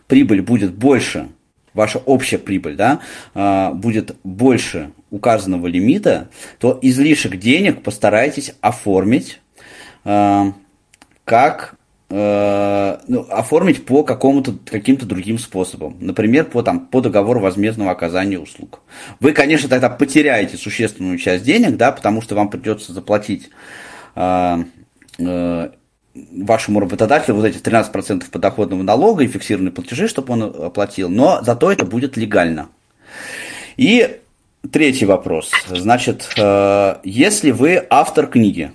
[0.07, 1.29] прибыль будет больше,
[1.73, 2.99] ваша общая прибыль, да,
[3.35, 6.29] э, будет больше указанного лимита,
[6.59, 9.39] то излишек денег постарайтесь оформить
[10.05, 10.51] э,
[11.25, 11.75] как
[12.15, 15.97] Э, ну, оформить по какому-то каким-то другим способам.
[15.99, 18.81] Например, по, там, по договору возмездного оказания услуг.
[19.19, 23.49] Вы, конечно, тогда потеряете существенную часть денег, да, потому что вам придется заплатить
[24.13, 24.57] э,
[25.17, 25.69] э,
[26.13, 31.71] вашему работодателю вот эти 13% подоходного налога и фиксированные платежи, чтобы он оплатил, но зато
[31.71, 32.69] это будет легально.
[33.75, 34.19] И
[34.71, 35.49] третий вопрос.
[35.67, 38.71] Значит, э, если вы автор книги,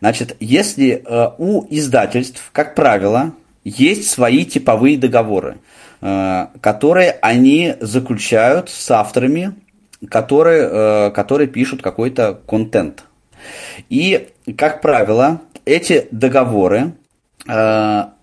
[0.00, 3.32] Значит, если э, у издательств, как правило,
[3.64, 5.58] есть свои типовые договоры,
[6.00, 9.54] э, которые они заключают с авторами,
[10.08, 13.04] которые, э, которые пишут какой-то контент.
[13.90, 16.92] И, как правило, эти договоры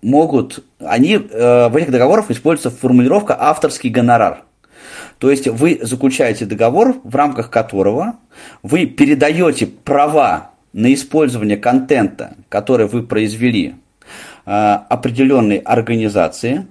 [0.00, 4.44] могут, они, в этих договорах используется формулировка авторский гонорар.
[5.18, 8.14] То есть вы заключаете договор, в рамках которого
[8.62, 13.74] вы передаете права на использование контента, который вы произвели
[14.46, 16.66] э, определенной организации,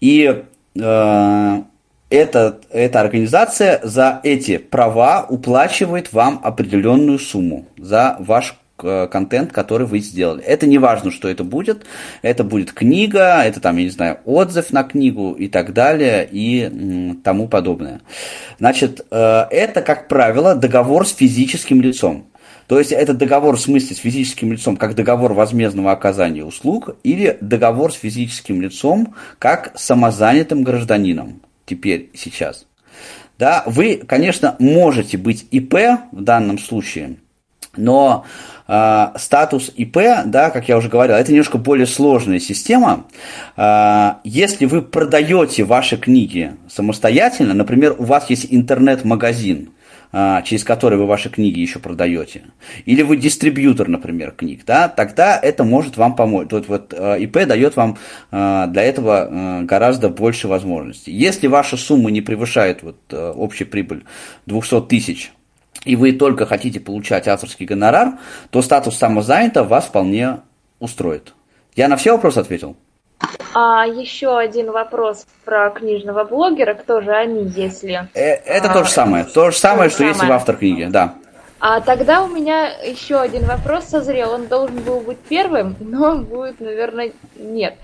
[0.00, 0.44] и
[0.74, 1.62] э,
[2.10, 9.86] эта, эта организация за эти права уплачивает вам определенную сумму за ваш э, контент, который
[9.86, 10.42] вы сделали.
[10.42, 11.84] Это не важно, что это будет.
[12.22, 17.14] Это будет книга, это там, я не знаю, отзыв на книгу и так далее и
[17.22, 18.00] тому подобное.
[18.58, 22.24] Значит, это, как правило, договор с физическим лицом.
[22.68, 27.38] То есть это договор в смысле с физическим лицом, как договор возмездного оказания услуг, или
[27.40, 32.66] договор с физическим лицом, как самозанятым гражданином теперь, сейчас.
[33.38, 35.74] Да, вы, конечно, можете быть ИП
[36.12, 37.16] в данном случае,
[37.76, 38.26] но
[38.66, 43.06] э, статус ИП, да, как я уже говорил, это немножко более сложная система.
[43.56, 49.70] Э, если вы продаете ваши книги самостоятельно, например, у вас есть интернет-магазин,
[50.12, 52.44] через который вы ваши книги еще продаете,
[52.86, 56.48] или вы дистрибьютор, например, книг, да, тогда это может вам помочь.
[56.50, 57.98] Вот, вот а, ИП дает вам
[58.30, 61.12] а, для этого гораздо больше возможностей.
[61.12, 64.04] Если ваша сумма не превышает вот, общей прибыль
[64.46, 65.32] 200 тысяч,
[65.84, 68.18] и вы только хотите получать авторский гонорар,
[68.50, 70.38] то статус самозанятого вас вполне
[70.78, 71.34] устроит.
[71.76, 72.76] Я на все вопросы ответил?
[73.54, 76.74] А еще один вопрос про книжного блогера.
[76.74, 78.08] Кто же они, если...
[78.14, 79.24] Э, это а, то же самое.
[79.24, 80.14] То же самое, то что самое.
[80.14, 81.14] есть в автор книги, да.
[81.60, 84.32] А тогда у меня еще один вопрос созрел.
[84.32, 87.74] Он должен был быть первым, но будет, наверное, нет.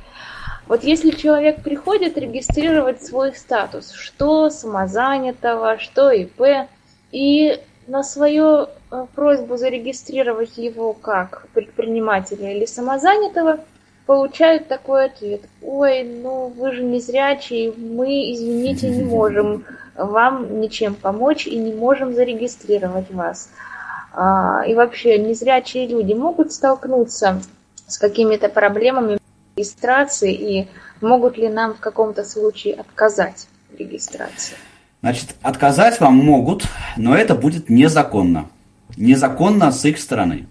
[0.67, 6.69] Вот если человек приходит регистрировать свой статус, что самозанятого, что ИП,
[7.11, 13.59] и на свою э, просьбу зарегистрировать его как предпринимателя или самозанятого–
[14.07, 15.43] получают такой ответ.
[15.63, 19.65] Ой, ну вы же не зрячий, мы, извините, не можем
[19.97, 23.51] вам ничем помочь и не можем зарегистрировать вас.
[24.13, 27.43] А, и вообще, незрячие люди могут столкнуться
[27.87, 29.19] с какими-то проблемами
[29.57, 30.69] регистрации и
[31.01, 34.57] могут ли нам в каком-то случае отказать в регистрации?
[35.01, 36.65] Значит, отказать вам могут,
[36.97, 38.49] но это будет незаконно.
[38.97, 40.47] Незаконно с их стороны.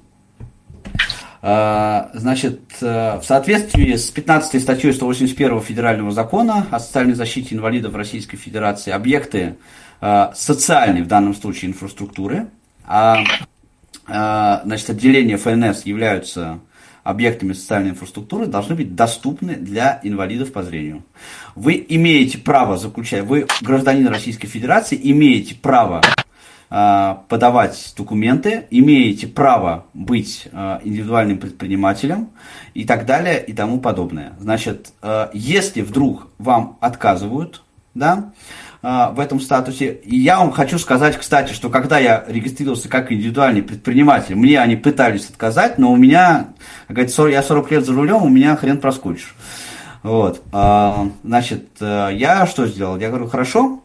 [1.46, 7.96] А, значит, э, в соответствии с 15 статьей 181 Федерального закона о социальной защите инвалидов
[7.96, 9.58] Российской Федерации объекты
[10.00, 12.48] э, социальной, в данном случае, инфраструктуры,
[12.86, 13.26] а
[14.08, 16.60] э, значит, отделения ФНС являются
[17.04, 21.04] объектами социальной инфраструктуры, должны быть доступны для инвалидов по зрению.
[21.56, 26.02] Вы имеете право заключать, вы, гражданин Российской Федерации, имеете право
[26.74, 32.30] подавать документы, имеете право быть а, индивидуальным предпринимателем
[32.74, 34.34] и так далее и тому подобное.
[34.40, 37.62] Значит, а, если вдруг вам отказывают,
[37.94, 38.32] да,
[38.82, 39.94] в этом статусе.
[39.94, 44.76] И я вам хочу сказать, кстати, что когда я регистрировался как индивидуальный предприниматель, мне они
[44.76, 46.48] пытались отказать, но у меня,
[46.88, 49.36] как говорится, я 40 лет за рулем, у меня хрен проскочишь.
[50.02, 50.42] Вот.
[51.24, 52.98] Значит, э, я что сделал?
[52.98, 53.83] Я говорю, хорошо,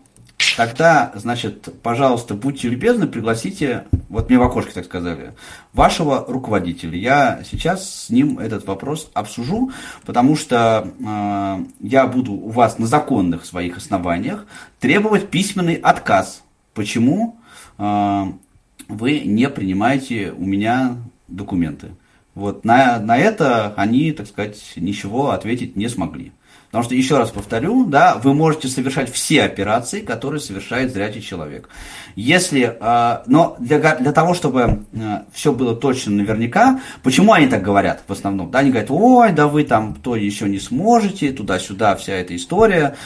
[0.59, 5.35] Тогда, значит, пожалуйста, будьте любезны, пригласите, вот мне в окошке так сказали,
[5.73, 6.99] вашего руководителя.
[6.99, 9.71] Я сейчас с ним этот вопрос обсужу,
[10.05, 14.47] потому что э, я буду у вас на законных своих основаниях
[14.81, 16.43] требовать письменный отказ.
[16.75, 17.37] Почему
[17.79, 18.25] э,
[18.89, 20.97] вы не принимаете у меня
[21.29, 21.91] документы?
[22.35, 26.33] Вот на, на это они, так сказать, ничего ответить не смогли.
[26.71, 31.71] Потому что, еще раз повторю, да, вы можете совершать все операции, которые совершает зрячий человек.
[32.15, 37.63] Если, э, но для, для того, чтобы э, все было точно наверняка, почему они так
[37.63, 38.51] говорят в основном?
[38.51, 42.97] Да, они говорят, ой, да вы там то еще не сможете, туда-сюда вся эта история,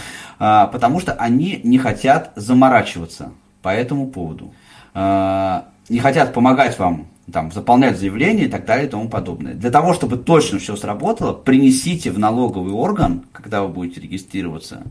[0.40, 3.32] э, потому что они не хотят заморачиваться
[3.62, 4.52] по этому поводу.
[4.92, 9.54] Э, не хотят помогать вам там, заполнять заявление и так далее и тому подобное.
[9.54, 14.82] Для того, чтобы точно все сработало, принесите в налоговый орган, когда вы будете регистрироваться,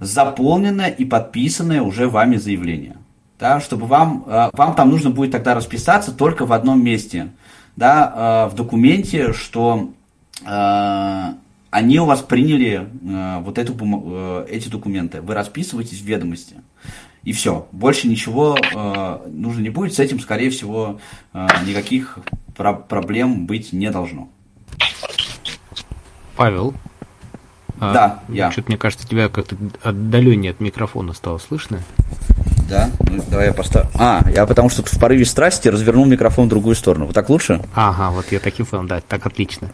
[0.00, 2.96] заполненное и подписанное уже вами заявление.
[3.38, 7.30] Да, чтобы вам, э, вам там нужно будет тогда расписаться только в одном месте,
[7.74, 9.90] да, э, в документе, что
[10.44, 11.32] э,
[11.70, 12.86] они у вас приняли
[13.40, 15.22] вот эту, эти документы.
[15.22, 16.56] Вы расписываетесь в ведомости
[17.24, 17.66] и все.
[17.72, 19.94] Больше ничего э, нужно не будет.
[19.94, 21.00] С этим, скорее всего,
[21.32, 22.18] э, никаких
[22.56, 24.28] про- проблем быть не должно.
[26.36, 26.74] Павел.
[27.78, 28.50] А, да, я.
[28.50, 31.80] Что-то мне кажется, тебя как-то отдаленнее от микрофона стало слышно.
[32.68, 33.90] Да, ну, давай я поставлю.
[33.98, 37.06] А, я потому что в порыве страсти развернул микрофон в другую сторону.
[37.06, 37.60] Вот так лучше?
[37.74, 39.68] Ага, вот я так и понял, да, так отлично.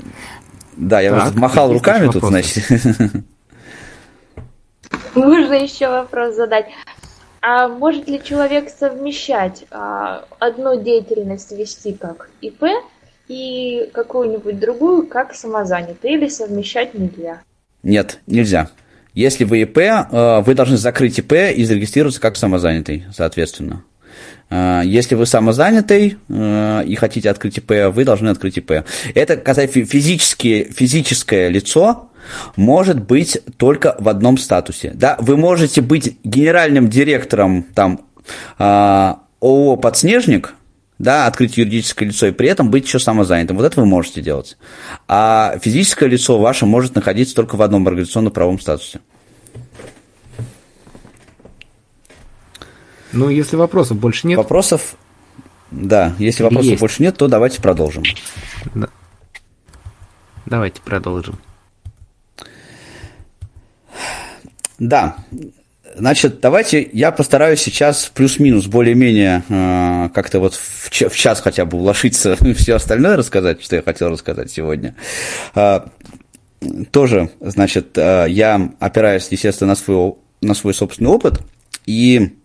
[0.76, 2.64] Да, я так, махал руками тут, значит.
[5.14, 6.66] Можно еще вопрос задать.
[7.40, 12.64] А может ли человек совмещать а, одну деятельность вести как ИП
[13.28, 17.42] и какую-нибудь другую как самозанятый или совмещать нельзя?
[17.82, 18.70] Нет, нельзя.
[19.14, 23.84] Если вы ИП, э, вы должны закрыть ИП и зарегистрироваться как самозанятый, соответственно.
[24.50, 28.84] Э, если вы самозанятый э, и хотите открыть ИП, вы должны открыть ИП.
[29.14, 32.07] Это, касается физическое лицо,
[32.56, 34.92] может быть только в одном статусе.
[34.94, 35.16] Да?
[35.20, 38.00] Вы можете быть генеральным директором там,
[38.58, 40.54] э, ООО «Подснежник»,
[40.98, 43.56] да, открыть юридическое лицо и при этом быть еще самозанятым.
[43.56, 44.56] Вот это вы можете делать.
[45.06, 49.00] А физическое лицо ваше может находиться только в одном организационно-правом статусе.
[53.12, 54.36] Ну, если вопросов больше нет.
[54.36, 54.96] Вопросов,
[55.70, 56.80] да, если вопросов Есть.
[56.80, 58.02] больше нет, то давайте продолжим.
[58.74, 58.88] Да.
[60.46, 61.38] Давайте продолжим.
[64.78, 65.16] Да,
[65.96, 71.78] Значит, давайте я постараюсь сейчас плюс-минус более-менее э, как-то вот в, в час хотя бы
[71.78, 74.94] уложиться все остальное рассказать, что я хотел рассказать сегодня.
[75.54, 75.80] Э,
[76.90, 81.40] тоже, значит, э, я опираюсь, естественно, на свой, на свой собственный опыт.
[81.86, 82.36] И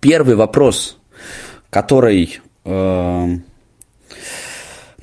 [0.00, 0.98] первый вопрос,
[1.70, 3.26] который э,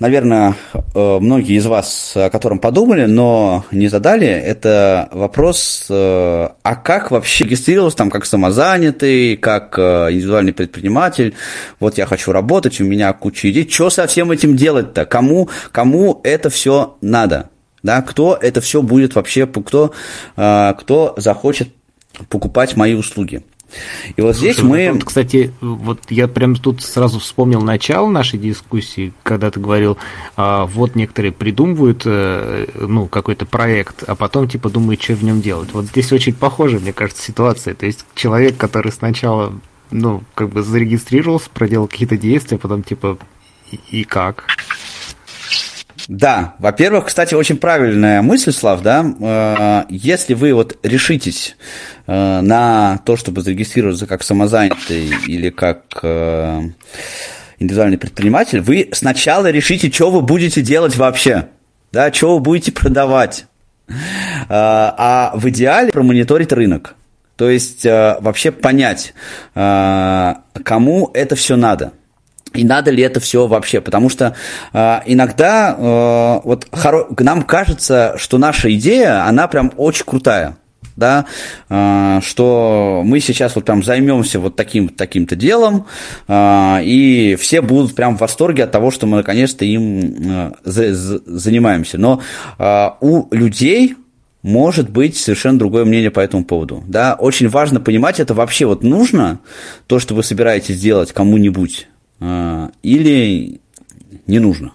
[0.03, 6.75] наверное, э, многие из вас о котором подумали, но не задали, это вопрос, э, а
[6.75, 11.35] как вообще регистрировался там как самозанятый, как э, индивидуальный предприниматель,
[11.79, 16.19] вот я хочу работать, у меня куча идей, что со всем этим делать-то, кому, кому
[16.25, 17.49] это все надо,
[17.81, 19.93] да, кто это все будет вообще, кто,
[20.35, 21.69] кто захочет
[22.27, 23.43] покупать мои услуги.
[24.15, 24.91] И вот Слушай, здесь мы...
[24.93, 29.97] Вот, кстати, вот я прям тут сразу вспомнил начало нашей дискуссии, когда ты говорил,
[30.35, 35.41] а, вот некоторые придумывают э, ну, какой-то проект, а потом типа думают, что в нем
[35.41, 35.69] делать.
[35.73, 37.73] Вот здесь очень похожа, мне кажется, ситуация.
[37.73, 39.53] То есть человек, который сначала
[39.91, 43.17] ну, как бы зарегистрировался, проделал какие-то действия, потом типа
[43.71, 44.45] и, и как?
[46.07, 51.55] Да, во-первых, кстати, очень правильная мысль, Слав, да, э, если вы вот решитесь
[52.07, 56.61] э, на то, чтобы зарегистрироваться как самозанятый или как э,
[57.59, 61.47] индивидуальный предприниматель, вы сначала решите, что вы будете делать вообще,
[61.93, 63.45] да, что вы будете продавать,
[64.49, 66.95] а в идеале промониторить рынок,
[67.37, 69.13] то есть вообще понять,
[69.53, 71.93] кому это все надо–
[72.53, 73.81] и надо ли это все вообще?
[73.81, 74.35] Потому что
[74.73, 77.07] э, иногда э, вот хоро...
[77.19, 80.57] нам кажется, что наша идея, она прям очень крутая.
[80.95, 81.25] да,
[81.69, 85.87] а, что мы сейчас вот прям займемся вот таким таким-то делом,
[86.27, 91.97] а, и все будут прям в восторге от того, что мы наконец-то им а, занимаемся.
[91.97, 92.21] Но
[93.01, 93.95] у людей
[94.43, 96.83] может быть совершенно другое мнение по этому поводу.
[96.87, 97.15] Да?
[97.17, 99.39] Очень важно понимать, это вообще вот нужно,
[99.87, 101.87] то, что вы собираетесь делать кому-нибудь,
[102.19, 103.59] или
[104.27, 104.73] не нужно.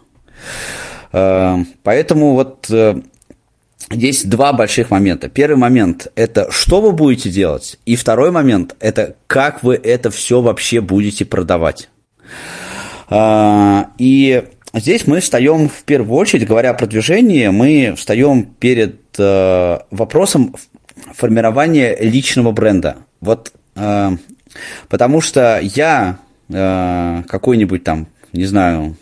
[1.11, 3.01] Поэтому вот э,
[3.91, 5.29] здесь два больших момента.
[5.29, 10.41] Первый момент– это что вы будете делать, и второй момент– это как вы это все
[10.41, 11.89] вообще будете продавать.
[13.09, 14.45] А, и
[14.75, 20.55] здесь мы встаем в первую очередь, говоря о продвижении, мы встаем перед э, вопросом
[21.15, 22.99] формирования личного бренда.
[23.21, 24.11] Вот э,
[24.89, 28.97] потому что я э, какой-нибудь там, не знаю,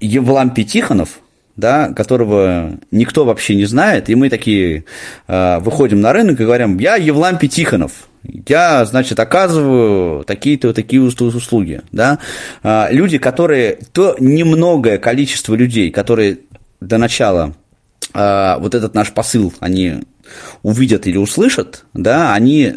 [0.00, 1.20] Евлампий Тихонов–
[1.56, 4.84] да, которого никто вообще не знает, и мы такие
[5.28, 8.08] э, выходим на рынок и говорим, я Евлампий Тихонов,
[8.48, 12.18] я, значит, оказываю такие-то такие услуги, да.
[12.62, 16.38] Э, люди, которые, то немногое количество людей, которые
[16.80, 17.54] до начала
[18.14, 20.02] вот этот наш посыл, они
[20.62, 22.74] увидят или услышат, да, они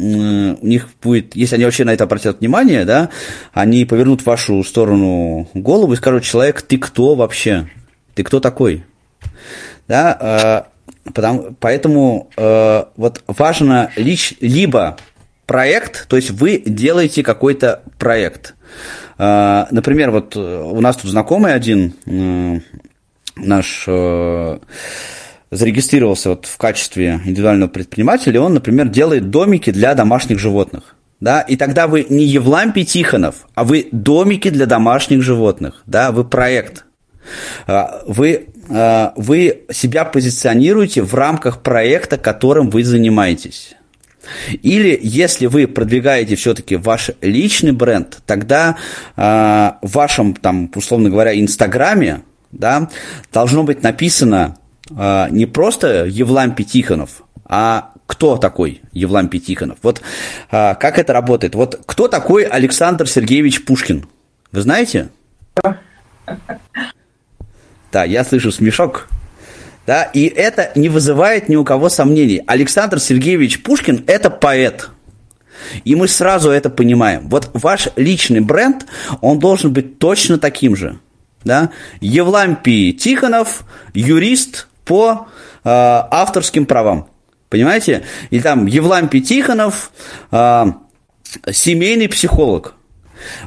[0.00, 3.10] у них будет, если они вообще на это обратят внимание, да,
[3.52, 7.68] они повернут в вашу сторону голову и скажут, человек, ты кто вообще?
[8.18, 8.84] ты кто такой?
[9.86, 10.66] Да,
[11.06, 14.96] э, потому, поэтому э, вот важно лич, либо
[15.46, 18.56] проект, то есть вы делаете какой-то проект.
[19.18, 21.94] Э, например, вот у нас тут знакомый один
[23.36, 23.86] наш
[25.50, 30.94] зарегистрировался вот в качестве индивидуального предпринимателя, он, например, делает домики для домашних животных.
[31.20, 36.24] Да, и тогда вы не Евлампий Тихонов, а вы домики для домашних животных, да, вы
[36.24, 36.84] проект.
[37.66, 43.74] А, вы, а, вы себя позиционируете в рамках проекта, которым вы занимаетесь.
[44.62, 48.76] Или если вы продвигаете все-таки ваш личный бренд, тогда
[49.16, 52.22] э, в вашем, там, условно говоря, Инстаграме
[52.52, 52.90] да,
[53.32, 54.58] должно быть написано
[54.90, 59.78] э, не просто Евлампий Тихонов, а кто такой Евлампий Тихонов.
[59.82, 60.00] Вот
[60.50, 61.54] э, как это работает?
[61.54, 64.06] Вот кто такой Александр Сергеевич Пушкин?
[64.52, 65.10] Вы знаете?
[67.92, 69.08] Да, я слышу смешок.
[69.86, 72.42] Да, и это не вызывает ни у кого сомнений.
[72.46, 74.90] Александр Сергеевич Пушкин– это поэт.
[75.84, 77.28] И мы сразу это понимаем.
[77.28, 78.86] Вот ваш личный бренд,
[79.22, 80.98] он должен быть точно таким же.
[81.44, 81.70] Да?
[82.00, 85.28] Евлампий Тихонов, юрист по
[85.64, 87.06] э, авторским правам.
[87.48, 88.04] Понимаете?
[88.30, 89.92] И там Евлампий Тихонов,
[90.32, 90.64] э,
[91.52, 92.74] семейный психолог.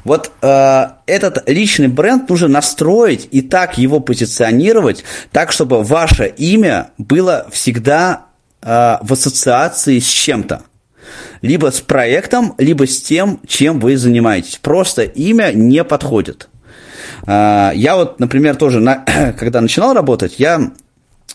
[0.04, 6.92] Вот э, этот личный бренд нужно настроить и так его позиционировать, так, чтобы ваше имя
[6.98, 8.26] было всегда
[8.62, 10.64] э, в ассоциации с чем-то.
[11.42, 14.58] Либо с проектом, либо с тем, чем вы занимаетесь.
[14.62, 16.50] Просто имя не подходит.
[17.26, 18.96] Э, я вот, например, тоже, на,
[19.40, 20.72] когда начинал работать, я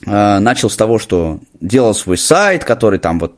[0.04, 3.36] начал с того, что делал свой сайт, который там вот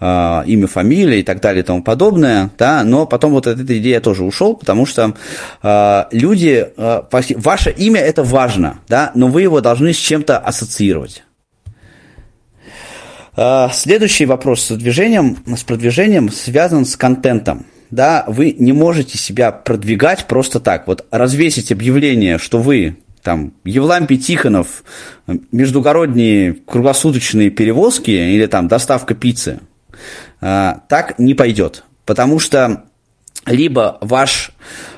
[0.00, 3.78] э, имя, фамилия и так далее и тому подобное, да, но потом вот от этой
[3.78, 5.14] идеи тоже ушел, потому что
[5.62, 7.02] э, люди, э,
[7.36, 11.24] ваше имя это важно, да, но вы его должны с чем-то ассоциировать.
[13.36, 17.66] Э, следующий вопрос с продвижением, с продвижением связан с контентом.
[17.90, 20.86] Да, вы не можете себя продвигать просто так.
[20.86, 22.98] Вот развесить объявление, что вы
[23.28, 24.82] там Евлампий Тихонов,
[25.52, 29.60] междугородние круглосуточные перевозки или там доставка пиццы,
[30.40, 31.84] а, так не пойдет.
[32.06, 32.84] Потому что
[33.44, 34.52] либо ваш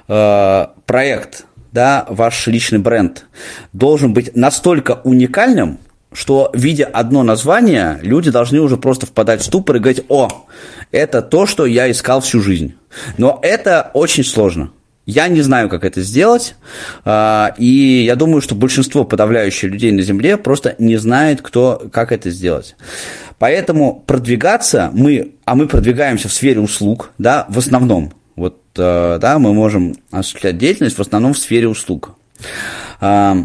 [0.07, 3.27] э, проект, да, ваш личный бренд
[3.73, 5.81] должен быть настолько уникальным,
[6.13, 10.47] что, видя одно название, люди должны уже просто впадать в ступор и говорить, о,
[10.93, 12.77] это то, что я искал всю жизнь.
[13.19, 14.71] Но это очень сложно.
[15.07, 16.55] Я не знаю, как это сделать,
[17.05, 22.13] а, и я думаю, что большинство подавляющих людей на Земле просто не знает, кто, как
[22.13, 22.77] это сделать.
[23.39, 28.13] Поэтому продвигаться мы, а мы продвигаемся в сфере услуг, да, в основном.
[28.37, 32.15] Вот, а, да, мы можем осуществлять деятельность в основном в сфере услуг.
[33.01, 33.37] А,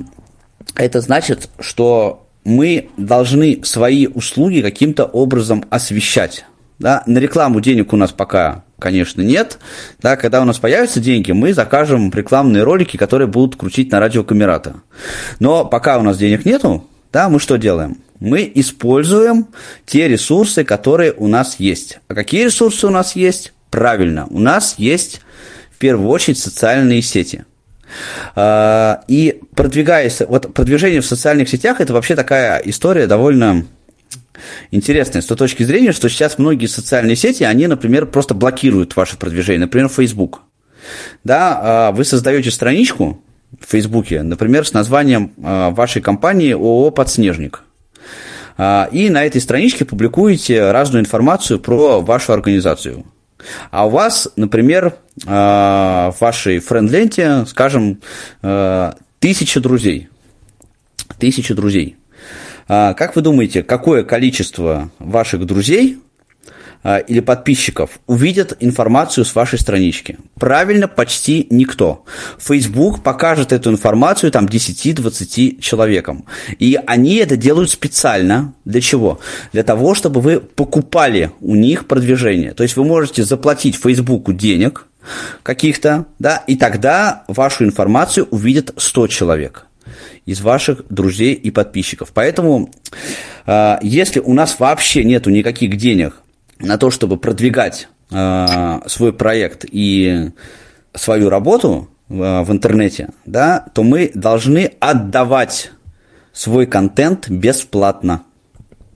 [0.76, 6.46] это значит, что мы должны свои услуги каким-то образом освещать.
[6.80, 7.02] Да?
[7.08, 9.60] На рекламу денег у нас пока конечно, нет.
[10.02, 14.24] Да, когда у нас появятся деньги, мы закажем рекламные ролики, которые будут крутить на радио
[14.24, 14.76] Камерата.
[15.40, 17.98] Но пока у нас денег нету, да, мы что делаем?
[18.20, 19.48] Мы используем
[19.86, 22.00] те ресурсы, которые у нас есть.
[22.08, 23.54] А какие ресурсы у нас есть?
[23.70, 25.22] Правильно, у нас есть
[25.72, 27.46] в первую очередь социальные сети.
[28.36, 33.66] А, и продвигаясь, вот продвижение в социальных сетях, это вообще такая история довольно
[34.72, 39.18] интересное с той точки зрения, что сейчас многие социальные сети, они, например, просто блокируют ваше
[39.18, 39.62] продвижение.
[39.62, 40.42] Например, Facebook.
[41.24, 43.22] Да, а, вы создаете страничку
[43.60, 47.64] в Фейсбуке, например, с названием а, вашей компании ООО «Подснежник».
[48.58, 53.06] А, и на этой страничке публикуете разную информацию про вашу организацию.
[53.70, 58.02] А у вас, например, в вашей френд-ленте, скажем,
[59.20, 60.10] тысяча друзей.
[61.20, 61.96] Тысяча друзей.
[62.68, 66.00] Как вы думаете, какое количество ваших друзей
[66.84, 70.18] а, или подписчиков увидят информацию с вашей странички?
[70.40, 72.06] Правильно, почти никто.
[72.40, 76.26] Facebook покажет эту информацию там 10-20 человекам.
[76.60, 78.54] И они это делают специально.
[78.66, 79.20] Для чего?
[79.52, 82.54] Для того, чтобы вы покупали у них продвижение.
[82.54, 84.88] То есть вы можете заплатить Facebook денег
[85.44, 89.66] каких-то, да, и тогда вашу информацию увидят 100 человек
[90.26, 92.12] из ваших друзей и подписчиков.
[92.14, 92.72] Поэтому,
[93.46, 96.22] а, если у нас вообще нету никаких денег
[96.60, 100.32] на то, чтобы продвигать э, свой проект и
[100.94, 105.72] свою работу э, в интернете, да, то мы должны отдавать
[106.32, 108.24] свой контент бесплатно.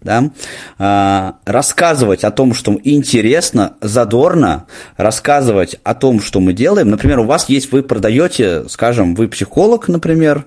[0.01, 0.31] Да?
[0.77, 4.65] А, рассказывать о том, что интересно, задорно,
[4.97, 6.89] рассказывать о том, что мы делаем.
[6.89, 10.45] Например, у вас есть, вы продаете, скажем, вы психолог, например,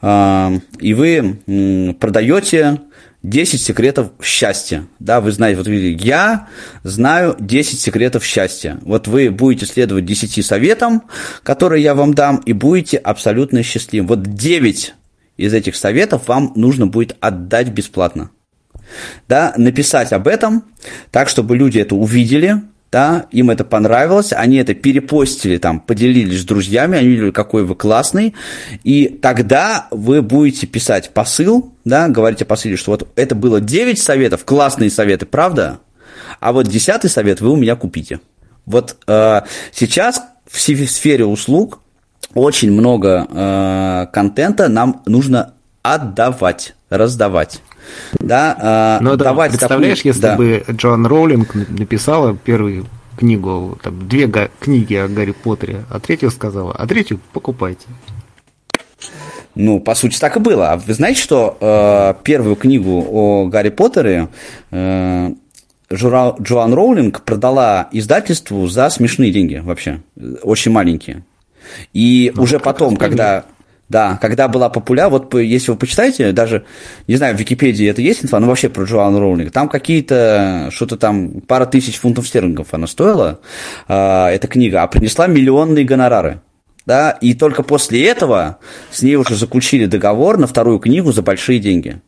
[0.00, 2.80] а, и вы продаете
[3.22, 4.86] 10 секретов счастья.
[5.00, 6.48] Да, вы знаете, вот видите, я
[6.84, 8.78] знаю 10 секретов счастья.
[8.82, 11.02] Вот вы будете следовать 10 советам,
[11.42, 14.06] которые я вам дам, и будете абсолютно счастливым.
[14.08, 14.94] Вот 9
[15.36, 18.30] из этих советов вам нужно будет отдать бесплатно.
[19.28, 20.64] Да, написать об этом
[21.10, 26.44] так, чтобы люди это увидели, да, им это понравилось, они это перепостили, там, поделились с
[26.44, 28.34] друзьями, они видели, какой вы классный,
[28.84, 33.98] и тогда вы будете писать посыл, да, говорите о посыле, что вот это было 9
[33.98, 35.80] советов, классные советы, правда?
[36.40, 38.20] А вот 10 совет вы у меня купите.
[38.66, 39.42] Вот э,
[39.72, 41.80] сейчас в сфере услуг
[42.34, 47.60] очень много э, контента нам нужно отдавать, раздавать.
[48.18, 50.12] Да, э, Но давать да, представляешь, такую...
[50.12, 50.36] если да.
[50.36, 52.86] бы Джоан Роулинг написала первую
[53.16, 54.28] книгу, там, две
[54.60, 57.86] книги о Гарри Поттере, а третью сказала, а третью покупайте.
[59.54, 60.72] Ну, по сути, так и было.
[60.72, 64.28] А вы знаете, что э, первую книгу о Гарри Поттере
[64.70, 65.30] э,
[65.88, 70.00] Жура, Джоан Роулинг продала издательству за смешные деньги вообще,
[70.42, 71.22] очень маленькие.
[71.92, 73.44] И ну, уже потом, когда...
[73.88, 76.64] Да, когда была популя, вот если вы почитаете, даже,
[77.06, 80.96] не знаю, в Википедии это есть инфа, но вообще про Джоан Роулинг, там какие-то, что-то
[80.96, 83.38] там, пара тысяч фунтов стерлингов она стоила,
[83.86, 86.40] э, эта книга, а принесла миллионные гонорары.
[86.84, 88.58] Да, и только после этого
[88.92, 92.00] с ней уже заключили договор на вторую книгу за большие деньги.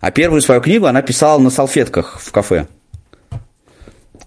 [0.00, 2.66] А первую свою книгу она писала на салфетках в кафе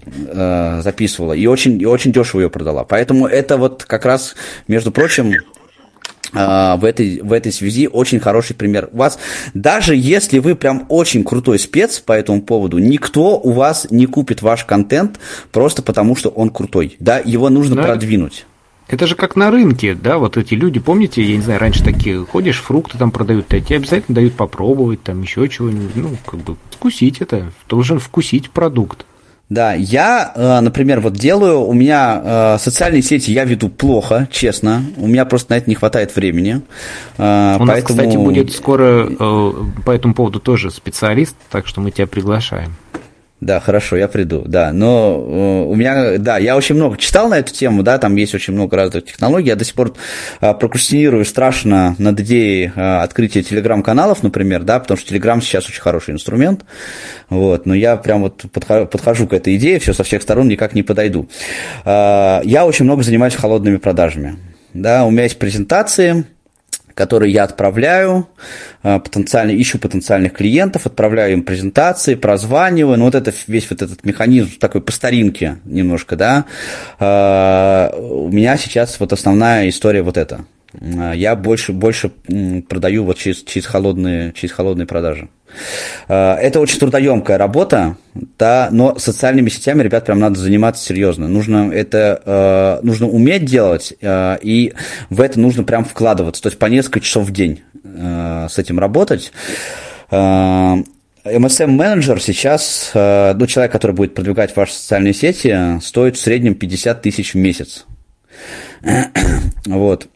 [0.07, 2.83] э, записывала и очень, и очень дешево ее продала.
[2.83, 4.35] Поэтому это вот как раз,
[4.67, 5.33] между прочим,
[6.31, 8.89] в этой, в этой связи очень хороший пример.
[8.91, 9.19] У вас,
[9.53, 14.41] даже если вы прям очень крутой спец по этому поводу, никто у вас не купит
[14.41, 15.19] ваш контент
[15.51, 16.95] просто потому, что он крутой.
[16.99, 17.83] Да, его нужно да.
[17.83, 18.45] продвинуть.
[18.87, 22.23] Это же как на рынке, да, вот эти люди, помните, я не знаю, раньше такие,
[22.23, 26.55] ходишь, фрукты там продают, а тебе обязательно дают попробовать, там еще чего-нибудь, ну, как бы
[26.69, 29.05] вкусить это, должен вкусить продукт.
[29.47, 34.83] Да, я, э, например, вот делаю, у меня э, социальные сети я веду плохо, честно,
[34.97, 36.61] у меня просто на это не хватает времени.
[37.17, 37.65] Э, у поэтому...
[37.65, 39.07] нас, кстати, будет скоро
[39.85, 42.73] по этому поводу тоже специалист, так что мы тебя приглашаем.
[43.45, 44.73] Да, хорошо, я приду, да.
[44.73, 48.33] Но э, у меня, да, я очень много читал на эту тему, да, там есть
[48.33, 49.49] очень много разных технологий.
[49.49, 49.93] Я до сих пор
[50.41, 55.81] э, прокрастинирую страшно над идеей э, открытия телеграм-каналов, например, да, потому что телеграм сейчас очень
[55.81, 56.65] хороший инструмент.
[57.29, 60.81] Вот, но я прям вот подхожу, к этой идее, все со всех сторон никак не
[60.81, 61.29] подойду.
[61.85, 64.37] Э, я очень много занимаюсь холодными продажами.
[64.73, 66.25] Да, у меня есть презентации,
[66.95, 68.27] которые я отправляю,
[68.83, 74.03] э, потенциально, ищу потенциальных клиентов, отправляю им презентации, прозваниваю, ну вот это весь вот этот
[74.05, 76.45] механизм такой по старинке немножко, да,
[76.99, 80.45] э, у меня сейчас вот основная история вот эта.
[80.81, 82.11] Э, я больше, больше
[82.67, 85.29] продаю вот через, через, холодные, через холодные продажи.
[86.07, 87.97] Э, это очень трудоемкая работа,
[88.37, 91.27] да, но социальными сетями, ребят, прям надо заниматься серьезно.
[91.27, 94.73] Нужно это э, нужно уметь делать, и
[95.09, 99.31] в это нужно прям вкладываться, то есть по несколько часов в день с этим работать.
[100.11, 107.33] MSM-менеджер сейчас, ну, человек, который будет продвигать ваши социальные сети, стоит в среднем 50 тысяч
[107.33, 107.85] в месяц.
[109.65, 110.07] Вот.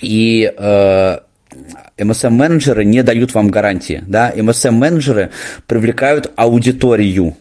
[0.00, 0.52] И
[1.98, 4.02] MSM-менеджеры не дают вам гарантии.
[4.06, 4.32] Да?
[4.34, 5.30] MSM-менеджеры
[5.66, 7.36] привлекают аудиторию.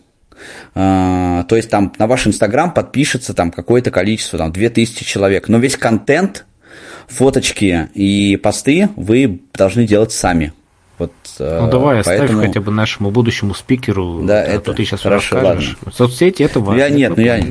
[0.75, 5.47] А, то есть там на ваш Инстаграм подпишется там какое-то количество, там 2000 человек.
[5.49, 6.45] Но весь контент,
[7.07, 10.53] фоточки и посты вы должны делать сами.
[10.97, 12.39] Вот, ну давай поэтому...
[12.39, 14.59] оставь хотя бы нашему будущему спикеру, да, а это...
[14.59, 15.77] то ты сейчас Хорошо, расскажешь.
[15.81, 15.93] ладно.
[15.95, 16.77] Соцсети это важно.
[16.77, 17.41] Я нет, ну я,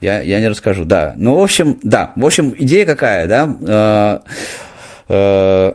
[0.00, 1.14] я, я не расскажу, да.
[1.16, 4.22] Ну, в общем, да, в общем, идея какая, да?
[5.08, 5.72] Э,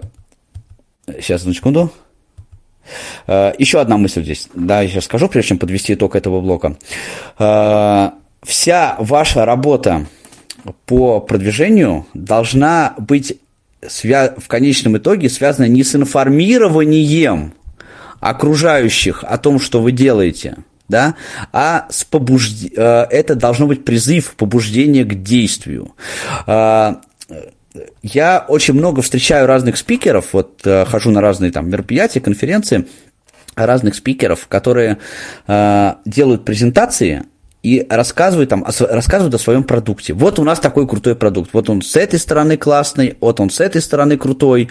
[1.08, 1.92] э, сейчас, одну секунду.
[3.28, 6.76] Э, еще одна мысль здесь, да, я сейчас скажу, прежде чем подвести итог этого блока.
[8.44, 10.06] Вся ваша работа
[10.86, 13.38] по продвижению должна быть
[13.82, 17.54] свя- в конечном итоге связана не с информированием
[18.20, 20.58] окружающих о том, что вы делаете,
[20.90, 21.16] да,
[21.52, 22.66] а с побужд...
[22.76, 25.96] э, это должно быть призыв, побуждение к действию.
[26.48, 26.96] Э,
[28.04, 32.86] Я очень много встречаю разных спикеров, вот э, хожу на разные там мероприятия, конференции,
[33.56, 34.98] разных спикеров, которые
[35.48, 37.24] э, делают презентации
[37.64, 40.14] и рассказывают, там, о, рассказывают о своем продукте.
[40.14, 41.52] Вот у нас такой крутой продукт.
[41.54, 44.70] Вот он с этой стороны классный, вот он с этой стороны крутой,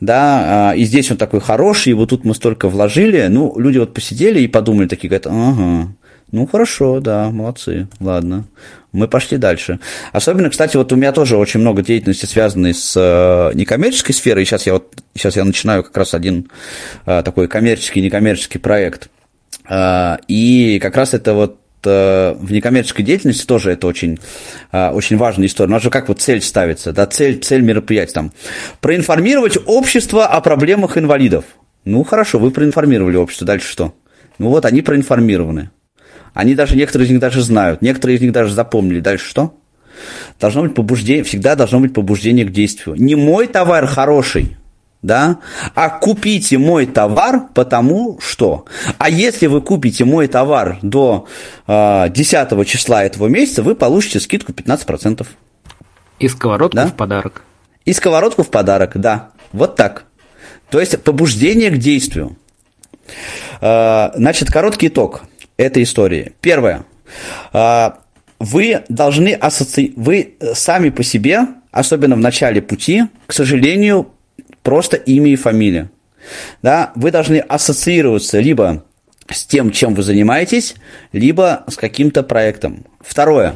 [0.00, 3.26] да, а, и здесь он такой хороший, и вот тут мы столько вложили.
[3.28, 5.88] Ну, люди вот посидели и подумали, такие говорят, ага,
[6.32, 8.44] ну хорошо, да, молодцы, ладно.
[8.92, 9.80] Мы пошли дальше.
[10.12, 14.44] Особенно, кстати, вот у меня тоже очень много деятельности, связанной с э, некоммерческой сферой.
[14.44, 16.50] Сейчас я вот сейчас я начинаю как раз один
[17.06, 19.08] э, такой коммерческий, некоммерческий проект.
[19.68, 24.18] Э, и как раз это вот в некоммерческой деятельности тоже это очень,
[24.72, 25.68] э, очень важная история.
[25.68, 28.32] У нас же как вот цель ставится, да, цель, цель мероприятия там.
[28.80, 31.44] Проинформировать общество о проблемах инвалидов.
[31.84, 33.94] Ну, хорошо, вы проинформировали общество, дальше что?
[34.38, 35.70] Ну вот, они проинформированы.
[36.32, 39.00] Они даже, некоторые из них даже знают, некоторые из них даже запомнили.
[39.00, 39.54] Дальше что?
[40.40, 42.96] Должно быть побуждение, всегда должно быть побуждение к действию.
[42.96, 44.56] Не мой товар хороший,
[45.04, 45.38] да,
[45.74, 48.64] а купите мой товар, потому что.
[48.96, 51.26] А если вы купите мой товар до
[51.66, 55.26] э, 10 числа этого месяца, вы получите скидку 15%.
[56.20, 56.86] И сковородку Да?
[56.86, 57.42] в подарок.
[57.84, 59.28] И сковородку в подарок, да.
[59.52, 60.04] Вот так.
[60.70, 62.36] То есть побуждение к действию.
[63.60, 65.24] Э, Значит, короткий итог
[65.58, 66.32] этой истории.
[66.40, 66.84] Первое.
[67.52, 67.90] Э,
[68.38, 69.92] Вы должны ассоци...
[69.96, 71.40] Вы сами по себе,
[71.70, 74.13] особенно в начале пути, к сожалению,
[74.64, 75.88] просто имя и фамилия.
[76.62, 76.90] Да?
[76.96, 78.82] Вы должны ассоциироваться либо
[79.30, 80.74] с тем, чем вы занимаетесь,
[81.12, 82.84] либо с каким-то проектом.
[83.00, 83.54] Второе.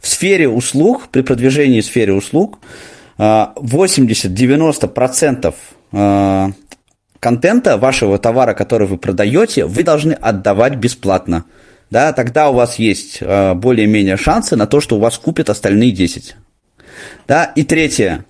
[0.00, 2.58] В сфере услуг, при продвижении в сфере услуг,
[3.18, 5.54] э, 80-90%
[5.92, 6.46] э,
[7.20, 11.44] контента вашего товара, который вы продаете, вы должны отдавать бесплатно.
[11.90, 15.92] Да, тогда у вас есть э, более-менее шансы на то, что у вас купят остальные
[15.92, 16.36] 10.
[17.26, 18.24] Да, и третье.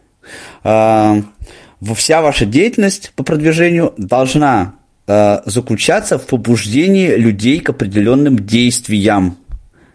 [1.80, 4.74] Э, вся ваша деятельность по продвижению должна
[5.06, 9.36] э, заключаться в побуждении людей к определенным действиям,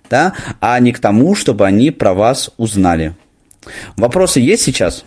[0.09, 3.15] да, а не к тому, чтобы они про вас узнали.
[3.97, 5.05] Вопросы есть сейчас?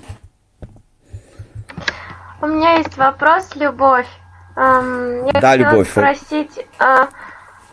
[2.40, 4.06] У меня есть вопрос, Любовь.
[4.56, 5.90] Эм, Я Да, Любовь.
[5.90, 7.08] спросить, а,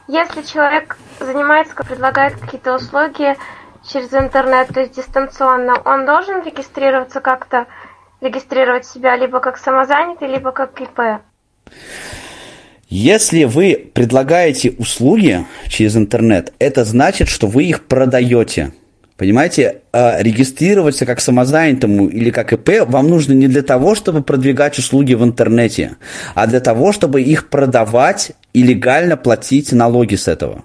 [0.07, 3.35] если человек занимается, предлагает какие-то услуги
[3.87, 7.67] через интернет, то есть дистанционно, он должен регистрироваться как-то,
[8.23, 11.21] регистрировать себя либо как самозанятый, либо как ИП?
[12.89, 18.71] Если вы предлагаете услуги через интернет, это значит, что вы их продаете.
[19.17, 24.77] Понимаете, А регистрироваться как самозанятому или как ИП вам нужно не для того, чтобы продвигать
[24.77, 25.97] услуги в интернете,
[26.35, 30.63] а для того, чтобы их продавать и легально платить налоги с этого.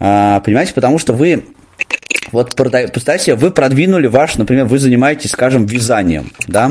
[0.00, 1.44] А, Понимаете, потому что вы
[2.34, 6.70] вот представьте, себе, вы продвинули ваш, например, вы занимаетесь, скажем, вязанием, да,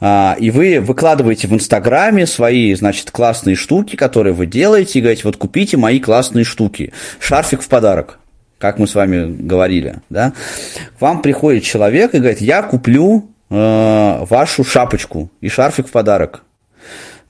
[0.00, 5.22] А, и вы выкладываете в Инстаграме свои, значит, классные штуки, которые вы делаете, и говорите,
[5.24, 8.18] вот купите мои классные штуки, шарфик в подарок,
[8.58, 10.32] как мы с вами говорили, да.
[10.98, 16.44] К вам приходит человек и говорит, я куплю э, вашу шапочку и шарфик в подарок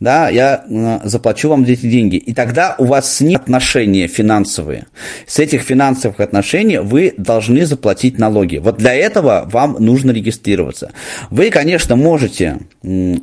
[0.00, 2.16] да, я э, заплачу вам эти деньги.
[2.16, 4.86] И тогда у вас с ним отношения финансовые.
[5.26, 8.56] С этих финансовых отношений вы должны заплатить налоги.
[8.56, 10.92] Вот для этого вам нужно регистрироваться.
[11.28, 12.60] Вы, конечно, можете,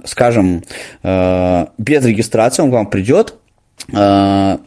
[0.06, 0.64] скажем,
[1.02, 3.34] э, без регистрации, он к вам придет,
[3.92, 4.58] э,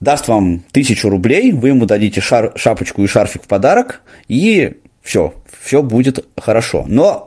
[0.00, 5.34] даст вам тысячу рублей, вы ему дадите шар, шапочку и шарфик в подарок, и все,
[5.60, 6.84] все будет хорошо.
[6.88, 7.26] Но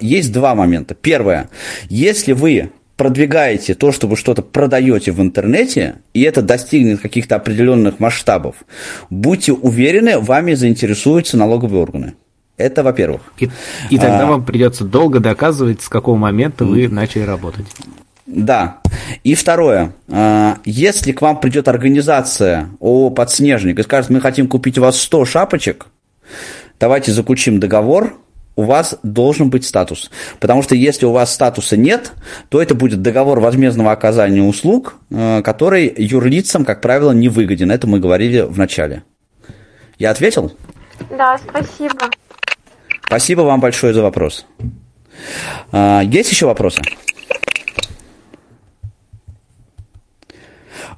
[0.00, 0.94] есть два момента.
[0.94, 1.48] Первое,
[1.88, 8.00] если вы продвигаете то, что вы что-то продаете в интернете, и это достигнет каких-то определенных
[8.00, 8.56] масштабов,
[9.10, 12.14] будьте уверены, вами заинтересуются налоговые органы.
[12.56, 13.22] Это во-первых.
[13.38, 13.50] И,
[13.90, 14.26] и тогда А.
[14.26, 17.66] вам придется долго доказывать, с какого момента вы начали работать.
[18.26, 18.78] Да.
[19.24, 19.94] И второе.
[20.08, 25.00] А, Если к вам придет организация о подснежник и скажет, мы хотим купить у вас
[25.00, 25.86] 100 шапочек,
[26.78, 28.14] давайте заключим договор,
[28.56, 30.10] у вас должен быть статус.
[30.40, 32.12] Потому что если у вас статуса нет,
[32.48, 37.70] то это будет договор возмездного оказания услуг, э, который юрлицам, как правило, не выгоден.
[37.70, 39.04] Это мы говорили в начале.
[39.98, 40.52] Я ответил?
[41.10, 42.10] Да, спасибо.
[43.06, 44.46] Спасибо вам большое за вопрос.
[45.70, 46.80] А, Есть еще вопросы?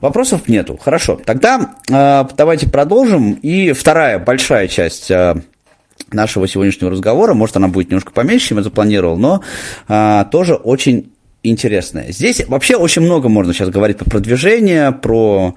[0.01, 0.77] Вопросов нету.
[0.77, 1.19] Хорошо.
[1.25, 3.33] Тогда э, давайте продолжим.
[3.33, 5.35] И вторая большая часть э,
[6.13, 9.43] нашего сегодняшнего разговора, может, она будет немножко поменьше, чем я запланировал, но
[9.89, 11.11] э, тоже очень
[11.45, 12.11] интересная.
[12.11, 15.55] Здесь вообще очень много можно сейчас говорить про продвижение, про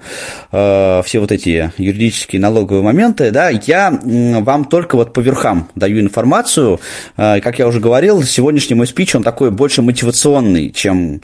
[0.52, 3.30] э, все вот эти юридические налоговые моменты.
[3.30, 6.78] Да, я м, вам только вот по верхам даю информацию.
[7.16, 11.22] Э, как я уже говорил, сегодняшний мой спич, он такой больше мотивационный, чем,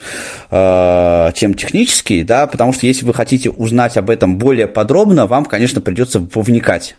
[0.51, 5.45] э, чем технический, да, потому что если вы хотите узнать об этом более подробно, вам,
[5.45, 6.97] конечно, придется повникать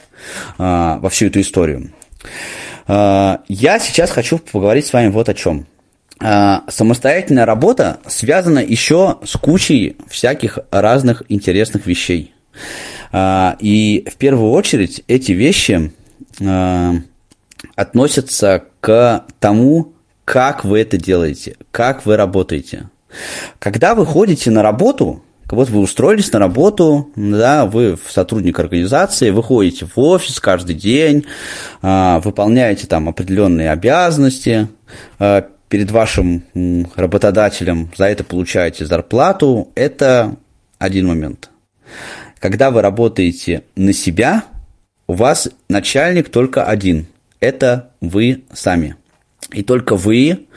[0.60, 1.90] э, во всю эту историю.
[2.88, 5.66] Э, Я сейчас хочу поговорить с вами вот о чем.
[6.20, 12.34] А, Самостоятельная работа связана еще с кучей всяких разных интересных вещей.
[13.12, 15.92] А, И в первую очередь эти вещи
[17.76, 19.94] относятся к тому,
[20.26, 22.90] как вы это делаете, как вы работаете.
[23.60, 29.44] Когда вы ходите на работу, вот вы устроились на работу, да, вы сотрудник организации, вы
[29.44, 31.26] ходите в офис каждый день,
[31.82, 34.68] а, выполняете там определенные обязанности,
[35.20, 36.44] а, перед вашим
[36.96, 40.36] работодателем, за это получаете зарплату, это
[40.78, 41.50] один момент.
[42.40, 44.44] Когда вы работаете на себя,
[45.08, 47.08] у вас начальник только один.
[47.40, 48.96] Это вы сами.
[49.52, 50.48] И только вы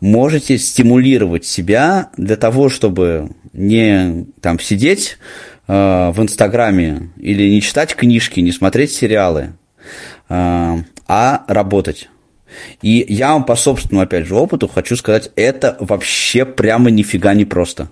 [0.00, 5.18] можете стимулировать себя для того, чтобы не там сидеть
[5.66, 5.72] э,
[6.10, 9.52] в Инстаграме или не читать книжки, не смотреть сериалы,
[10.28, 10.76] э,
[11.08, 12.08] а работать.
[12.80, 17.44] И я вам по собственному, опять же, опыту хочу сказать, это вообще прямо нифига не
[17.44, 17.90] просто.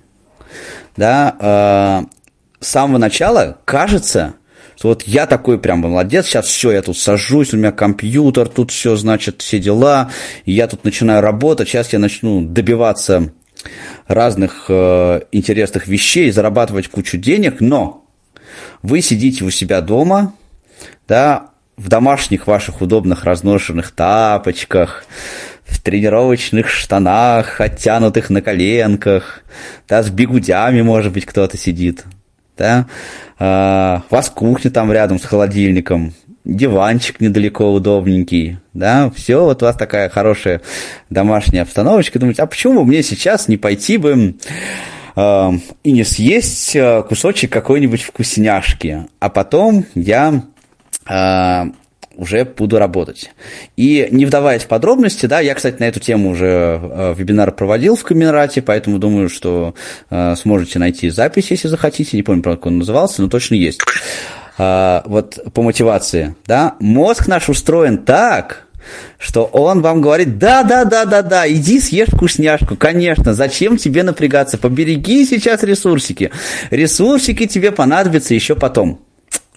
[0.97, 2.17] Да, э,
[2.61, 4.35] с самого начала кажется,
[4.77, 8.71] что вот я такой прям молодец, сейчас все, я тут сажусь, у меня компьютер, тут
[8.71, 10.11] все, значит, все дела,
[10.45, 13.33] я тут начинаю работать, сейчас я начну добиваться
[14.07, 18.05] разных э, интересных вещей, зарабатывать кучу денег, но
[18.83, 20.35] вы сидите у себя дома,
[21.09, 25.05] да, в домашних ваших удобных разношенных тапочках,
[25.65, 29.43] в тренировочных штанах, оттянутых на коленках,
[29.89, 32.05] да, с бигудями, может быть, кто-то сидит,
[32.57, 32.87] да,
[33.39, 36.15] а, у вас кухня там рядом с холодильником,
[36.47, 40.63] диванчик недалеко удобненький, да, все, вот у вас такая хорошая
[41.11, 44.37] домашняя обстановочка, думаете, а почему мне сейчас не пойти бы
[45.17, 45.51] э,
[45.83, 50.45] и не съесть э, кусочек какой-нибудь вкусняшки, а потом я
[51.09, 51.65] э,
[52.17, 53.33] уже буду работать.
[53.77, 57.97] И не вдаваясь в подробности, да, я, кстати, на эту тему уже э, вебинар проводил
[57.97, 59.75] в Камерате, поэтому думаю, что
[60.11, 63.81] э, сможете найти запись, если захотите, не помню, правда, как он назывался, но точно есть.
[64.59, 68.67] Э, вот по мотивации, да, мозг наш устроен так,
[69.19, 74.03] что он вам говорит, да, да, да, да, да, иди съешь вкусняшку, конечно, зачем тебе
[74.03, 76.31] напрягаться, побереги сейчас ресурсики,
[76.71, 79.01] ресурсики тебе понадобятся еще потом.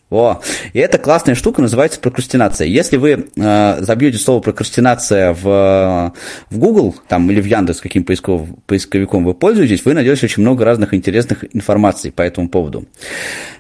[0.10, 0.42] О,
[0.74, 2.68] и эта классная штука называется прокрастинация.
[2.68, 6.14] Если вы э, забьете слово прокрастинация в,
[6.50, 10.66] в Google там, или в Яндекс, каким поисков, поисковиком вы пользуетесь, вы найдете очень много
[10.66, 12.86] разных интересных информаций по этому поводу.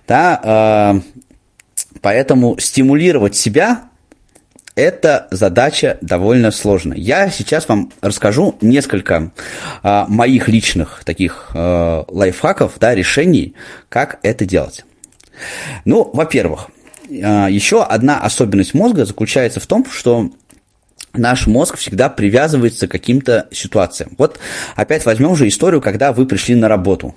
[0.07, 1.19] Да, э,
[2.01, 3.83] поэтому стимулировать себя
[4.75, 6.97] это задача довольно сложная.
[6.97, 9.31] Я сейчас вам расскажу несколько
[9.83, 13.55] э, моих личных таких э, лайфхаков, да, решений,
[13.89, 14.85] как это делать.
[15.85, 16.69] Ну, во-первых,
[17.09, 20.31] еще одна особенность мозга заключается в том, что
[21.13, 24.11] наш мозг всегда привязывается к каким-то ситуациям.
[24.17, 24.39] Вот
[24.75, 27.15] опять возьмем же историю, когда вы пришли на работу.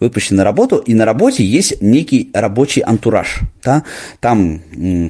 [0.00, 3.40] Вы пришли на работу, и на работе есть некий рабочий антураж.
[3.64, 3.84] Да?
[4.20, 4.60] Там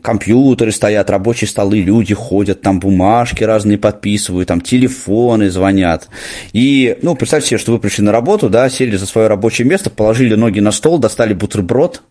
[0.02, 6.08] компьютеры стоят, рабочие столы, люди ходят, там бумажки разные подписывают, там телефоны звонят.
[6.52, 9.90] И, ну, представьте себе, что вы пришли на работу, да, сели за свое рабочее место,
[9.90, 12.02] положили ноги на стол, достали бутерброд,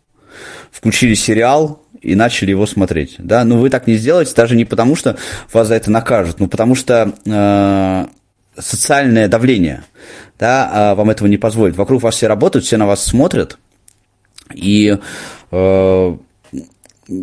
[0.72, 3.16] включили сериал и начали его смотреть.
[3.18, 3.44] Да?
[3.44, 5.18] Но вы так не сделаете, даже не потому, что
[5.52, 8.06] вас за это накажут, но потому что э,
[8.58, 9.84] социальное давление
[10.38, 11.78] да, вам этого не позволит.
[11.78, 13.58] Вокруг вас все работают, все на вас смотрят,
[14.54, 14.98] и
[15.52, 16.18] э,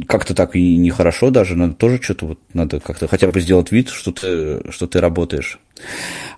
[0.06, 3.88] как-то так и нехорошо даже, надо тоже что-то вот, надо как-то хотя бы сделать вид,
[3.90, 5.58] что ты, что ты работаешь.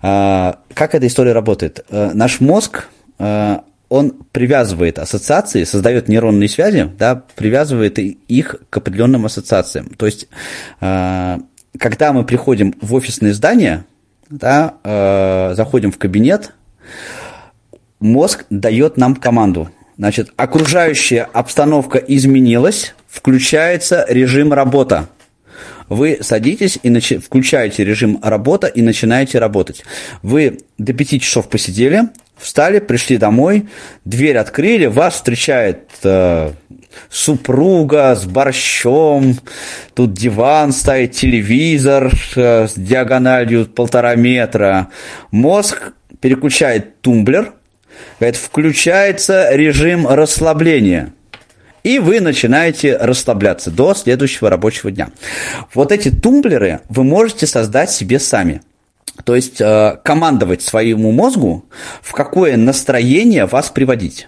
[0.01, 1.85] А, как эта история работает?
[1.89, 2.87] А, наш мозг,
[3.19, 9.89] а, он привязывает ассоциации, создает нейронные связи, да, привязывает их к определенным ассоциациям.
[9.89, 10.27] То есть,
[10.81, 11.39] а,
[11.79, 13.85] когда мы приходим в офисное здание,
[14.29, 16.53] да, а, заходим в кабинет,
[17.99, 19.69] мозг дает нам команду.
[19.97, 25.07] Значит, окружающая обстановка изменилась, включается режим работа.
[25.87, 29.83] Вы садитесь и начи- включаете режим работа и начинаете работать.
[30.23, 33.69] Вы до 5 часов посидели, встали, пришли домой,
[34.03, 36.51] дверь открыли, вас встречает э,
[37.09, 39.37] супруга с борщом,
[39.93, 44.89] тут диван стоит, телевизор э, с диагональю полтора метра.
[45.31, 47.53] Мозг переключает тумблер,
[48.19, 51.13] говорит, включается режим расслабления–
[51.85, 55.09] и вы начинаете расслабляться до следующего рабочего дня.
[55.75, 58.63] Вот эти тумблеры вы можете создать себе сами.
[59.23, 61.65] То есть э, командовать своему мозгу,
[62.01, 64.27] в какое настроение вас приводить.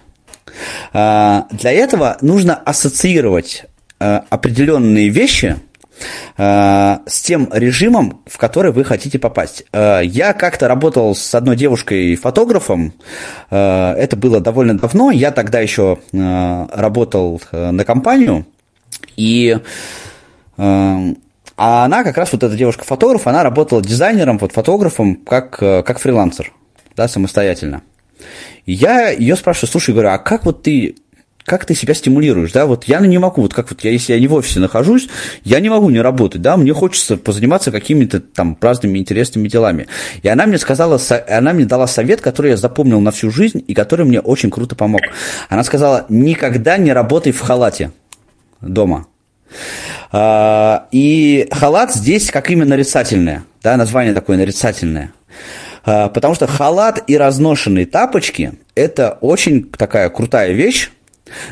[0.92, 3.64] Э, для этого нужно ассоциировать
[4.00, 5.56] э, определенные вещи–
[6.36, 9.64] Э, с тем режимом, в который вы хотите попасть.
[9.72, 12.92] Я как-то работал с одной девушкой-фотографом,
[13.50, 18.46] это было довольно давно, я тогда еще работал на компанию,
[19.16, 19.58] и
[20.56, 21.14] а
[21.84, 26.52] она как раз, вот эта девушка-фотограф, она работала дизайнером, вот фотографом, как, как фрилансер,
[26.96, 27.82] да, самостоятельно.
[28.66, 30.96] И я ее спрашиваю, слушай, говорю, а как вот ты
[31.48, 34.20] как ты себя стимулируешь, да, вот я не могу, вот как вот я, если я
[34.20, 35.08] не в офисе нахожусь,
[35.44, 39.88] я не могу не работать, да, мне хочется позаниматься какими-то там разными интересными делами.
[40.22, 43.72] И она мне сказала, она мне дала совет, который я запомнил на всю жизнь и
[43.72, 45.00] который мне очень круто помог.
[45.48, 47.92] Она сказала, никогда не работай в халате
[48.60, 49.06] дома.
[50.12, 55.12] А, и халат здесь как именно нарицательное, да, название такое нарицательное.
[55.90, 60.90] А, потому что халат и разношенные тапочки– это очень такая крутая вещь,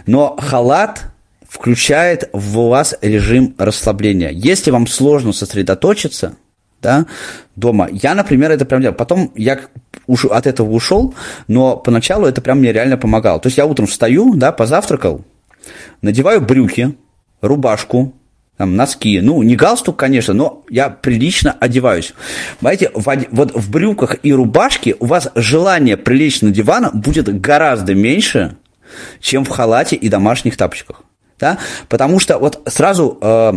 [0.05, 1.05] но халат
[1.49, 4.29] включает в вас режим расслабления.
[4.29, 6.37] Если вам сложно сосредоточиться,
[6.83, 7.07] да,
[7.55, 7.89] дома.
[7.91, 8.95] Я, например, это прям делал.
[8.95, 9.59] Потом я
[10.07, 11.15] уж от этого ушел,
[11.49, 13.41] но поначалу это прям мне реально помогало.
[13.41, 15.25] То есть я утром встаю, да, позавтракал,
[16.03, 16.95] надеваю брюки,
[17.41, 18.13] рубашку,
[18.57, 19.21] там, носки.
[19.21, 22.15] Ну, не галстук, конечно, но я прилично одеваюсь.
[22.61, 26.51] Понимаете, вот в брюках и рубашке у вас желание прилечь на
[26.93, 28.57] будет гораздо меньше,
[29.21, 31.03] чем в халате и домашних тапочках.
[31.39, 31.59] Да?
[31.89, 33.53] Потому что вот сразу э,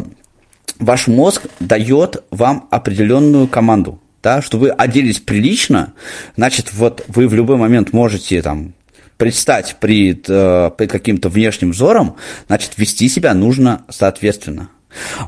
[0.79, 5.93] ваш мозг дает вам определенную команду, да, что вы оделись прилично,
[6.35, 8.73] значит, вот вы в любой момент можете там
[9.15, 12.17] предстать пред, э, пред каким-то внешним взором,
[12.47, 14.69] значит, вести себя нужно соответственно.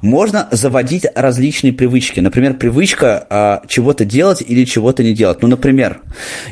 [0.02, 2.20] Можно заводить различные привычки.
[2.20, 5.42] Например, привычка а, чего-то делать или чего-то не делать.
[5.42, 6.02] Ну, например,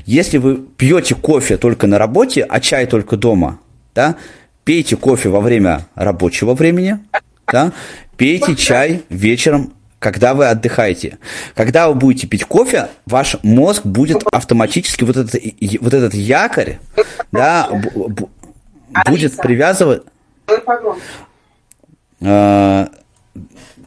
[0.06, 3.60] если вы пьете кофе только на работе, а чай только дома,
[3.96, 4.16] да,
[4.64, 7.00] пейте кофе во время рабочего времени,
[7.52, 7.72] да,
[8.18, 11.18] пейте чай вечером когда вы отдыхаете.
[11.56, 15.42] Когда вы будете пить кофе, ваш мозг будет автоматически вот этот,
[15.82, 16.80] вот этот якорь,
[17.34, 17.70] да,
[19.06, 20.04] будет привязывать...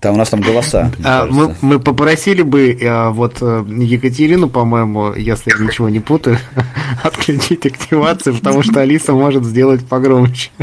[0.02, 0.90] Там у нас там голоса.
[1.04, 6.38] А, мы, мы попросили бы а, вот э, Екатерину, по-моему, если я ничего не путаю,
[7.04, 10.50] отключить активацию, потому что Алиса может сделать погромче.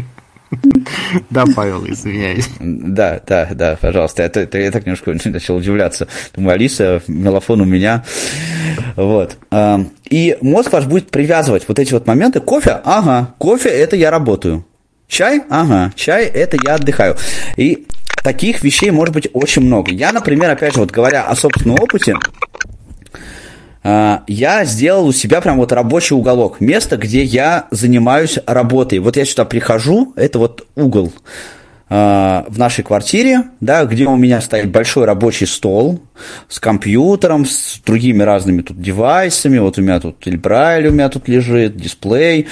[1.29, 2.49] Да, Павел, извиняюсь.
[2.59, 4.23] Да, да, да, пожалуйста.
[4.23, 6.07] Я, я, я так немножко начал удивляться.
[6.35, 8.03] Думаю, Алиса, мелофон у меня.
[8.95, 9.37] Вот.
[10.09, 12.39] И мозг ваш будет привязывать вот эти вот моменты.
[12.39, 12.81] Кофе?
[12.83, 14.65] Ага, кофе– это я работаю.
[15.09, 15.41] Чай?
[15.49, 17.17] Ага, чай– это я отдыхаю.
[17.57, 17.87] И
[18.23, 19.91] таких вещей может быть очень много.
[19.91, 22.15] Я, например, опять же, вот говоря о собственном опыте,
[23.83, 28.99] а, я сделал у себя прям вот рабочий уголок, место, где я занимаюсь работой.
[28.99, 31.11] Вот я сюда прихожу, это вот угол
[31.89, 36.01] а, в нашей квартире, да, где у меня стоит большой рабочий стол
[36.47, 39.57] с компьютером, с другими разными тут девайсами.
[39.57, 42.47] Вот у меня тут Эльбрайль у меня тут лежит, дисплей,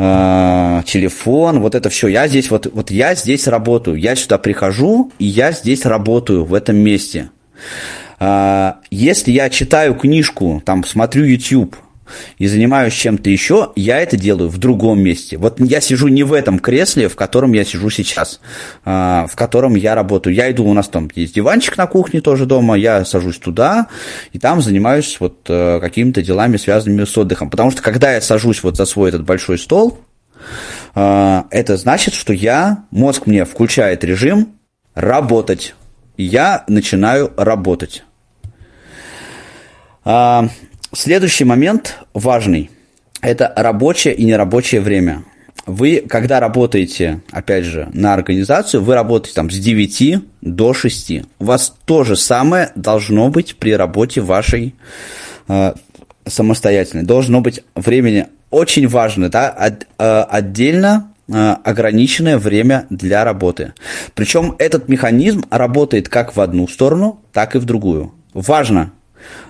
[0.00, 2.08] э, телефон, вот это все.
[2.08, 3.96] Я здесь, вот, вот я здесь работаю.
[3.96, 7.30] Я сюда прихожу, и я здесь работаю, в этом месте.
[8.18, 11.76] Э, если я читаю книжку, там, смотрю YouTube,
[12.38, 15.36] и занимаюсь чем-то еще, я это делаю в другом месте.
[15.36, 18.40] Вот я сижу не в этом кресле, в котором я сижу сейчас,
[18.84, 20.34] а, в котором я работаю.
[20.34, 23.88] Я иду, у нас там есть диванчик на кухне тоже дома, я сажусь туда,
[24.32, 27.50] и там занимаюсь вот э, какими-то делами, связанными с отдыхом.
[27.50, 29.98] Потому что когда я сажусь вот за свой этот большой стол,
[30.94, 34.56] а, это значит, что я, мозг мне включает режим,
[34.94, 35.74] работать.
[36.16, 38.04] Я начинаю работать.
[40.92, 42.68] Следующий момент важный.
[43.22, 45.22] Это рабочее и нерабочее время.
[45.64, 51.12] Вы, когда работаете, опять же, на организацию, вы работаете там с 9 до 6.
[51.38, 54.74] У вас то же самое должно быть при работе вашей
[55.46, 55.74] э,
[56.26, 57.04] самостоятельной.
[57.04, 63.74] Должно быть времени очень важно, да, от, э, отдельно э, ограниченное время для работы.
[64.16, 68.12] Причем этот механизм работает как в одну сторону, так и в другую.
[68.34, 68.90] Важно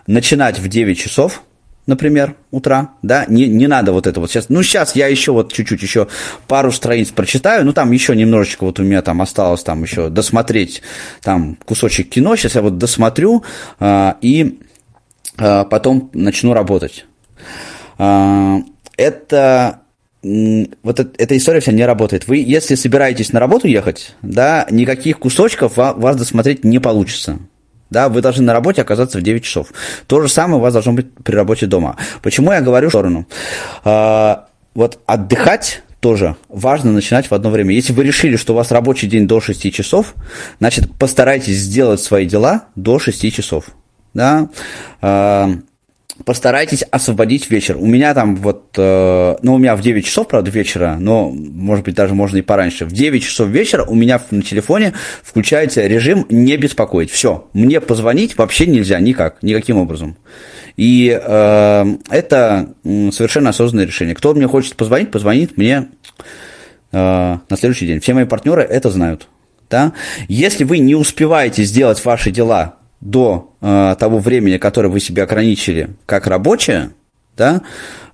[0.07, 1.43] начинать в 9 часов,
[1.87, 5.53] например, утра, да, не, не надо вот это вот сейчас, ну, сейчас я еще вот
[5.53, 6.09] чуть-чуть еще
[6.47, 10.83] пару страниц прочитаю, ну, там еще немножечко вот у меня там осталось там еще досмотреть
[11.23, 13.45] там кусочек кино, сейчас я вот досмотрю
[13.81, 14.61] э, и
[15.39, 17.07] э, потом начну работать.
[17.99, 18.59] Э,
[18.97, 19.81] это
[20.23, 22.29] вот эта история вся не работает.
[22.29, 27.39] Вы, если собираетесь на работу ехать, да, никаких кусочков вас досмотреть не получится.
[27.91, 29.73] Да, вы должны на работе оказаться в 9 часов.
[30.07, 31.97] То же самое у вас должно быть при работе дома.
[32.23, 33.27] Почему я говорю в сторону?
[33.85, 37.75] А, вот отдыхать тоже важно начинать в одно время.
[37.75, 40.15] Если вы решили, что у вас рабочий день до 6 часов,
[40.59, 43.67] значит, постарайтесь сделать свои дела до 6 часов.
[44.15, 44.49] Да?
[45.03, 45.51] А,
[46.25, 47.77] постарайтесь освободить вечер.
[47.77, 51.85] У меня там вот, э, ну, у меня в 9 часов, правда, вечера, но, может
[51.85, 52.85] быть, даже можно и пораньше.
[52.85, 54.93] В 9 часов вечера у меня на телефоне
[55.23, 57.11] включается режим «не беспокоить».
[57.11, 60.17] Все, мне позвонить вообще нельзя никак, никаким образом.
[60.77, 64.15] И э, это совершенно осознанное решение.
[64.15, 65.89] Кто мне хочет позвонить, позвонит мне
[66.93, 68.01] э, на следующий день.
[68.01, 69.29] Все мои партнеры это знают.
[69.69, 69.93] Да?
[70.29, 75.91] Если вы не успеваете сделать ваши дела до э, того времени, которое вы себе ограничили
[76.07, 76.91] как рабочее,
[77.37, 77.63] да,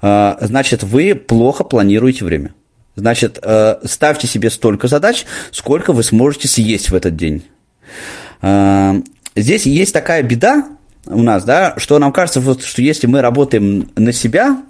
[0.01, 2.55] э, значит, вы плохо планируете время.
[2.95, 7.43] Значит, э, ставьте себе столько задач, сколько вы сможете съесть в этот день.
[8.43, 8.95] Э,
[9.35, 10.67] здесь есть такая беда
[11.07, 14.63] у нас, да, что нам кажется, вот, что если мы работаем на себя,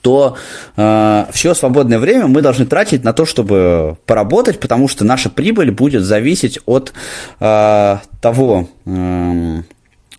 [0.00, 0.36] то
[0.76, 5.70] э, все свободное время мы должны тратить на то, чтобы поработать, потому что наша прибыль
[5.70, 6.92] будет зависеть от
[7.40, 9.62] э, того, э,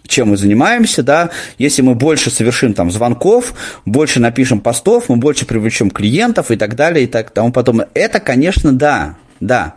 [0.08, 3.54] чем мы занимаемся, да, если мы больше совершим там звонков,
[3.86, 7.88] больше напишем постов, мы больше привлечем клиентов и так далее, и так тому подобное.
[7.94, 9.76] Это, конечно, да, да,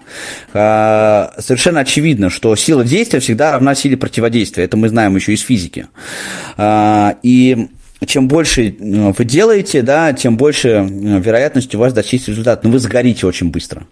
[0.53, 4.65] совершенно очевидно, что сила действия всегда равна силе противодействия.
[4.65, 5.89] Это мы знаем еще из физики.
[6.59, 7.69] И
[8.07, 10.87] чем больше э, вы делаете, да, тем больше э,
[11.21, 12.67] вероятность у вас достичь результата.
[12.67, 13.87] Но вы сгорите очень быстро.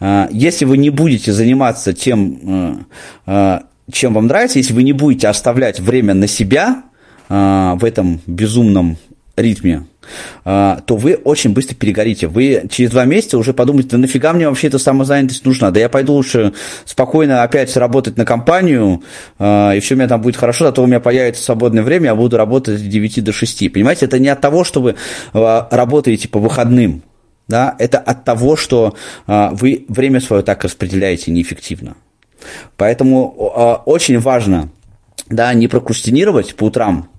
[0.00, 2.86] А, если вы не будете заниматься тем,
[3.26, 3.60] э,
[3.92, 6.84] чем вам нравится, если вы не будете оставлять время на себя
[7.28, 8.96] в этом безумном
[9.40, 9.86] ритме,
[10.44, 12.26] а, то вы очень быстро перегорите.
[12.26, 15.70] Вы через два месяца уже подумаете, да нафига мне вообще эта самозанятость нужна?
[15.70, 16.52] Да я пойду лучше
[16.84, 19.02] спокойно опять работать на компанию,
[19.38, 22.06] а, и все у меня там будет хорошо, а то у меня появится свободное время,
[22.06, 23.72] я буду работать с 9 до 6.
[23.72, 24.96] Понимаете, это не от того, что вы
[25.32, 27.02] а, работаете по выходным,
[27.48, 28.94] да, это от того, что
[29.26, 31.96] вы время свое так распределяете неэффективно.
[32.76, 33.28] Поэтому
[33.86, 34.70] очень важно
[35.28, 37.09] да, не прокрастинировать по утрам,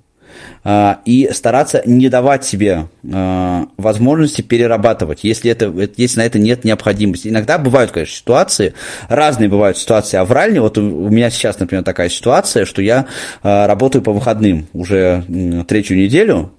[0.64, 7.30] и стараться не давать себе а, возможности перерабатывать, если, это, если на это нет необходимости.
[7.30, 8.74] Иногда бывают, конечно, ситуации,
[9.10, 10.62] разные бывают ситуации авральные.
[10.62, 13.08] Вот у меня сейчас, например, такая ситуация, что я
[13.42, 15.24] а, работаю по выходным уже
[15.68, 16.52] третью неделю,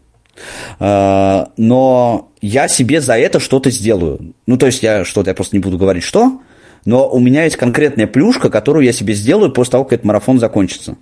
[0.80, 4.34] но я себе за это что-то сделаю.
[4.46, 6.40] Ну, то есть я что-то, я просто не буду говорить, что,
[6.84, 10.40] но у меня есть конкретная плюшка, которую я себе сделаю после того, как этот марафон
[10.40, 10.96] закончится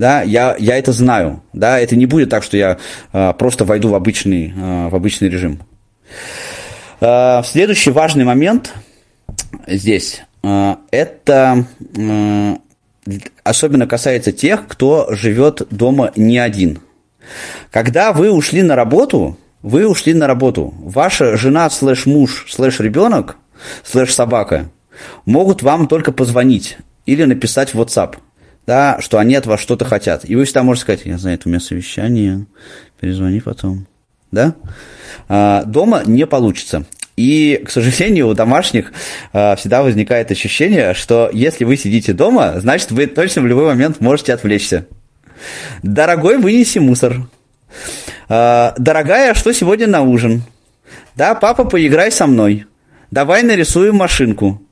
[0.00, 2.78] да, я, я это знаю, да, это не будет так, что я
[3.12, 5.60] э, просто войду в обычный, э, в обычный режим.
[7.02, 8.72] Э, следующий важный момент
[9.66, 11.66] здесь, э, это
[11.98, 12.56] э,
[13.44, 16.80] особенно касается тех, кто живет дома не один.
[17.70, 23.36] Когда вы ушли на работу, вы ушли на работу, ваша жена слэш муж слэш ребенок
[23.84, 24.70] слэш собака
[25.26, 28.16] могут вам только позвонить или написать в WhatsApp–
[28.70, 30.24] да, что они от вас что-то хотят.
[30.24, 32.46] И вы всегда можете сказать, я знаю, это у меня совещание,
[33.00, 33.88] перезвони потом.
[34.30, 34.54] Да?
[35.28, 36.84] А, дома не получится.
[37.16, 38.92] И, к сожалению, у домашних
[39.32, 44.00] а, всегда возникает ощущение, что если вы сидите дома, значит, вы точно в любой момент
[44.00, 44.86] можете отвлечься.
[45.82, 47.26] Дорогой, вынеси мусор.
[48.28, 50.44] А, дорогая, что сегодня на ужин?
[51.16, 52.66] Да, папа, поиграй со мной.
[53.10, 54.62] Давай нарисуем машинку.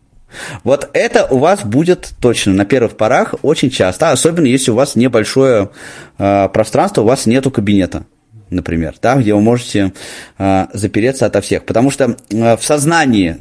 [0.64, 4.94] Вот это у вас будет точно на первых порах очень часто, особенно если у вас
[4.94, 5.70] небольшое
[6.18, 8.04] э, пространство, у вас нету кабинета.
[8.50, 9.92] например, да, где вы можете
[10.38, 11.64] э, запереться ото всех.
[11.64, 13.38] Потому что э, в сознании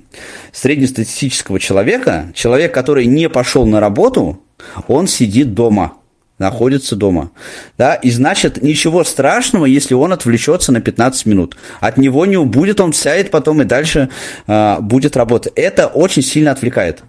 [0.51, 4.41] среднестатистического человека, человек, который не пошел на работу,
[4.87, 5.93] он сидит дома
[6.39, 7.31] находится дома.
[7.77, 7.95] Да?
[7.95, 11.57] И значит, ничего страшного, если он отвлечется на 15 минут.
[11.79, 14.09] От него не убудет, он сядет потом и дальше
[14.45, 15.53] э, будет работать.
[15.55, 17.03] Это очень сильно отвлекает.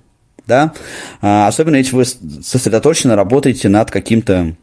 [0.47, 0.73] Да?
[1.21, 4.55] А, особенно если вы сосредоточенно работаете над каким-то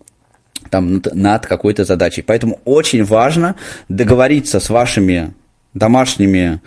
[0.72, 2.24] там, над какой-то задачей.
[2.24, 3.56] Поэтому очень важно
[3.88, 5.34] договориться с вашими
[5.76, 6.62] домашними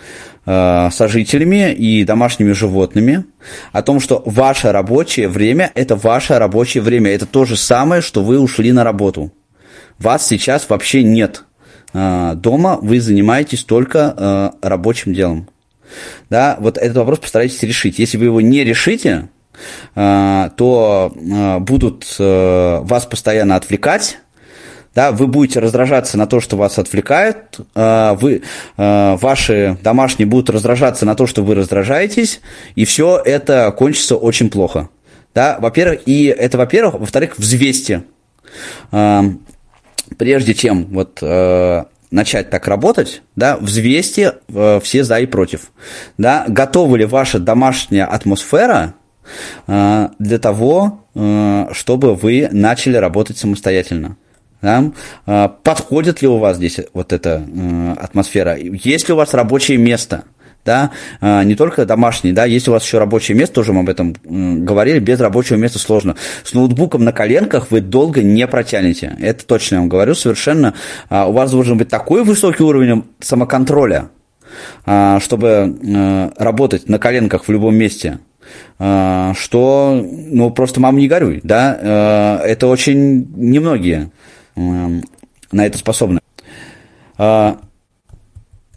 [0.47, 3.25] э, сожителями и домашними животными
[3.73, 7.11] о том, что ваше рабочее время– это ваше рабочее время.
[7.11, 9.33] Это то же самое, что вы ушли на работу.
[9.99, 11.45] Вас сейчас вообще нет.
[11.93, 15.49] Э, дома вы занимаетесь только э, рабочим делом.
[16.29, 17.99] Да, вот этот вопрос постарайтесь решить.
[17.99, 19.29] Если вы его не решите,
[19.95, 24.19] э, то э, будут э, вас постоянно отвлекать,
[24.99, 28.43] да, вы будете раздражаться на то, что вас отвлекают, э, вы,
[28.77, 32.41] э, ваши домашние будут раздражаться на то, что вы раздражаетесь,
[32.75, 34.89] и все это кончится очень плохо.
[35.37, 38.03] Да, во-первых, и это, во-первых, во-вторых, взвесьте.
[38.91, 39.23] Э,
[40.17, 41.23] прежде чем вот
[42.11, 44.35] начать так работать, да, взвесьте
[44.83, 45.71] все за и против.
[46.17, 48.95] Да, готова ли ваша домашняя атмосфера
[49.67, 51.05] для того,
[51.73, 54.17] чтобы вы начали работать самостоятельно?
[54.61, 54.91] Да?
[55.27, 58.57] А, подходит ли у вас здесь вот эта э, атмосфера?
[58.57, 60.25] Есть ли у вас рабочее место?
[60.65, 60.91] Да,
[61.21, 64.15] а, не только домашний, да, если у вас еще рабочее место, тоже мы об этом
[64.23, 66.17] говорили, без рабочего места сложно.
[66.45, 70.75] С ноутбуком на коленках вы долго не протянете, это точно я вам говорю совершенно.
[71.09, 74.11] А, у вас должен быть такой высокий уровень самоконтроля,
[75.21, 78.19] чтобы э, работать на коленках в любом месте,
[78.79, 84.11] что, ну, просто мам не горюй, да, это очень немногие
[85.53, 86.21] на это способны.
[87.17, 87.59] А,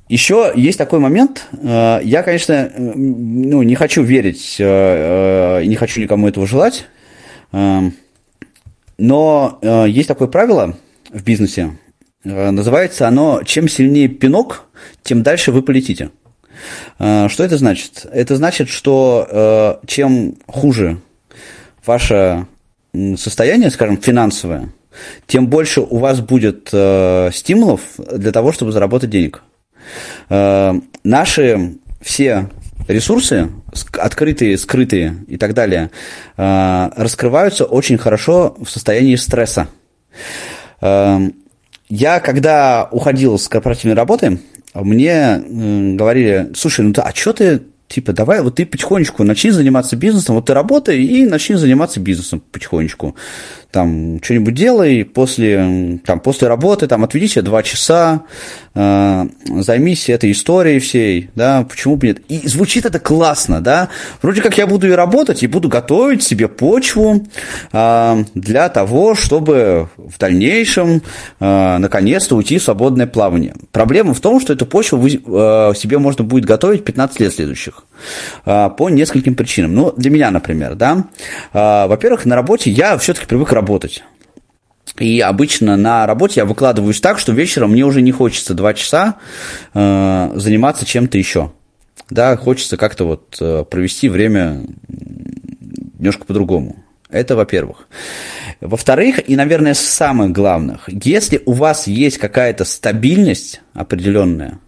[0.09, 1.47] Еще есть такой момент.
[1.63, 6.85] А, я, конечно, ну, не хочу верить, а, не хочу никому этого желать,
[8.97, 10.77] но есть такое правило
[11.09, 11.77] в бизнесе.
[12.23, 14.65] Называется оно «Чем сильнее пинок,
[15.03, 16.11] тем дальше вы полетите».
[16.97, 18.05] Что это значит?
[18.13, 20.97] Это значит, что чем хуже
[21.85, 22.45] ваше
[23.15, 24.69] состояние, скажем, финансовое,
[25.27, 29.43] тем больше у вас будет э, стимулов для того, чтобы заработать денег.
[30.29, 30.73] Э,
[31.03, 32.49] наши все
[32.87, 33.49] ресурсы,
[33.93, 35.91] открытые, скрытые и так далее,
[36.37, 39.67] э, раскрываются очень хорошо в состоянии стресса.
[40.81, 41.19] Э,
[41.89, 44.39] я, когда уходил с корпоративной работы,
[44.73, 47.61] мне э, говорили, слушай, ну ты, а что ты
[47.91, 52.41] типа, давай, вот ты потихонечку начни заниматься бизнесом, вот ты работай и начни заниматься бизнесом
[52.51, 53.15] потихонечку
[53.71, 58.23] там что-нибудь делай, после, там, после работы там, отведи себе два часа,
[58.75, 62.19] э, займись этой историей всей, да, почему бы нет.
[62.27, 63.89] И звучит это классно, да,
[64.21, 67.25] вроде как я буду и работать, и буду готовить себе почву
[67.71, 71.01] э, для того, чтобы в дальнейшем
[71.39, 73.55] э, наконец-то уйти в свободное плавание.
[73.71, 77.85] Проблема в том, что эту почву вы, э, себе можно будет готовить 15 лет следующих
[78.45, 79.73] э, по нескольким причинам.
[79.73, 81.05] Ну, для меня, например, да,
[81.53, 83.60] э, во-первых, на работе я все-таки привык работать.
[84.97, 89.15] И обычно на работе я выкладываюсь так, что вечером мне уже не хочется два часа
[89.73, 91.51] э, заниматься чем-то еще.
[92.09, 94.63] Да, хочется как-то вот э, провести время
[95.97, 96.83] немножко по-другому.
[97.09, 97.87] Это во-первых.
[98.59, 104.59] Во-вторых, и, наверное, самых главных, если у вас есть какая-то стабильность определенная,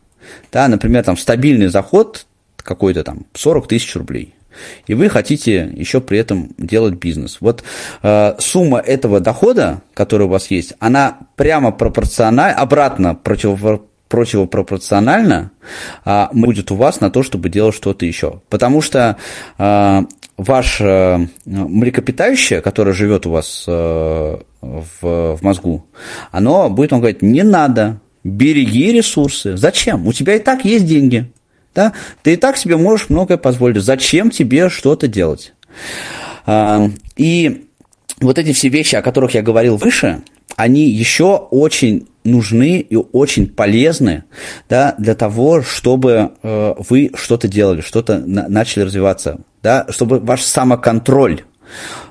[0.52, 2.26] да, например, там стабильный заход
[2.58, 4.36] какой-то там 40 тысяч рублей–
[4.88, 7.38] и вы хотите еще при этом делать бизнес.
[7.40, 7.64] Вот
[8.02, 13.60] э, сумма этого дохода, который у вас есть, она прямо пропорциональна, обратно против,
[14.08, 15.52] противопропорционально
[16.06, 18.42] э, будет у вас на то, чтобы делать что-то еще.
[18.50, 19.18] Потому что
[19.58, 20.02] э,
[20.38, 25.86] ваше э, млекопитающее, которое живет у вас э, в, в мозгу,
[26.32, 29.58] оно будет вам говорить, не надо, береги ресурсы.
[29.58, 30.08] Зачем?
[30.08, 31.32] У тебя и так есть деньги.
[31.74, 31.94] Да?
[32.22, 33.82] Ты и так себе можешь многое позволить.
[33.82, 35.54] Зачем тебе что-то делать?
[36.46, 37.68] А, и
[38.20, 40.24] вот эти все вещи, о которых я говорил выше,
[40.56, 44.24] они еще очень нужны и очень полезны
[44.70, 50.44] да, для того, чтобы э, вы что-то делали, что-то на, начали развиваться, да, чтобы ваш
[50.44, 51.42] самоконтроль,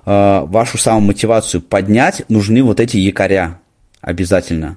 [0.05, 3.62] э, вашу самомотивацию поднять, нужны вот эти якоря
[4.03, 4.77] обязательно.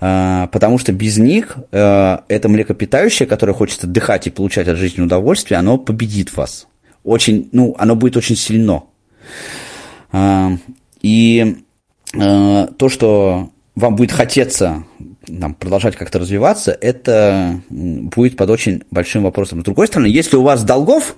[0.00, 5.02] А, потому что без них э, это млекопитающее, которое хочет отдыхать и получать от жизни
[5.02, 6.68] удовольствие, оно победит вас.
[7.02, 8.84] Очень, ну, оно будет очень сильно.
[10.12, 10.52] А,
[11.00, 11.56] и
[12.12, 14.82] то, что вам будет хотеться
[15.26, 19.60] там, продолжать как-то развиваться, это будет под очень большим вопросом.
[19.60, 21.14] С другой стороны, если у вас долгов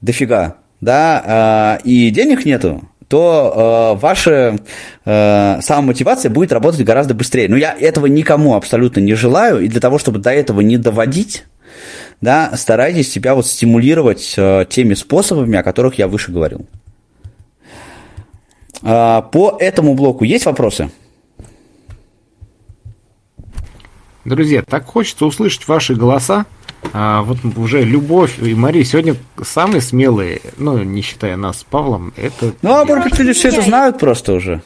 [0.00, 4.60] дофига, да, и денег нету, то э, ваша
[5.04, 7.48] э, самомотивация будет работать гораздо быстрее.
[7.48, 11.44] Но я этого никому абсолютно не желаю, и для того, чтобы до этого не доводить,
[12.20, 16.66] да, старайтесь себя вот стимулировать э, теми способами, о которых я выше говорил.
[18.82, 20.88] Э, по этому блоку есть вопросы?
[24.24, 26.46] Друзья, так хочется услышать ваши голоса.
[26.92, 32.12] А, вот уже Любовь и Мария сегодня самые смелые, ну, не считая нас с Павлом,
[32.16, 32.52] это...
[32.62, 34.62] Ну, а может быть, люди все это знают просто уже.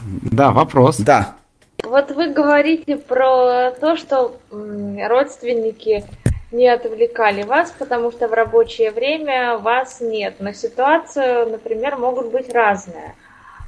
[0.00, 0.96] Да, вопрос.
[0.98, 1.36] Да.
[1.84, 6.04] Вот вы говорите про то, что родственники
[6.50, 10.36] не отвлекали вас, потому что в рабочее время вас нет.
[10.40, 13.14] Но ситуация, например, могут быть разные.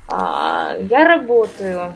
[0.09, 1.95] А, я работаю,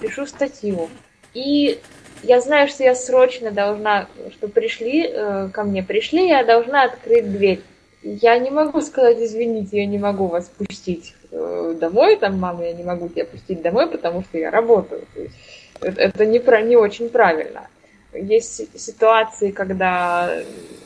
[0.00, 0.88] пишу статью,
[1.34, 1.80] и
[2.22, 7.30] я знаю, что я срочно должна, что пришли э, ко мне, пришли, я должна открыть
[7.30, 7.60] дверь.
[8.02, 12.72] Я не могу сказать, извините, я не могу вас пустить э, домой, там, мама, я
[12.72, 15.06] не могу тебя пустить домой, потому что я работаю.
[15.14, 15.34] То есть,
[15.80, 17.68] это, это не, про, не очень правильно.
[18.12, 20.30] Есть ситуации, когда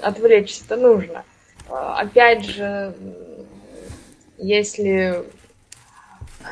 [0.00, 1.24] отвлечься-то нужно.
[1.68, 2.94] Э, опять же,
[4.38, 5.24] если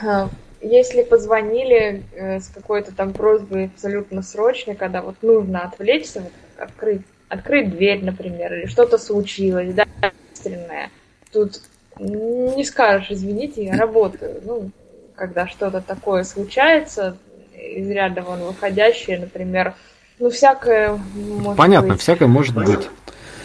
[0.02, 0.28] э,
[0.62, 7.02] если позвонили э, с какой-то там просьбой абсолютно срочной, когда вот нужно отвлечься, вот, открыть,
[7.28, 10.90] открыть дверь, например, или что-то случилось, да, экстренное,
[11.32, 11.60] тут
[11.98, 14.40] не скажешь, извините, я работаю.
[14.44, 14.70] Ну,
[15.16, 17.16] когда что-то такое случается,
[17.54, 19.74] из ряда вон выходящее, например,
[20.18, 22.00] ну, всякое может Понятно, быть.
[22.00, 22.88] всякое может быть.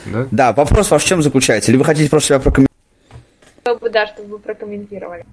[0.05, 0.27] Да?
[0.31, 1.71] Да, вопрос ваш в чем заключается?
[1.71, 3.91] Или вы хотите просто себя прокомментировать?
[3.91, 5.25] Да, чтобы вы прокомментировали.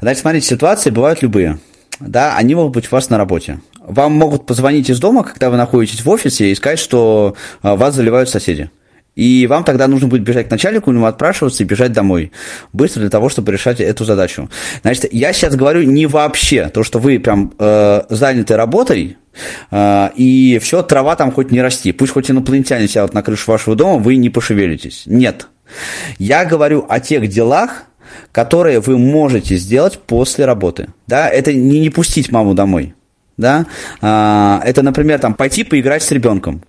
[0.00, 1.58] Значит, смотрите, ситуации бывают любые.
[2.00, 3.60] Да, они могут быть у вас на работе.
[3.80, 7.94] Вам могут позвонить из дома, когда вы находитесь в офисе, и сказать, что а, вас
[7.94, 8.70] заливают соседи.
[9.16, 12.30] И вам тогда нужно будет бежать к начальнику, ему отпрашиваться и бежать домой.
[12.72, 14.48] Быстро для того, чтобы решать эту задачу.
[14.82, 19.16] Значит, я сейчас говорю не вообще, то, что вы прям э, заняты работой,
[19.72, 21.90] э, и все, трава там хоть не расти.
[21.90, 25.02] Пусть хоть инопланетяне сядут на крышу вашего дома, вы не пошевелитесь.
[25.06, 25.48] Нет.
[26.18, 27.87] Я говорю о тех делах,
[28.32, 30.88] которые вы можете сделать после работы.
[31.06, 32.94] Да, это не, не пустить маму домой.
[33.36, 33.66] Да,
[34.00, 36.62] а, это, например, там пойти поиграть с ребенком,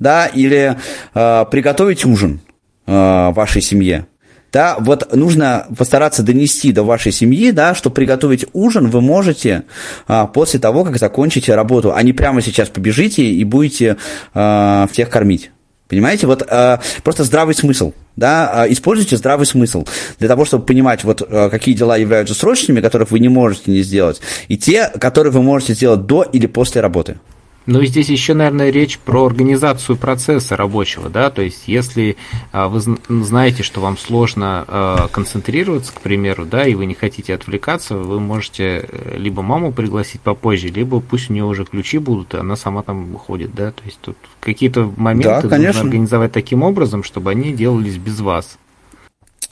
[0.00, 0.76] да, или
[1.14, 2.40] а, приготовить ужин
[2.86, 4.06] а, вашей семье.
[4.52, 9.64] Да, вот нужно постараться донести до вашей семьи, да, что приготовить ужин вы можете
[10.08, 13.98] а, после того, как закончите работу, а не прямо сейчас побежите и будете
[14.34, 15.50] а, всех кормить.
[15.88, 19.84] Понимаете, вот э, просто здравый смысл, да, э, используйте здравый смысл
[20.18, 23.82] для того, чтобы понимать, вот э, какие дела являются срочными, которых вы не можете не
[23.82, 27.18] сделать, и те, которые вы можете сделать до или после работы.
[27.66, 32.16] Ну и здесь еще, наверное, речь про организацию процесса рабочего, да, то есть если
[32.52, 37.34] а, вы знаете, что вам сложно а, концентрироваться, к примеру, да, и вы не хотите
[37.34, 42.34] отвлекаться, вы можете э, либо маму пригласить попозже, либо пусть у нее уже ключи будут,
[42.34, 46.62] и она сама там выходит, да, то есть тут какие-то моменты да, нужно организовать таким
[46.62, 48.58] образом, чтобы они делались без вас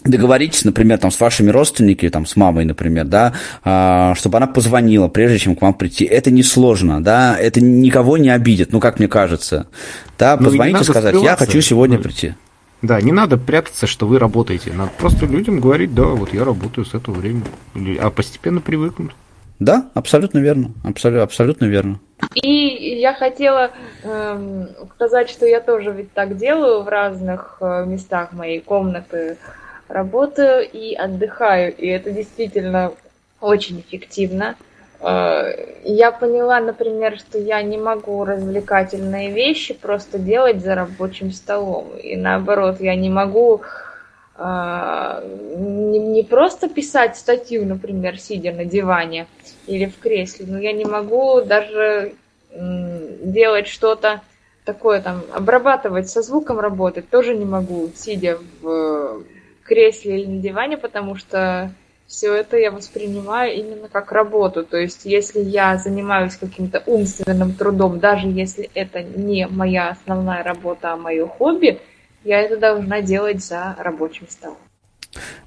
[0.04, 3.32] договоритесь, например, там, с вашими родственниками, там, с мамой, например, да,
[3.64, 6.04] а, чтобы она позвонила, прежде чем к вам прийти.
[6.04, 9.66] Это несложно, да, это никого не обидит, ну, как мне кажется.
[10.18, 12.34] Да, Ну, позвонить не и сказать, я хочу сегодня Ну, прийти.
[12.82, 14.72] Да, не надо прятаться, что вы работаете.
[14.74, 17.44] Надо просто людям говорить, да, вот я работаю с этого времени.
[17.98, 19.12] А постепенно привыкнут.
[19.58, 22.00] Да, абсолютно верно, абсолютно, абсолютно верно.
[22.34, 23.70] И я хотела
[24.02, 29.38] эм, сказать, что я тоже ведь так делаю в разных э, местах моей комнаты.
[29.88, 32.92] Работаю и отдыхаю, и это действительно
[33.40, 34.56] очень эффективно.
[35.00, 35.52] Э,
[35.84, 41.96] Я поняла, например, что я не могу развлекательные вещи просто делать за рабочим столом.
[42.02, 43.62] И наоборот, я не могу
[44.36, 45.22] а,
[45.56, 49.28] не, просто писать статью, например, сидя на диване
[49.66, 52.14] или в кресле, но я не могу даже
[52.50, 54.22] делать что-то
[54.64, 59.22] такое, там, обрабатывать со звуком работать тоже не могу, сидя в
[59.64, 61.72] кресле или на диване, потому что
[62.06, 64.64] все это я воспринимаю именно как работу.
[64.64, 70.92] То есть, если я занимаюсь каким-то умственным трудом, даже если это не моя основная работа,
[70.92, 71.80] а мое хобби,
[72.24, 74.58] я это должна делать за рабочим столом.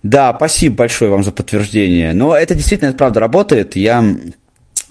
[0.03, 2.13] Да, спасибо большое вам за подтверждение.
[2.13, 3.75] Но это действительно, это правда работает.
[3.75, 4.03] Я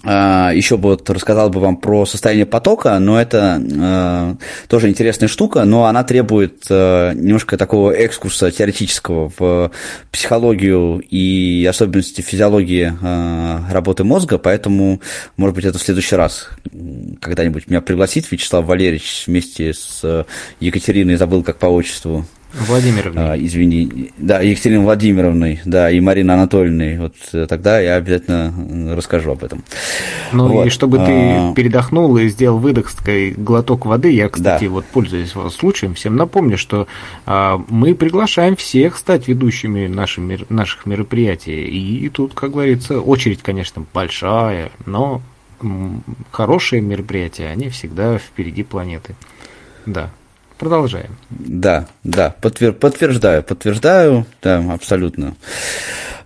[0.03, 4.35] еще бы вот рассказал бы вам про состояние потока, но это э,
[4.67, 9.71] тоже интересная штука, но она требует э, немножко такого экскурса теоретического в
[10.11, 15.01] психологию и особенности физиологии э, работы мозга, поэтому,
[15.35, 16.49] может быть, это в следующий раз
[17.19, 20.25] когда-нибудь меня пригласит Вячеслав Валерьевич вместе с
[20.59, 23.23] Екатериной, забыл как по отчеству, Владимировной.
[23.33, 26.97] А, извини, да, Екатериной Владимировной, да, и Мариной Анатольевной.
[26.97, 29.63] Вот э, тогда я обязательно расскажу об этом.
[30.31, 30.67] Ну вот.
[30.67, 32.89] и чтобы ты А, передохнул и сделал выдох,
[33.37, 34.69] глоток воды, я, кстати, Да.
[34.69, 36.87] вот пользуясь случаем, всем напомню, что
[37.25, 41.65] а, мы приглашаем всех стать ведущими наших, мер- наших мероприятий.
[41.65, 45.21] И тут, как говорится, очередь, конечно, большая, но
[46.31, 49.15] хорошие мероприятия, они всегда впереди планеты.
[49.85, 50.11] Да.
[50.57, 51.17] Продолжаем.
[51.29, 55.35] Да, да, подтвер- подтверждаю, подтверждаю, да, абсолютно.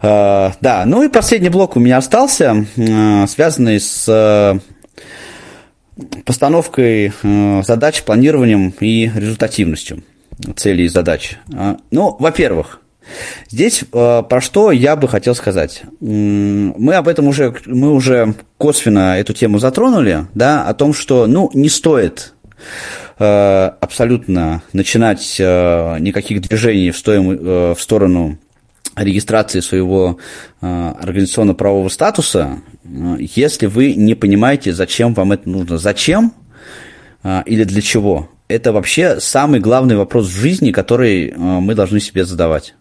[0.02, 4.60] А, да, ну и последний блок у меня остался, э, связанный с э,
[6.26, 10.04] постановкой э, задач, планированием и результативностью
[10.56, 11.38] целей и задач.
[11.54, 12.80] А, Ну, во-первых,
[13.50, 15.84] Здесь э, про что я бы хотел сказать.
[16.00, 21.50] Мы об этом уже, мы уже косвенно эту тему затронули, да, о том, что, ну,
[21.54, 22.60] не стоит э,
[23.22, 28.38] абсолютно начинать э, никаких движений в, стоим- э, в сторону
[28.96, 30.18] регистрации своего
[30.62, 35.78] э, организационно-правового статуса, э, если вы не понимаете, зачем вам это нужно.
[35.78, 36.34] Зачем
[37.24, 38.30] э, или для чего?
[38.48, 42.76] Это вообще самый главный вопрос в жизни, который э, мы должны себе задавать.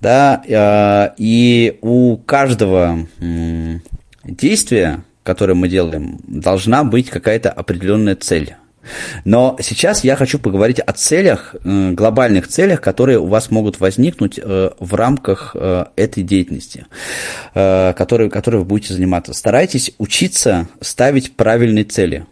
[0.00, 3.06] Да, э, и у каждого
[4.24, 8.56] действия, которое мы делаем, должна быть какая-то определенная цель.
[9.24, 14.70] Но сейчас я хочу поговорить о целях, глобальных целях, которые у вас могут возникнуть э,
[14.78, 16.86] в рамках э, этой деятельности,
[17.54, 19.32] э, которой, которой вы будете заниматься.
[19.34, 22.26] Старайтесь учиться ставить правильные цели.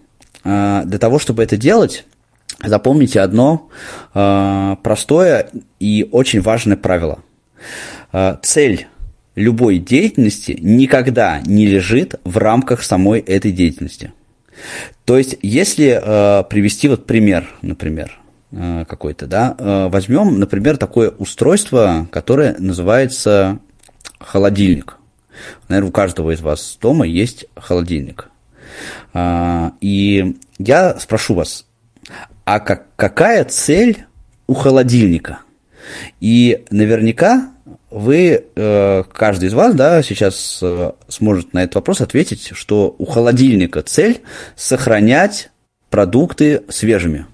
[0.45, 2.07] Для того, чтобы это делать,
[2.65, 3.69] запомните одно
[4.12, 7.19] простое и очень важное правило.
[8.43, 8.87] Цель
[9.35, 14.12] любой деятельности никогда не лежит в рамках самой этой деятельности.
[15.05, 18.18] То есть, если э, привести вот пример, например,
[18.52, 23.59] э, какой-то, да, э, возьмем, например, такое устройство, которое называется
[24.18, 24.97] холодильник.
[25.68, 28.28] Наверное, у каждого из вас дома есть холодильник.
[29.12, 31.66] А, и я спрошу вас,
[32.44, 34.05] а как, какая цель
[34.47, 35.40] у холодильника?
[36.20, 37.52] И наверняка
[37.90, 43.06] вы, э, каждый из вас, да, сейчас э, сможет на этот вопрос ответить, что у
[43.06, 44.20] холодильника цель
[44.56, 45.51] сохранять
[45.90, 47.27] продукты свежими.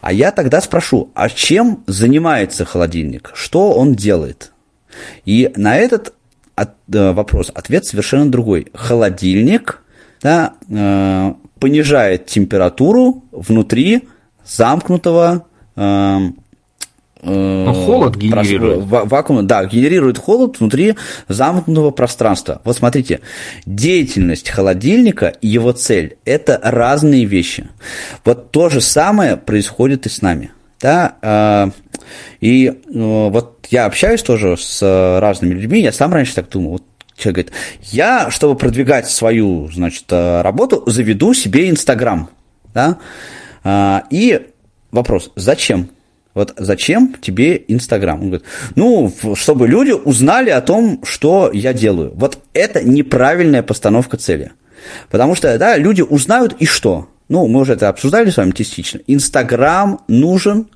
[0.00, 3.32] А я тогда спрошу, а чем занимается холодильник?
[3.34, 4.52] Что он делает?
[5.24, 6.14] И на этот
[6.54, 8.68] от- э, вопрос ответ совершенно другой.
[8.74, 9.82] Холодильник
[10.22, 14.08] да, э, понижает температуру внутри
[14.44, 15.46] замкнутого
[15.76, 16.18] э,
[17.22, 18.84] Ну, холод генерирует.
[18.84, 20.96] вакуум, да, генерирует холод внутри
[21.28, 22.60] замкнутого пространства.
[22.64, 23.20] Вот смотрите,
[23.64, 27.68] деятельность холодильника и его цель– это разные вещи.
[28.24, 30.50] Вот то же самое происходит и с нами.
[30.78, 31.70] Да, э,
[32.42, 34.82] и э, вот я общаюсь тоже с
[35.18, 36.82] разными людьми, я сам раньше так думал, вот
[37.16, 37.52] человек говорит,
[37.92, 42.28] я, чтобы продвигать свою, значит, э, работу, заведу себе Инстаграм,
[42.74, 42.98] да,
[43.64, 44.48] А, и
[44.92, 45.88] вопрос, зачем?
[46.36, 48.20] Вот зачем тебе Инстаграм?
[48.20, 52.12] Он говорит, ну, чтобы люди узнали о том, что я делаю.
[52.14, 54.52] Вот это неправильная постановка цели.
[55.10, 57.08] Потому что, да, люди узнают и что?
[57.30, 59.00] Ну, мы уже это обсуждали с вами частично.
[59.06, 60.68] Инстаграм нужен,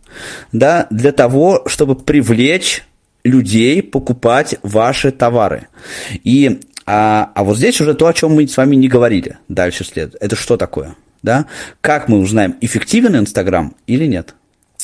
[0.51, 2.83] да, для того, чтобы привлечь
[3.23, 5.69] людей покупать ваши товары.
[6.25, 9.85] И, а, а вот здесь уже то, о чем мы с вами не говорили дальше
[9.85, 10.17] след.
[10.23, 10.97] Это что такое?
[11.23, 11.45] Да?
[11.83, 14.35] Как мы узнаем, эффективен Инстаграм или нет?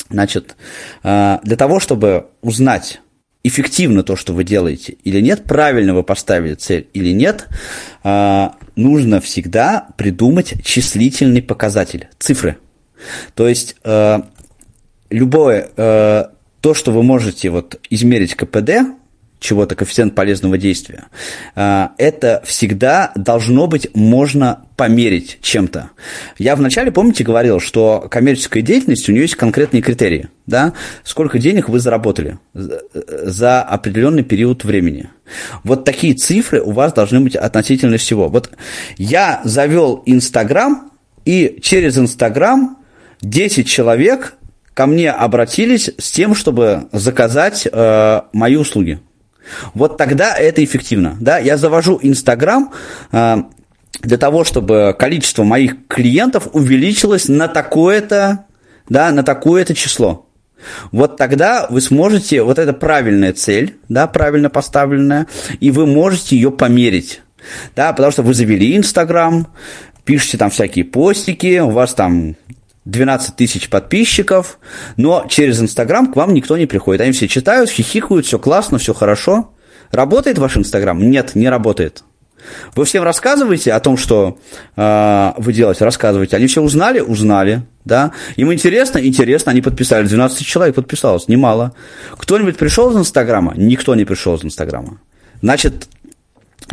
[0.09, 0.55] Значит,
[1.03, 3.01] а, для того, чтобы узнать,
[3.43, 7.47] эффективно то, что вы делаете или нет, правильно вы поставили цель или нет,
[8.03, 12.57] а, нужно всегда придумать числительный показатель, цифры.
[13.35, 14.19] То есть э,
[15.09, 16.25] любое э,
[16.61, 18.71] то, что вы можете вот измерить КПД,
[19.39, 21.05] чего-то, коэффициент полезного действия,
[21.55, 25.91] э, это всегда должно быть можно померить чем-то.
[26.37, 31.69] Я вначале, помните, говорил, что коммерческая деятельность, у нее есть конкретные критерии, да, сколько денег
[31.69, 35.09] вы заработали за- за определенный период времени.
[35.63, 38.29] Вот такие цифры у вас должны быть относительно всего.
[38.29, 38.51] Вот
[38.97, 40.91] я завел Инстаграм,
[41.25, 42.77] и через Инстаграм
[43.21, 44.35] 10 человек
[44.73, 48.99] ко мне обратились с тем, чтобы заказать э, мои услуги.
[49.73, 51.17] Вот тогда это эффективно.
[51.19, 51.37] Да?
[51.37, 52.71] Я завожу Инстаграм,
[53.11, 53.37] э,
[54.01, 58.45] для того, чтобы количество моих клиентов увеличилось на такое-то,
[58.89, 60.27] да, на такое-то число.
[60.91, 65.27] Вот тогда вы сможете, вот это правильная цель, да, правильно поставленная,
[65.59, 67.21] и вы можете ее померить.
[67.75, 69.47] Да, потому что вы завели Инстаграм,
[70.03, 72.35] пишете там всякие постики, у вас там
[72.87, 74.59] 12 тысяч подписчиков,
[74.95, 77.01] но через Инстаграм к вам никто не приходит.
[77.01, 79.53] Они все читают, хихикают, все классно, все хорошо.
[79.91, 80.97] Работает ваш Инстаграм?
[80.97, 82.03] Нет, не работает.
[82.75, 84.37] Вы всем рассказываете о том, что
[84.77, 86.37] э, вы делаете, рассказываете.
[86.37, 86.99] Они все узнали?
[86.99, 87.63] Узнали.
[87.83, 88.11] Да?
[88.37, 88.99] Им интересно?
[88.99, 89.51] Интересно.
[89.51, 90.07] Они подписали.
[90.07, 91.27] 12 человек подписалось.
[91.27, 91.73] Немало.
[92.17, 93.53] Кто-нибудь пришел из Инстаграма?
[93.57, 94.99] Никто не пришел из Инстаграма.
[95.41, 95.87] Значит,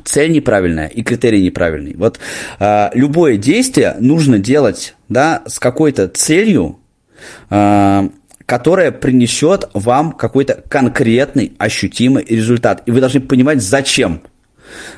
[0.02, 1.94] цель неправильная и критерий неправильный.
[1.96, 2.18] Вот
[2.58, 6.78] э, любое действие нужно делать да, с какой-то целью,
[7.50, 8.08] э,
[8.46, 12.82] которая принесет вам какой-то конкретный, ощутимый результат.
[12.86, 14.22] И вы должны понимать, зачем.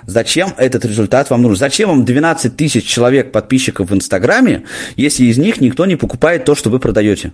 [0.07, 1.57] Зачем этот результат вам нужен?
[1.57, 4.65] Зачем вам 12 тысяч человек подписчиков в Инстаграме,
[4.97, 7.33] если из них никто не покупает то, что вы продаете?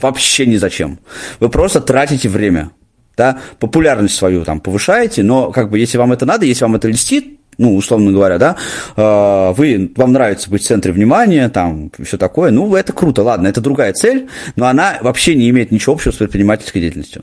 [0.00, 0.98] Вообще ни зачем.
[1.40, 2.70] Вы просто тратите время.
[3.16, 3.38] Да?
[3.58, 7.36] Популярность свою там повышаете, но как бы если вам это надо, если вам это льстит,
[7.58, 8.56] ну, условно говоря, да,
[8.96, 13.48] э, вы, вам нравится быть в центре внимания, там, все такое, ну, это круто, ладно,
[13.48, 17.22] это другая цель, но она вообще не имеет ничего общего с предпринимательской деятельностью.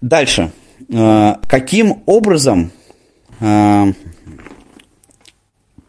[0.00, 0.50] Дальше.
[0.88, 2.70] Э, каким образом
[3.40, 3.84] э,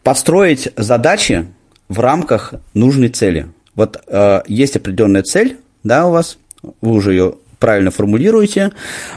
[0.02, 1.46] построить задачи
[1.88, 3.46] в рамках нужной цели?
[3.76, 4.02] Вот
[4.48, 8.72] есть определенная цель, да, у вас, вы уже ее правильно формулируете,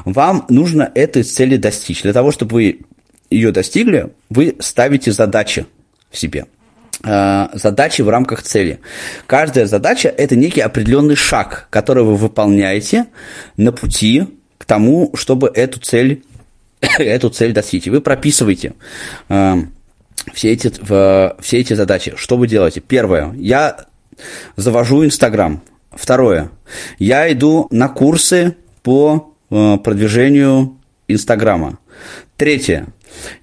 [0.06, 2.02] вам нужно этой цели достичь.
[2.02, 2.80] Для того, чтобы вы
[3.30, 5.68] ее достигли, вы ставите задачи
[6.10, 6.46] в себе
[7.04, 8.80] задачи в рамках цели.
[9.26, 13.08] Каждая задача– это некий определенный шаг, который вы выполняете
[13.58, 14.28] на пути
[14.58, 16.24] к тому, чтобы эту цель,
[17.00, 17.88] эту цель достичь.
[17.88, 18.74] вы прописываете
[19.30, 19.56] э,
[20.34, 20.72] все, эти,
[21.42, 22.14] все эти задачи.
[22.16, 22.82] Что вы делаете?
[22.82, 23.34] Первое.
[23.34, 23.86] Я
[24.56, 25.62] завожу Инстаграм.
[25.92, 26.52] Второе.
[27.00, 31.80] Я иду на курсы по э, продвижению Инстаграма.
[32.38, 32.88] Третье.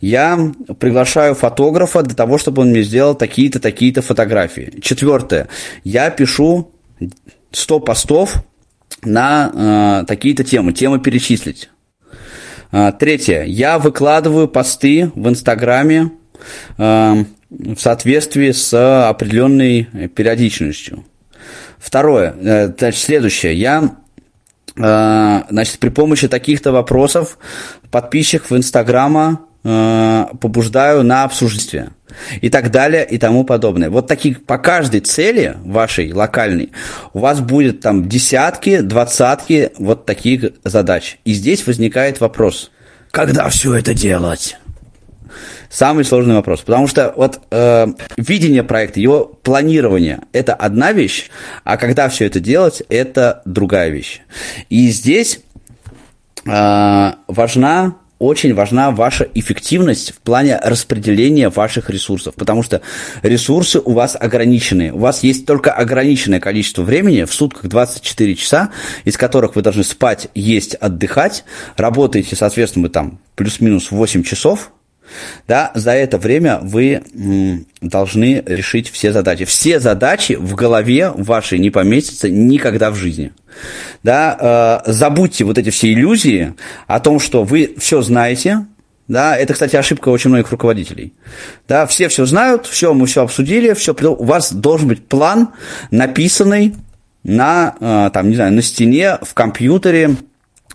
[0.01, 4.81] Я приглашаю фотографа для того, чтобы он мне сделал такие-то, такие-то фотографии.
[4.81, 5.49] Четвертое.
[5.85, 6.73] Я пишу
[7.53, 8.45] 100 постов
[9.05, 11.71] на э, такие-то темы, темы перечислить.
[12.73, 13.45] Э, третье.
[13.45, 16.13] Я выкладываю посты в Инстаграме
[16.79, 21.05] э, в соответствии с определенной периодичностью.
[21.79, 22.35] Второе.
[22.41, 23.55] Э, значит, следующее.
[23.55, 23.97] Я
[24.77, 27.39] э, значит, при помощи таких-то вопросов
[27.91, 31.91] подписчиков Инстаграма э, побуждаю на обсуждение
[32.41, 33.91] и так далее и тому подобное.
[33.91, 36.73] Вот таких по каждой цели вашей локальной
[37.13, 41.19] у вас будет там десятки, двадцатки вот таких задач.
[41.25, 42.71] И здесь возникает вопрос,
[43.11, 44.59] когда все это делать?
[45.69, 51.29] Самый сложный вопрос, потому что вот э, видение проекта, его планирование– это одна вещь,
[51.65, 54.21] а когда все это делать– это другая вещь.
[54.71, 55.41] И здесь
[56.47, 62.81] э, важна очень важна ваша эффективность в плане распределения ваших ресурсов, потому что
[63.23, 64.93] ресурсы у вас ограничены.
[64.93, 68.71] У вас есть только ограниченное количество времени, в сутках 24 часа,
[69.05, 71.45] из которых вы должны спать, есть, отдыхать.
[71.77, 74.73] Работаете, соответственно, вы там плюс-минус 8 часов,
[75.47, 77.03] да, за это время вы
[77.81, 79.45] должны решить все задачи.
[79.45, 83.33] Все задачи в голове вашей не поместятся никогда в жизни.
[84.03, 86.55] Да, э, забудьте вот эти все иллюзии
[86.87, 88.67] о том, что вы все знаете,
[89.09, 91.15] да, это, кстати, ошибка очень многих руководителей.
[91.67, 95.49] Да, все все знают, все, мы все обсудили, все, у вас должен быть план,
[95.91, 96.75] написанный
[97.25, 100.17] на, э, там, не знаю, на стене, в компьютере,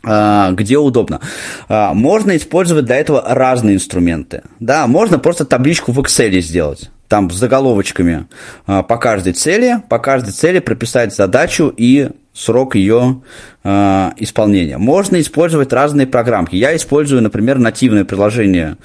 [0.04, 1.22] где удобно.
[1.70, 4.44] А, можно использовать для этого разные инструменты.
[4.60, 6.92] Да, можно просто табличку в Excel сделать.
[7.08, 8.28] Там с заголовочками
[8.68, 13.22] а, по каждой цели, по каждой цели прописать задачу и срок ее
[13.64, 14.78] исполнения.
[14.80, 16.56] Можно использовать разные программки.
[16.56, 18.76] Я использую, например, нативное приложение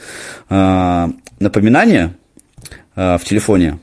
[0.51, 2.13] напоминания
[2.95, 3.79] в телефоне.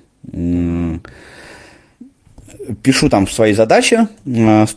[2.83, 4.07] Пишу там свои задачи,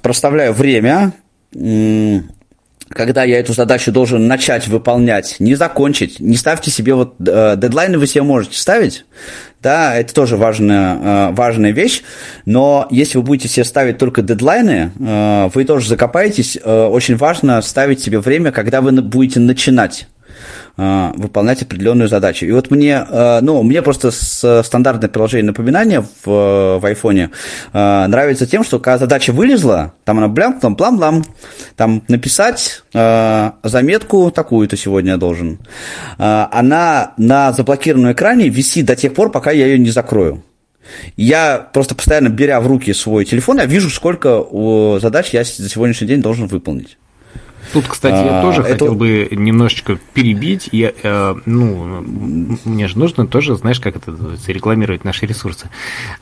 [0.01, 1.13] проставляю время,
[2.91, 7.99] когда я эту задачу должен начать выполнять, не закончить, не ставьте себе вот э, дедлайны
[7.99, 9.05] вы себе можете ставить,
[9.63, 12.03] да, это тоже важная, э, важная вещь,
[12.47, 18.01] но если вы будете себе ставить только дедлайны, э, вы тоже закопаетесь, очень важно ставить
[18.01, 20.07] себе время, когда вы будете начинать.
[20.11, 20.18] э,
[20.79, 22.47] выполнять определенную задачу.
[22.47, 27.31] И вот мне, э, ну, мне просто стандартное приложение напоминания в, в айфоне
[27.73, 31.25] э, нравится тем, что когда задача вылезла, там она блям, там плам-плам,
[31.75, 35.59] там написать заметку такую-то сегодня я должен.
[36.17, 40.45] Она на заблокированном экране висит до тех пор, пока я ее не закрою.
[41.17, 44.45] Я просто постоянно беря в руки свой телефон, я вижу, сколько
[45.01, 46.99] задач я за сегодняшний день должен выполнить.
[47.73, 48.73] Тут, кстати, я а, тоже это...
[48.73, 50.69] хотел бы немножечко перебить.
[50.73, 52.05] Я, э, ну,
[52.65, 54.17] мне же нужно тоже, знаешь, как это
[54.47, 55.69] рекламировать наши ресурсы.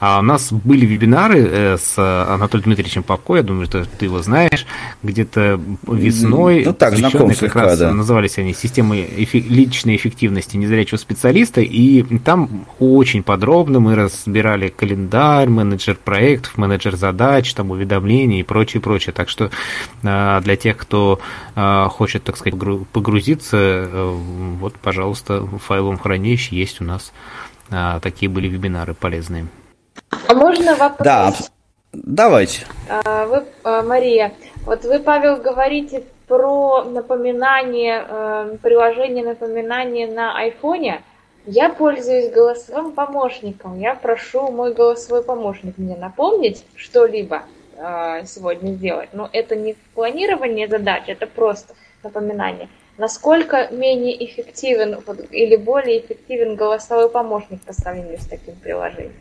[0.01, 4.23] А у нас были вебинары э, с Анатолием Дмитриевичем Попко, я думаю, что ты его
[4.23, 4.67] знаешь,
[5.03, 6.65] где-то весной.
[6.65, 7.93] Ну так, знаком как слегка, раз да.
[7.93, 15.49] назывались они «Системы эфи- личной эффективности незрячего специалиста», и там очень подробно мы разбирали календарь,
[15.49, 19.13] менеджер проектов, менеджер задач, там уведомления и прочее, прочее.
[19.13, 19.51] Так что
[20.03, 21.21] э, для тех, кто
[21.91, 22.59] хочет, так сказать,
[22.93, 24.11] погрузиться, э,
[24.61, 27.13] вот, пожалуйста, в файловом хранилище есть у нас
[27.71, 29.47] а, такие были вебинары полезные.
[30.29, 31.05] А можно вопрос?
[31.05, 31.33] Да,
[31.93, 32.67] давайте.
[32.89, 33.45] А, вы,
[33.83, 34.35] Мария,
[34.65, 41.03] вот вы, Павел, говорите про напоминание, э, приложение напоминания на айфоне.
[41.47, 43.79] Я пользуюсь голосовым помощником.
[43.79, 47.43] Я прошу мой голосовой помощник мне напомнить что-либо.
[47.79, 49.11] А, сегодня сделать.
[49.13, 52.69] Но это не планирование задач, это просто напоминание.
[52.99, 54.99] Насколько менее эффективен
[55.31, 59.13] или более эффективен голосовой помощник по сравнению с таким приложением?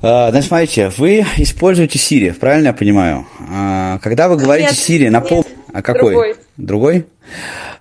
[0.00, 3.26] Uh, значит, смотрите, вы используете Siri, правильно я понимаю?
[3.40, 5.50] Uh, когда вы говорите нет, Siri, напомните...
[5.72, 6.12] А какой?
[6.12, 6.36] Другой.
[6.56, 7.06] Другой?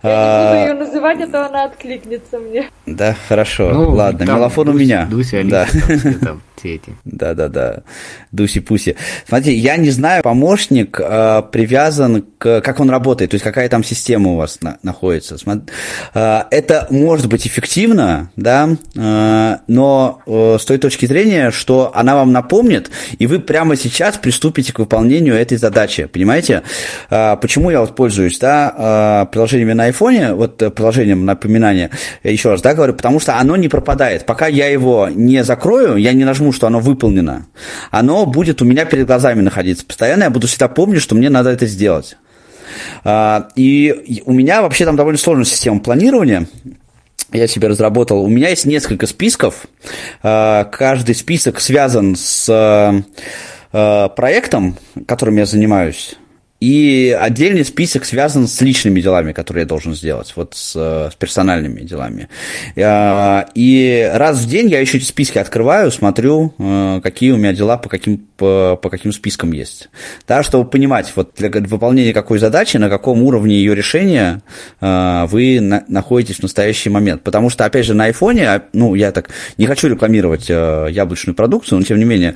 [0.03, 0.55] Я а...
[0.55, 2.69] не буду ее называть, а то она откликнется мне.
[2.85, 3.69] Да, хорошо.
[3.69, 5.05] Ну, Ладно, мелофон у меня.
[5.05, 6.13] Дуся, Алиса, да.
[6.25, 6.95] там, эти.
[7.05, 7.83] Да, да, да.
[8.31, 8.95] Дуси-пуси.
[9.27, 12.61] Смотрите, я не знаю, помощник э, привязан к...
[12.61, 15.37] Как он работает, то есть какая там система у вас на, находится.
[15.37, 15.73] Смотри,
[16.13, 22.15] э, это может быть эффективно, да, э, но э, с той точки зрения, что она
[22.15, 26.05] вам напомнит, и вы прямо сейчас приступите к выполнению этой задачи.
[26.05, 26.63] Понимаете?
[27.09, 31.91] Э, почему я вот пользуюсь, да, э, приложениями на айфоне, вот э, приложением напоминания,
[32.23, 34.25] еще раз, да, говорю, потому что оно не пропадает.
[34.25, 37.45] Пока я его не закрою, я не нажму, что оно выполнено,
[37.91, 41.49] оно будет у меня перед глазами находиться постоянно, я буду всегда помнить, что мне надо
[41.49, 42.17] это сделать.
[43.03, 46.47] А, и у меня вообще там довольно сложная система планирования,
[47.31, 48.23] я себе разработал.
[48.23, 49.67] У меня есть несколько списков.
[50.23, 52.47] А, каждый список связан с
[53.71, 56.15] э, проектом, которым я занимаюсь.
[56.59, 61.81] И отдельный список связан с личными делами, которые я должен сделать, вот с, с персональными
[61.81, 62.29] делами.
[62.75, 67.53] А, и раз в день я еще эти списки открываю, смотрю, э, какие у меня
[67.53, 69.89] дела по каким, по, по каким спискам есть.
[70.27, 74.41] Да, чтобы понимать, вот для выполнения какой задачи, на каком уровне ее решения
[74.81, 77.21] э, вы на, находитесь в настоящий момент.
[77.21, 79.29] Потому что, опять же, на айфоне, а, ну, я так
[79.59, 82.33] не хочу рекламировать э, яблочную продукцию, но тем не менее,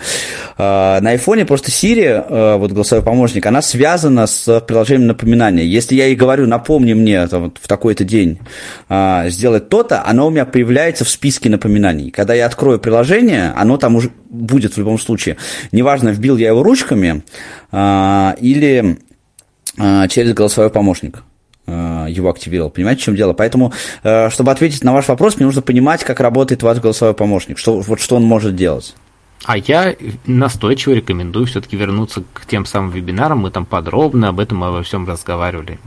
[0.57, 5.65] на айфоне просто Siri, вот голосовой помощник, она связана связано с приложением напоминания.
[5.65, 8.39] Если я ей говорю, напомни мне там, вот, в такой-то день
[8.89, 12.11] а, сделать то-то, оно у меня появляется в списке напоминаний.
[12.11, 15.37] Когда я открою приложение, оно там уже будет в любом случае.
[15.71, 17.23] Неважно, вбил я его ручками
[17.71, 18.97] а, или
[19.77, 21.23] а, через голосовой помощник
[21.67, 22.69] а, его активировал.
[22.69, 23.33] Понимаете, в чем дело?
[23.33, 23.73] Поэтому,
[24.03, 27.79] а, чтобы ответить на ваш вопрос, мне нужно понимать, как работает ваш голосовой помощник, что,
[27.79, 28.95] вот что он может делать.
[29.43, 29.95] А я
[30.25, 33.39] настойчиво рекомендую все-таки вернуться к тем самым вебинарам.
[33.39, 35.79] Мы там подробно об этом обо всем разговаривали.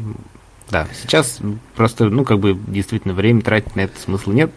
[0.70, 1.38] Да, сейчас
[1.76, 4.50] просто, ну, как бы действительно время тратить на это смысла нет.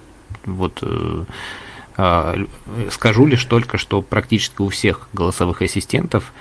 [0.45, 1.26] Вот э,
[1.98, 2.45] э,
[2.92, 6.32] скажу лишь только, что практически у всех голосовых ассистентов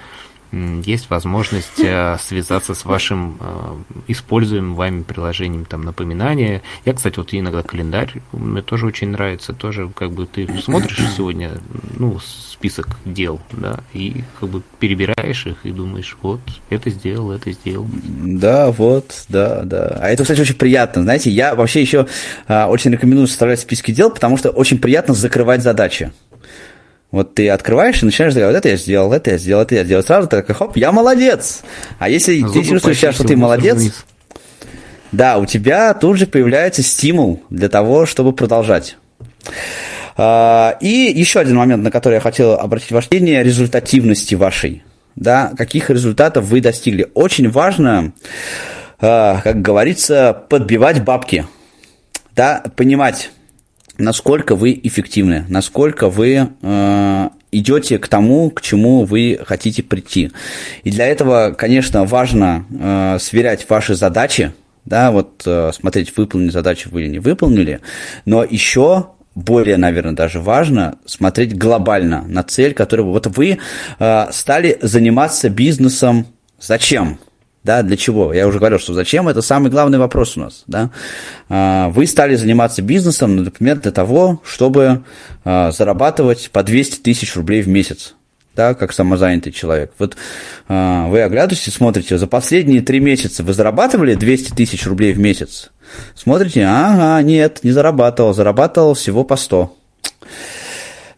[0.84, 3.76] есть возможность э, связаться с вашим э,
[4.08, 6.62] используемым вами приложением там напоминания.
[6.84, 11.52] Я, кстати, вот иногда календарь мне тоже очень нравится, тоже как бы ты смотришь сегодня,
[11.96, 17.52] ну, список дел, да, и как бы перебираешь их и думаешь, вот, это сделал, это
[17.52, 17.86] сделал.
[17.92, 19.98] Да, вот, да, да.
[20.00, 22.06] А это, кстати, очень приятно, знаете, я вообще еще
[22.48, 26.12] а, очень рекомендую составлять списки дел, потому что очень приятно закрывать задачи.
[27.10, 29.84] Вот ты открываешь и начинаешь говорить, вот это я сделал, это я сделал, это я
[29.84, 30.02] сделал.
[30.02, 31.62] Сразу ты такой, хоп, я молодец.
[31.98, 34.04] А если а ты чувствуешь себя, что ты молодец, вниз.
[35.12, 38.96] да, у тебя тут же появляется стимул для того, чтобы продолжать.
[40.16, 44.82] А, и еще один момент, на который я хотел обратить ваше внимание, результативности вашей.
[45.14, 47.08] Да, каких результатов вы достигли.
[47.14, 48.12] Очень важно,
[48.98, 51.46] а, как говорится, подбивать бабки.
[52.34, 53.30] Да, понимать,
[53.98, 60.30] насколько вы эффективны, насколько вы э, идете к тому, к чему вы хотите прийти.
[60.82, 64.52] И для этого, конечно, важно э, сверять ваши задачи,
[64.84, 67.80] да, вот э, смотреть, выполнили задачу вы или не выполнили,
[68.24, 73.58] но еще более, наверное, даже важно смотреть глобально на цель, которую вот вы
[73.98, 76.26] э, стали заниматься бизнесом.
[76.58, 77.18] Зачем?
[77.66, 78.32] Да, для чего?
[78.32, 80.62] Я уже говорил, что зачем, это самый главный вопрос у нас.
[80.68, 80.90] Да?
[81.48, 85.02] Э, вы стали заниматься бизнесом, например, для того, чтобы
[85.44, 88.14] э, зарабатывать по 200 тысяч рублей в месяц
[88.54, 89.92] да, как самозанятый человек.
[89.98, 90.16] Вот
[90.68, 95.72] э, вы оглядываетесь, смотрите, за последние три месяца вы зарабатывали 200 тысяч рублей в месяц?
[96.14, 99.76] Смотрите, ага, нет, не зарабатывал, зарабатывал всего по 100.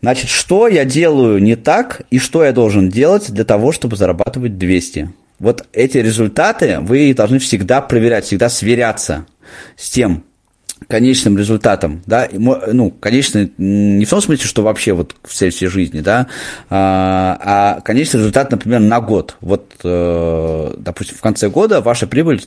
[0.01, 4.57] Значит, что я делаю не так и что я должен делать для того, чтобы зарабатывать
[4.57, 5.12] 200?
[5.39, 9.26] Вот эти результаты вы должны всегда проверять, всегда сверяться
[9.76, 10.25] с тем,
[10.86, 16.00] конечным результатом, да, ну, конечно, не в том смысле, что вообще вот в всей жизни,
[16.00, 16.28] да,
[16.70, 19.36] а, а конечный результат, например, на год.
[19.41, 22.47] Вот, э, допустим, в конце года ваша прибыль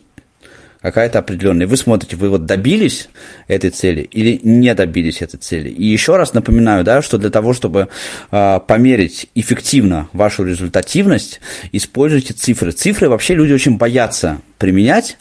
[0.82, 1.68] какая-то определенная.
[1.68, 3.10] Вы смотрите, вы вот добились
[3.48, 5.70] этой цели или не добились этой цели.
[5.70, 7.90] И еще раз напоминаю, да, что для того, чтобы
[8.32, 11.40] э, померить эффективно вашу результативность,
[11.72, 12.72] используйте цифры.
[12.72, 15.18] Цифры вообще люди очень боятся применять,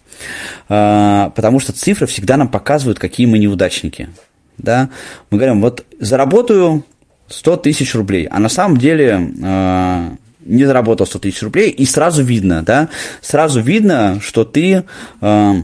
[0.69, 4.09] э, потому что цифры всегда нам показывают, какие мы неудачники.
[4.57, 4.89] Да?
[5.31, 6.85] Мы говорим, вот заработаю
[7.29, 10.11] 100 тысяч рублей, а на самом деле э,
[10.51, 12.89] не заработал 100 тысяч рублей, и сразу видно, да,
[13.21, 14.85] сразу видно, что ты
[15.21, 15.55] э,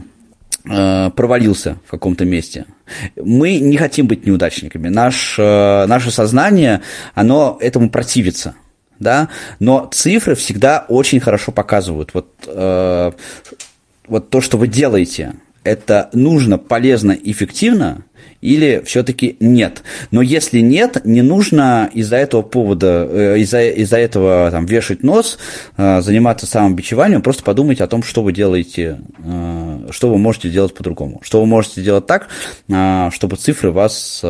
[0.65, 2.65] э, провалился в каком-то месте.
[3.15, 4.87] Мы не хотим быть неудачниками.
[4.87, 6.81] Наш, э, наше сознание,
[7.13, 8.55] оно этому противится.
[8.99, 9.29] Да?
[9.59, 12.13] Но цифры всегда очень хорошо показывают.
[12.13, 13.11] Вот, э,
[14.07, 15.33] вот то, что вы делаете,
[15.63, 18.03] это нужно, полезно, эффективно,
[18.41, 19.83] или все-таки нет.
[20.11, 25.37] Но если нет, не нужно из-за этого повода, э, из-за, из-за этого там, вешать нос,
[25.77, 30.73] э, заниматься самобичеванием, просто подумайте о том, что вы делаете, э, что вы можете делать
[30.73, 32.27] по-другому, что вы можете делать так,
[33.11, 34.23] чтобы цифры вас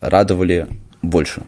[0.00, 0.66] радовали
[1.02, 1.42] больше.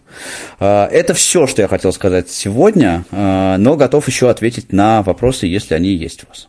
[0.59, 5.91] Это все, что я хотел сказать сегодня, но готов еще ответить на вопросы, если они
[5.91, 6.49] есть у вас.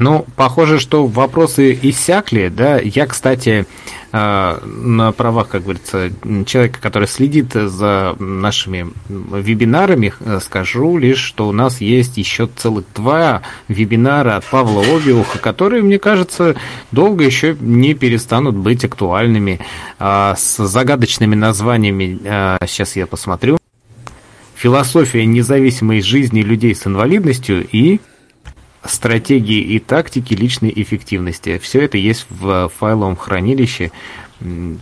[0.00, 2.78] Ну, похоже, что вопросы иссякли, да.
[2.78, 3.66] Я, кстати,
[4.12, 6.10] э, на правах, как говорится,
[6.46, 12.86] человека, который следит за нашими вебинарами, э, скажу лишь, что у нас есть еще целых
[12.94, 16.56] два вебинара от Павла Обиуха, которые, мне кажется,
[16.92, 19.60] долго еще не перестанут быть актуальными,
[19.98, 22.18] а, с загадочными названиями.
[22.66, 23.58] Сейчас я посмотрю.
[24.54, 28.00] Философия независимой жизни людей с инвалидностью и
[28.84, 31.58] стратегии и тактики личной эффективности.
[31.58, 33.92] Все это есть в файловом хранилище,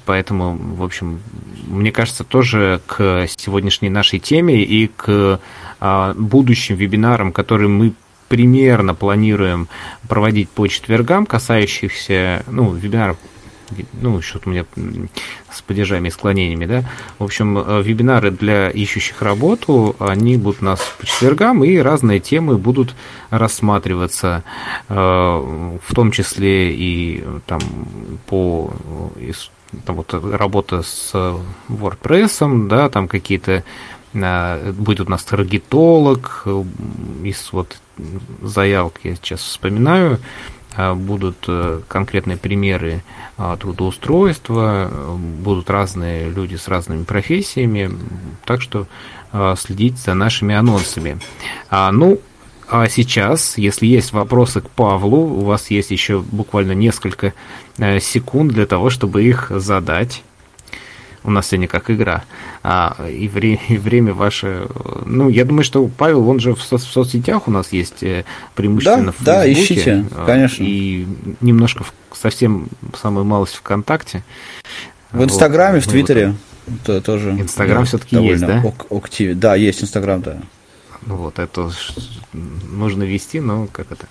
[0.06, 1.20] поэтому, в общем,
[1.66, 5.40] мне кажется, тоже к сегодняшней нашей теме и к
[5.80, 7.92] а, будущим вебинарам, которые мы
[8.28, 9.68] примерно планируем
[10.06, 13.16] проводить по четвергам, касающихся, ну, вебинаров
[14.00, 14.64] ну, что-то у меня
[15.52, 16.84] с падежами и склонениями, да.
[17.18, 22.20] В общем, э, вебинары для ищущих работу, они будут у нас по четвергам, и разные
[22.20, 22.94] темы будут
[23.30, 24.44] рассматриваться,
[24.88, 27.60] э, в том числе и там
[28.26, 28.72] по
[29.84, 31.12] там вот работа с
[31.68, 33.64] WordPress, да, там какие-то
[34.14, 36.46] э, будет у нас таргетолог
[37.22, 37.78] из вот
[38.42, 40.18] заявок я сейчас вспоминаю,
[40.94, 43.02] будут э, конкретные примеры
[43.36, 47.90] а, трудоустройства, будут разные люди с разными профессиями,
[48.44, 48.86] так что
[49.32, 51.18] а, следить за нашими анонсами.
[51.70, 52.20] Ну,
[52.70, 57.32] а сейчас, если есть вопросы к Павлу, у вас есть еще буквально несколько
[57.78, 60.22] э, секунд для того, чтобы их задать
[61.28, 62.24] у нас сегодня как игра,
[62.62, 64.66] а, и, вре, и время ваше...
[65.04, 68.24] Ну, я думаю, что Павел, он же в, со, в соцсетях у нас есть э,
[68.54, 69.74] преимущественно да, в Фейсбуке.
[69.74, 70.64] Да, ищите, а, конечно.
[70.66, 71.06] И
[71.40, 72.68] немножко в, совсем
[73.00, 74.24] самую малость ВКонтакте.
[75.12, 76.34] В Инстаграме, вот, в Твиттере
[76.66, 77.30] вот, тоже.
[77.32, 78.64] Инстаграм да, все-таки есть, да?
[78.90, 79.36] Актив...
[79.36, 80.38] Да, есть Инстаграм, да.
[81.02, 81.70] Вот, это
[82.32, 84.06] нужно вести, но как это...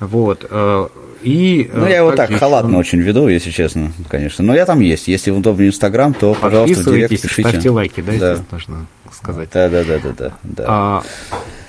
[0.00, 0.46] Вот.
[0.48, 0.88] Э,
[1.22, 2.78] и, ну, я его так халатно еще...
[2.78, 4.44] очень веду, если честно, конечно.
[4.44, 5.08] Но я там есть.
[5.08, 7.48] Если удобнее Инстаграм, то, пожалуйста, в директ пишите.
[7.48, 8.44] Ставьте лайки, да, да.
[8.50, 9.48] нужно сказать.
[9.52, 10.32] Да, да, да, да, да.
[10.42, 10.64] да.
[10.66, 11.02] А,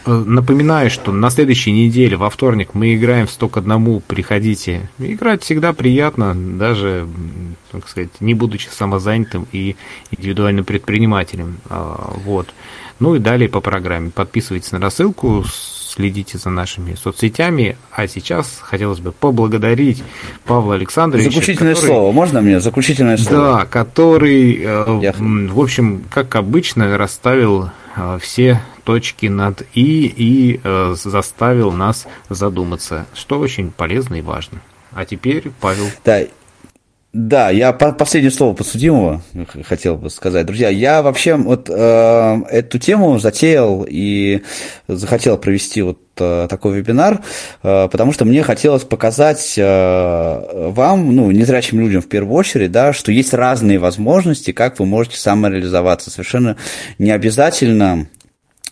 [0.06, 4.02] э, напоминаю, что на следующей неделе, во вторник, мы играем в 100 к одному.
[4.02, 4.90] Приходите.
[5.00, 7.08] Играть всегда приятно, даже,
[7.72, 9.78] так сказать, не будучи самозанятым и
[10.12, 11.60] индивидуальным предпринимателем.
[11.70, 12.48] А, вот.
[13.00, 14.10] Ну и далее по программе.
[14.10, 15.46] Подписывайтесь на рассылку,
[15.96, 17.78] следите за нашими соцсетями.
[17.92, 20.04] А сейчас хотелось бы поблагодарить
[20.46, 21.30] Павла Александровича.
[21.30, 22.12] Заключительное который, слово.
[22.12, 23.60] Можно мне заключительное слово?
[23.60, 25.14] Да, который, э, Я...
[25.18, 33.08] в общем, как обычно, расставил э, все точки над «и» и э, заставил нас задуматься,
[33.14, 34.62] что очень полезно и важно.
[34.94, 35.86] А теперь, Павел.
[36.04, 36.22] Да,
[37.16, 39.22] да, я по последнее слово подсудимого
[39.64, 40.46] хотел бы сказать.
[40.46, 44.42] Друзья, я вообще вот э, эту тему затеял и
[44.90, 47.22] захотел провести вот э, такой вебинар,
[47.64, 52.92] э, потому что мне хотелось показать э, вам, ну, незрячим людям в первую очередь, да,
[52.92, 56.12] что есть разные возможности, как вы можете самореализоваться.
[56.12, 56.58] Совершенно
[57.00, 58.10] не обязательно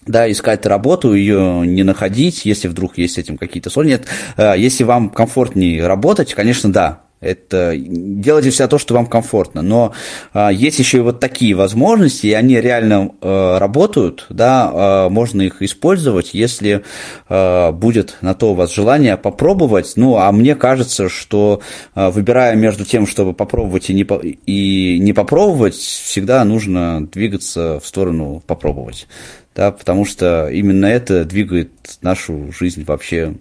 [0.05, 4.01] да, искать работу, ее не находить, если вдруг есть с этим какие-то сложности.
[4.01, 9.61] Нет, э, если вам комфортнее работать, конечно, да, это делайте все то, что вам комфортно.
[9.61, 9.93] Но
[10.33, 15.41] а, есть еще и вот такие возможности, и они реально а, работают, да, а, можно
[15.41, 16.83] их использовать, если
[17.29, 19.93] а, будет на то у вас желание попробовать.
[19.95, 21.61] Ну, а мне кажется, что
[21.95, 24.03] а, выбирая между тем, чтобы попробовать и не,
[24.45, 29.07] и не попробовать, всегда нужно двигаться в сторону попробовать
[29.55, 33.35] да, потому что именно это двигает нашу жизнь вообще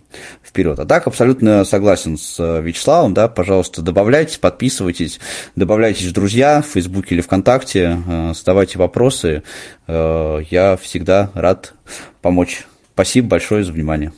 [0.44, 0.78] вперед.
[0.78, 5.20] А так абсолютно согласен с э, Вячеславом, да, пожалуйста, добавляйтесь, подписывайтесь,
[5.57, 9.42] добавляйтесь в друзья в Фейсбуке или ВКонтакте, э, задавайте вопросы,
[9.86, 11.74] э, я всегда рад
[12.20, 12.66] помочь.
[12.94, 14.12] Спасибо большое за внимание.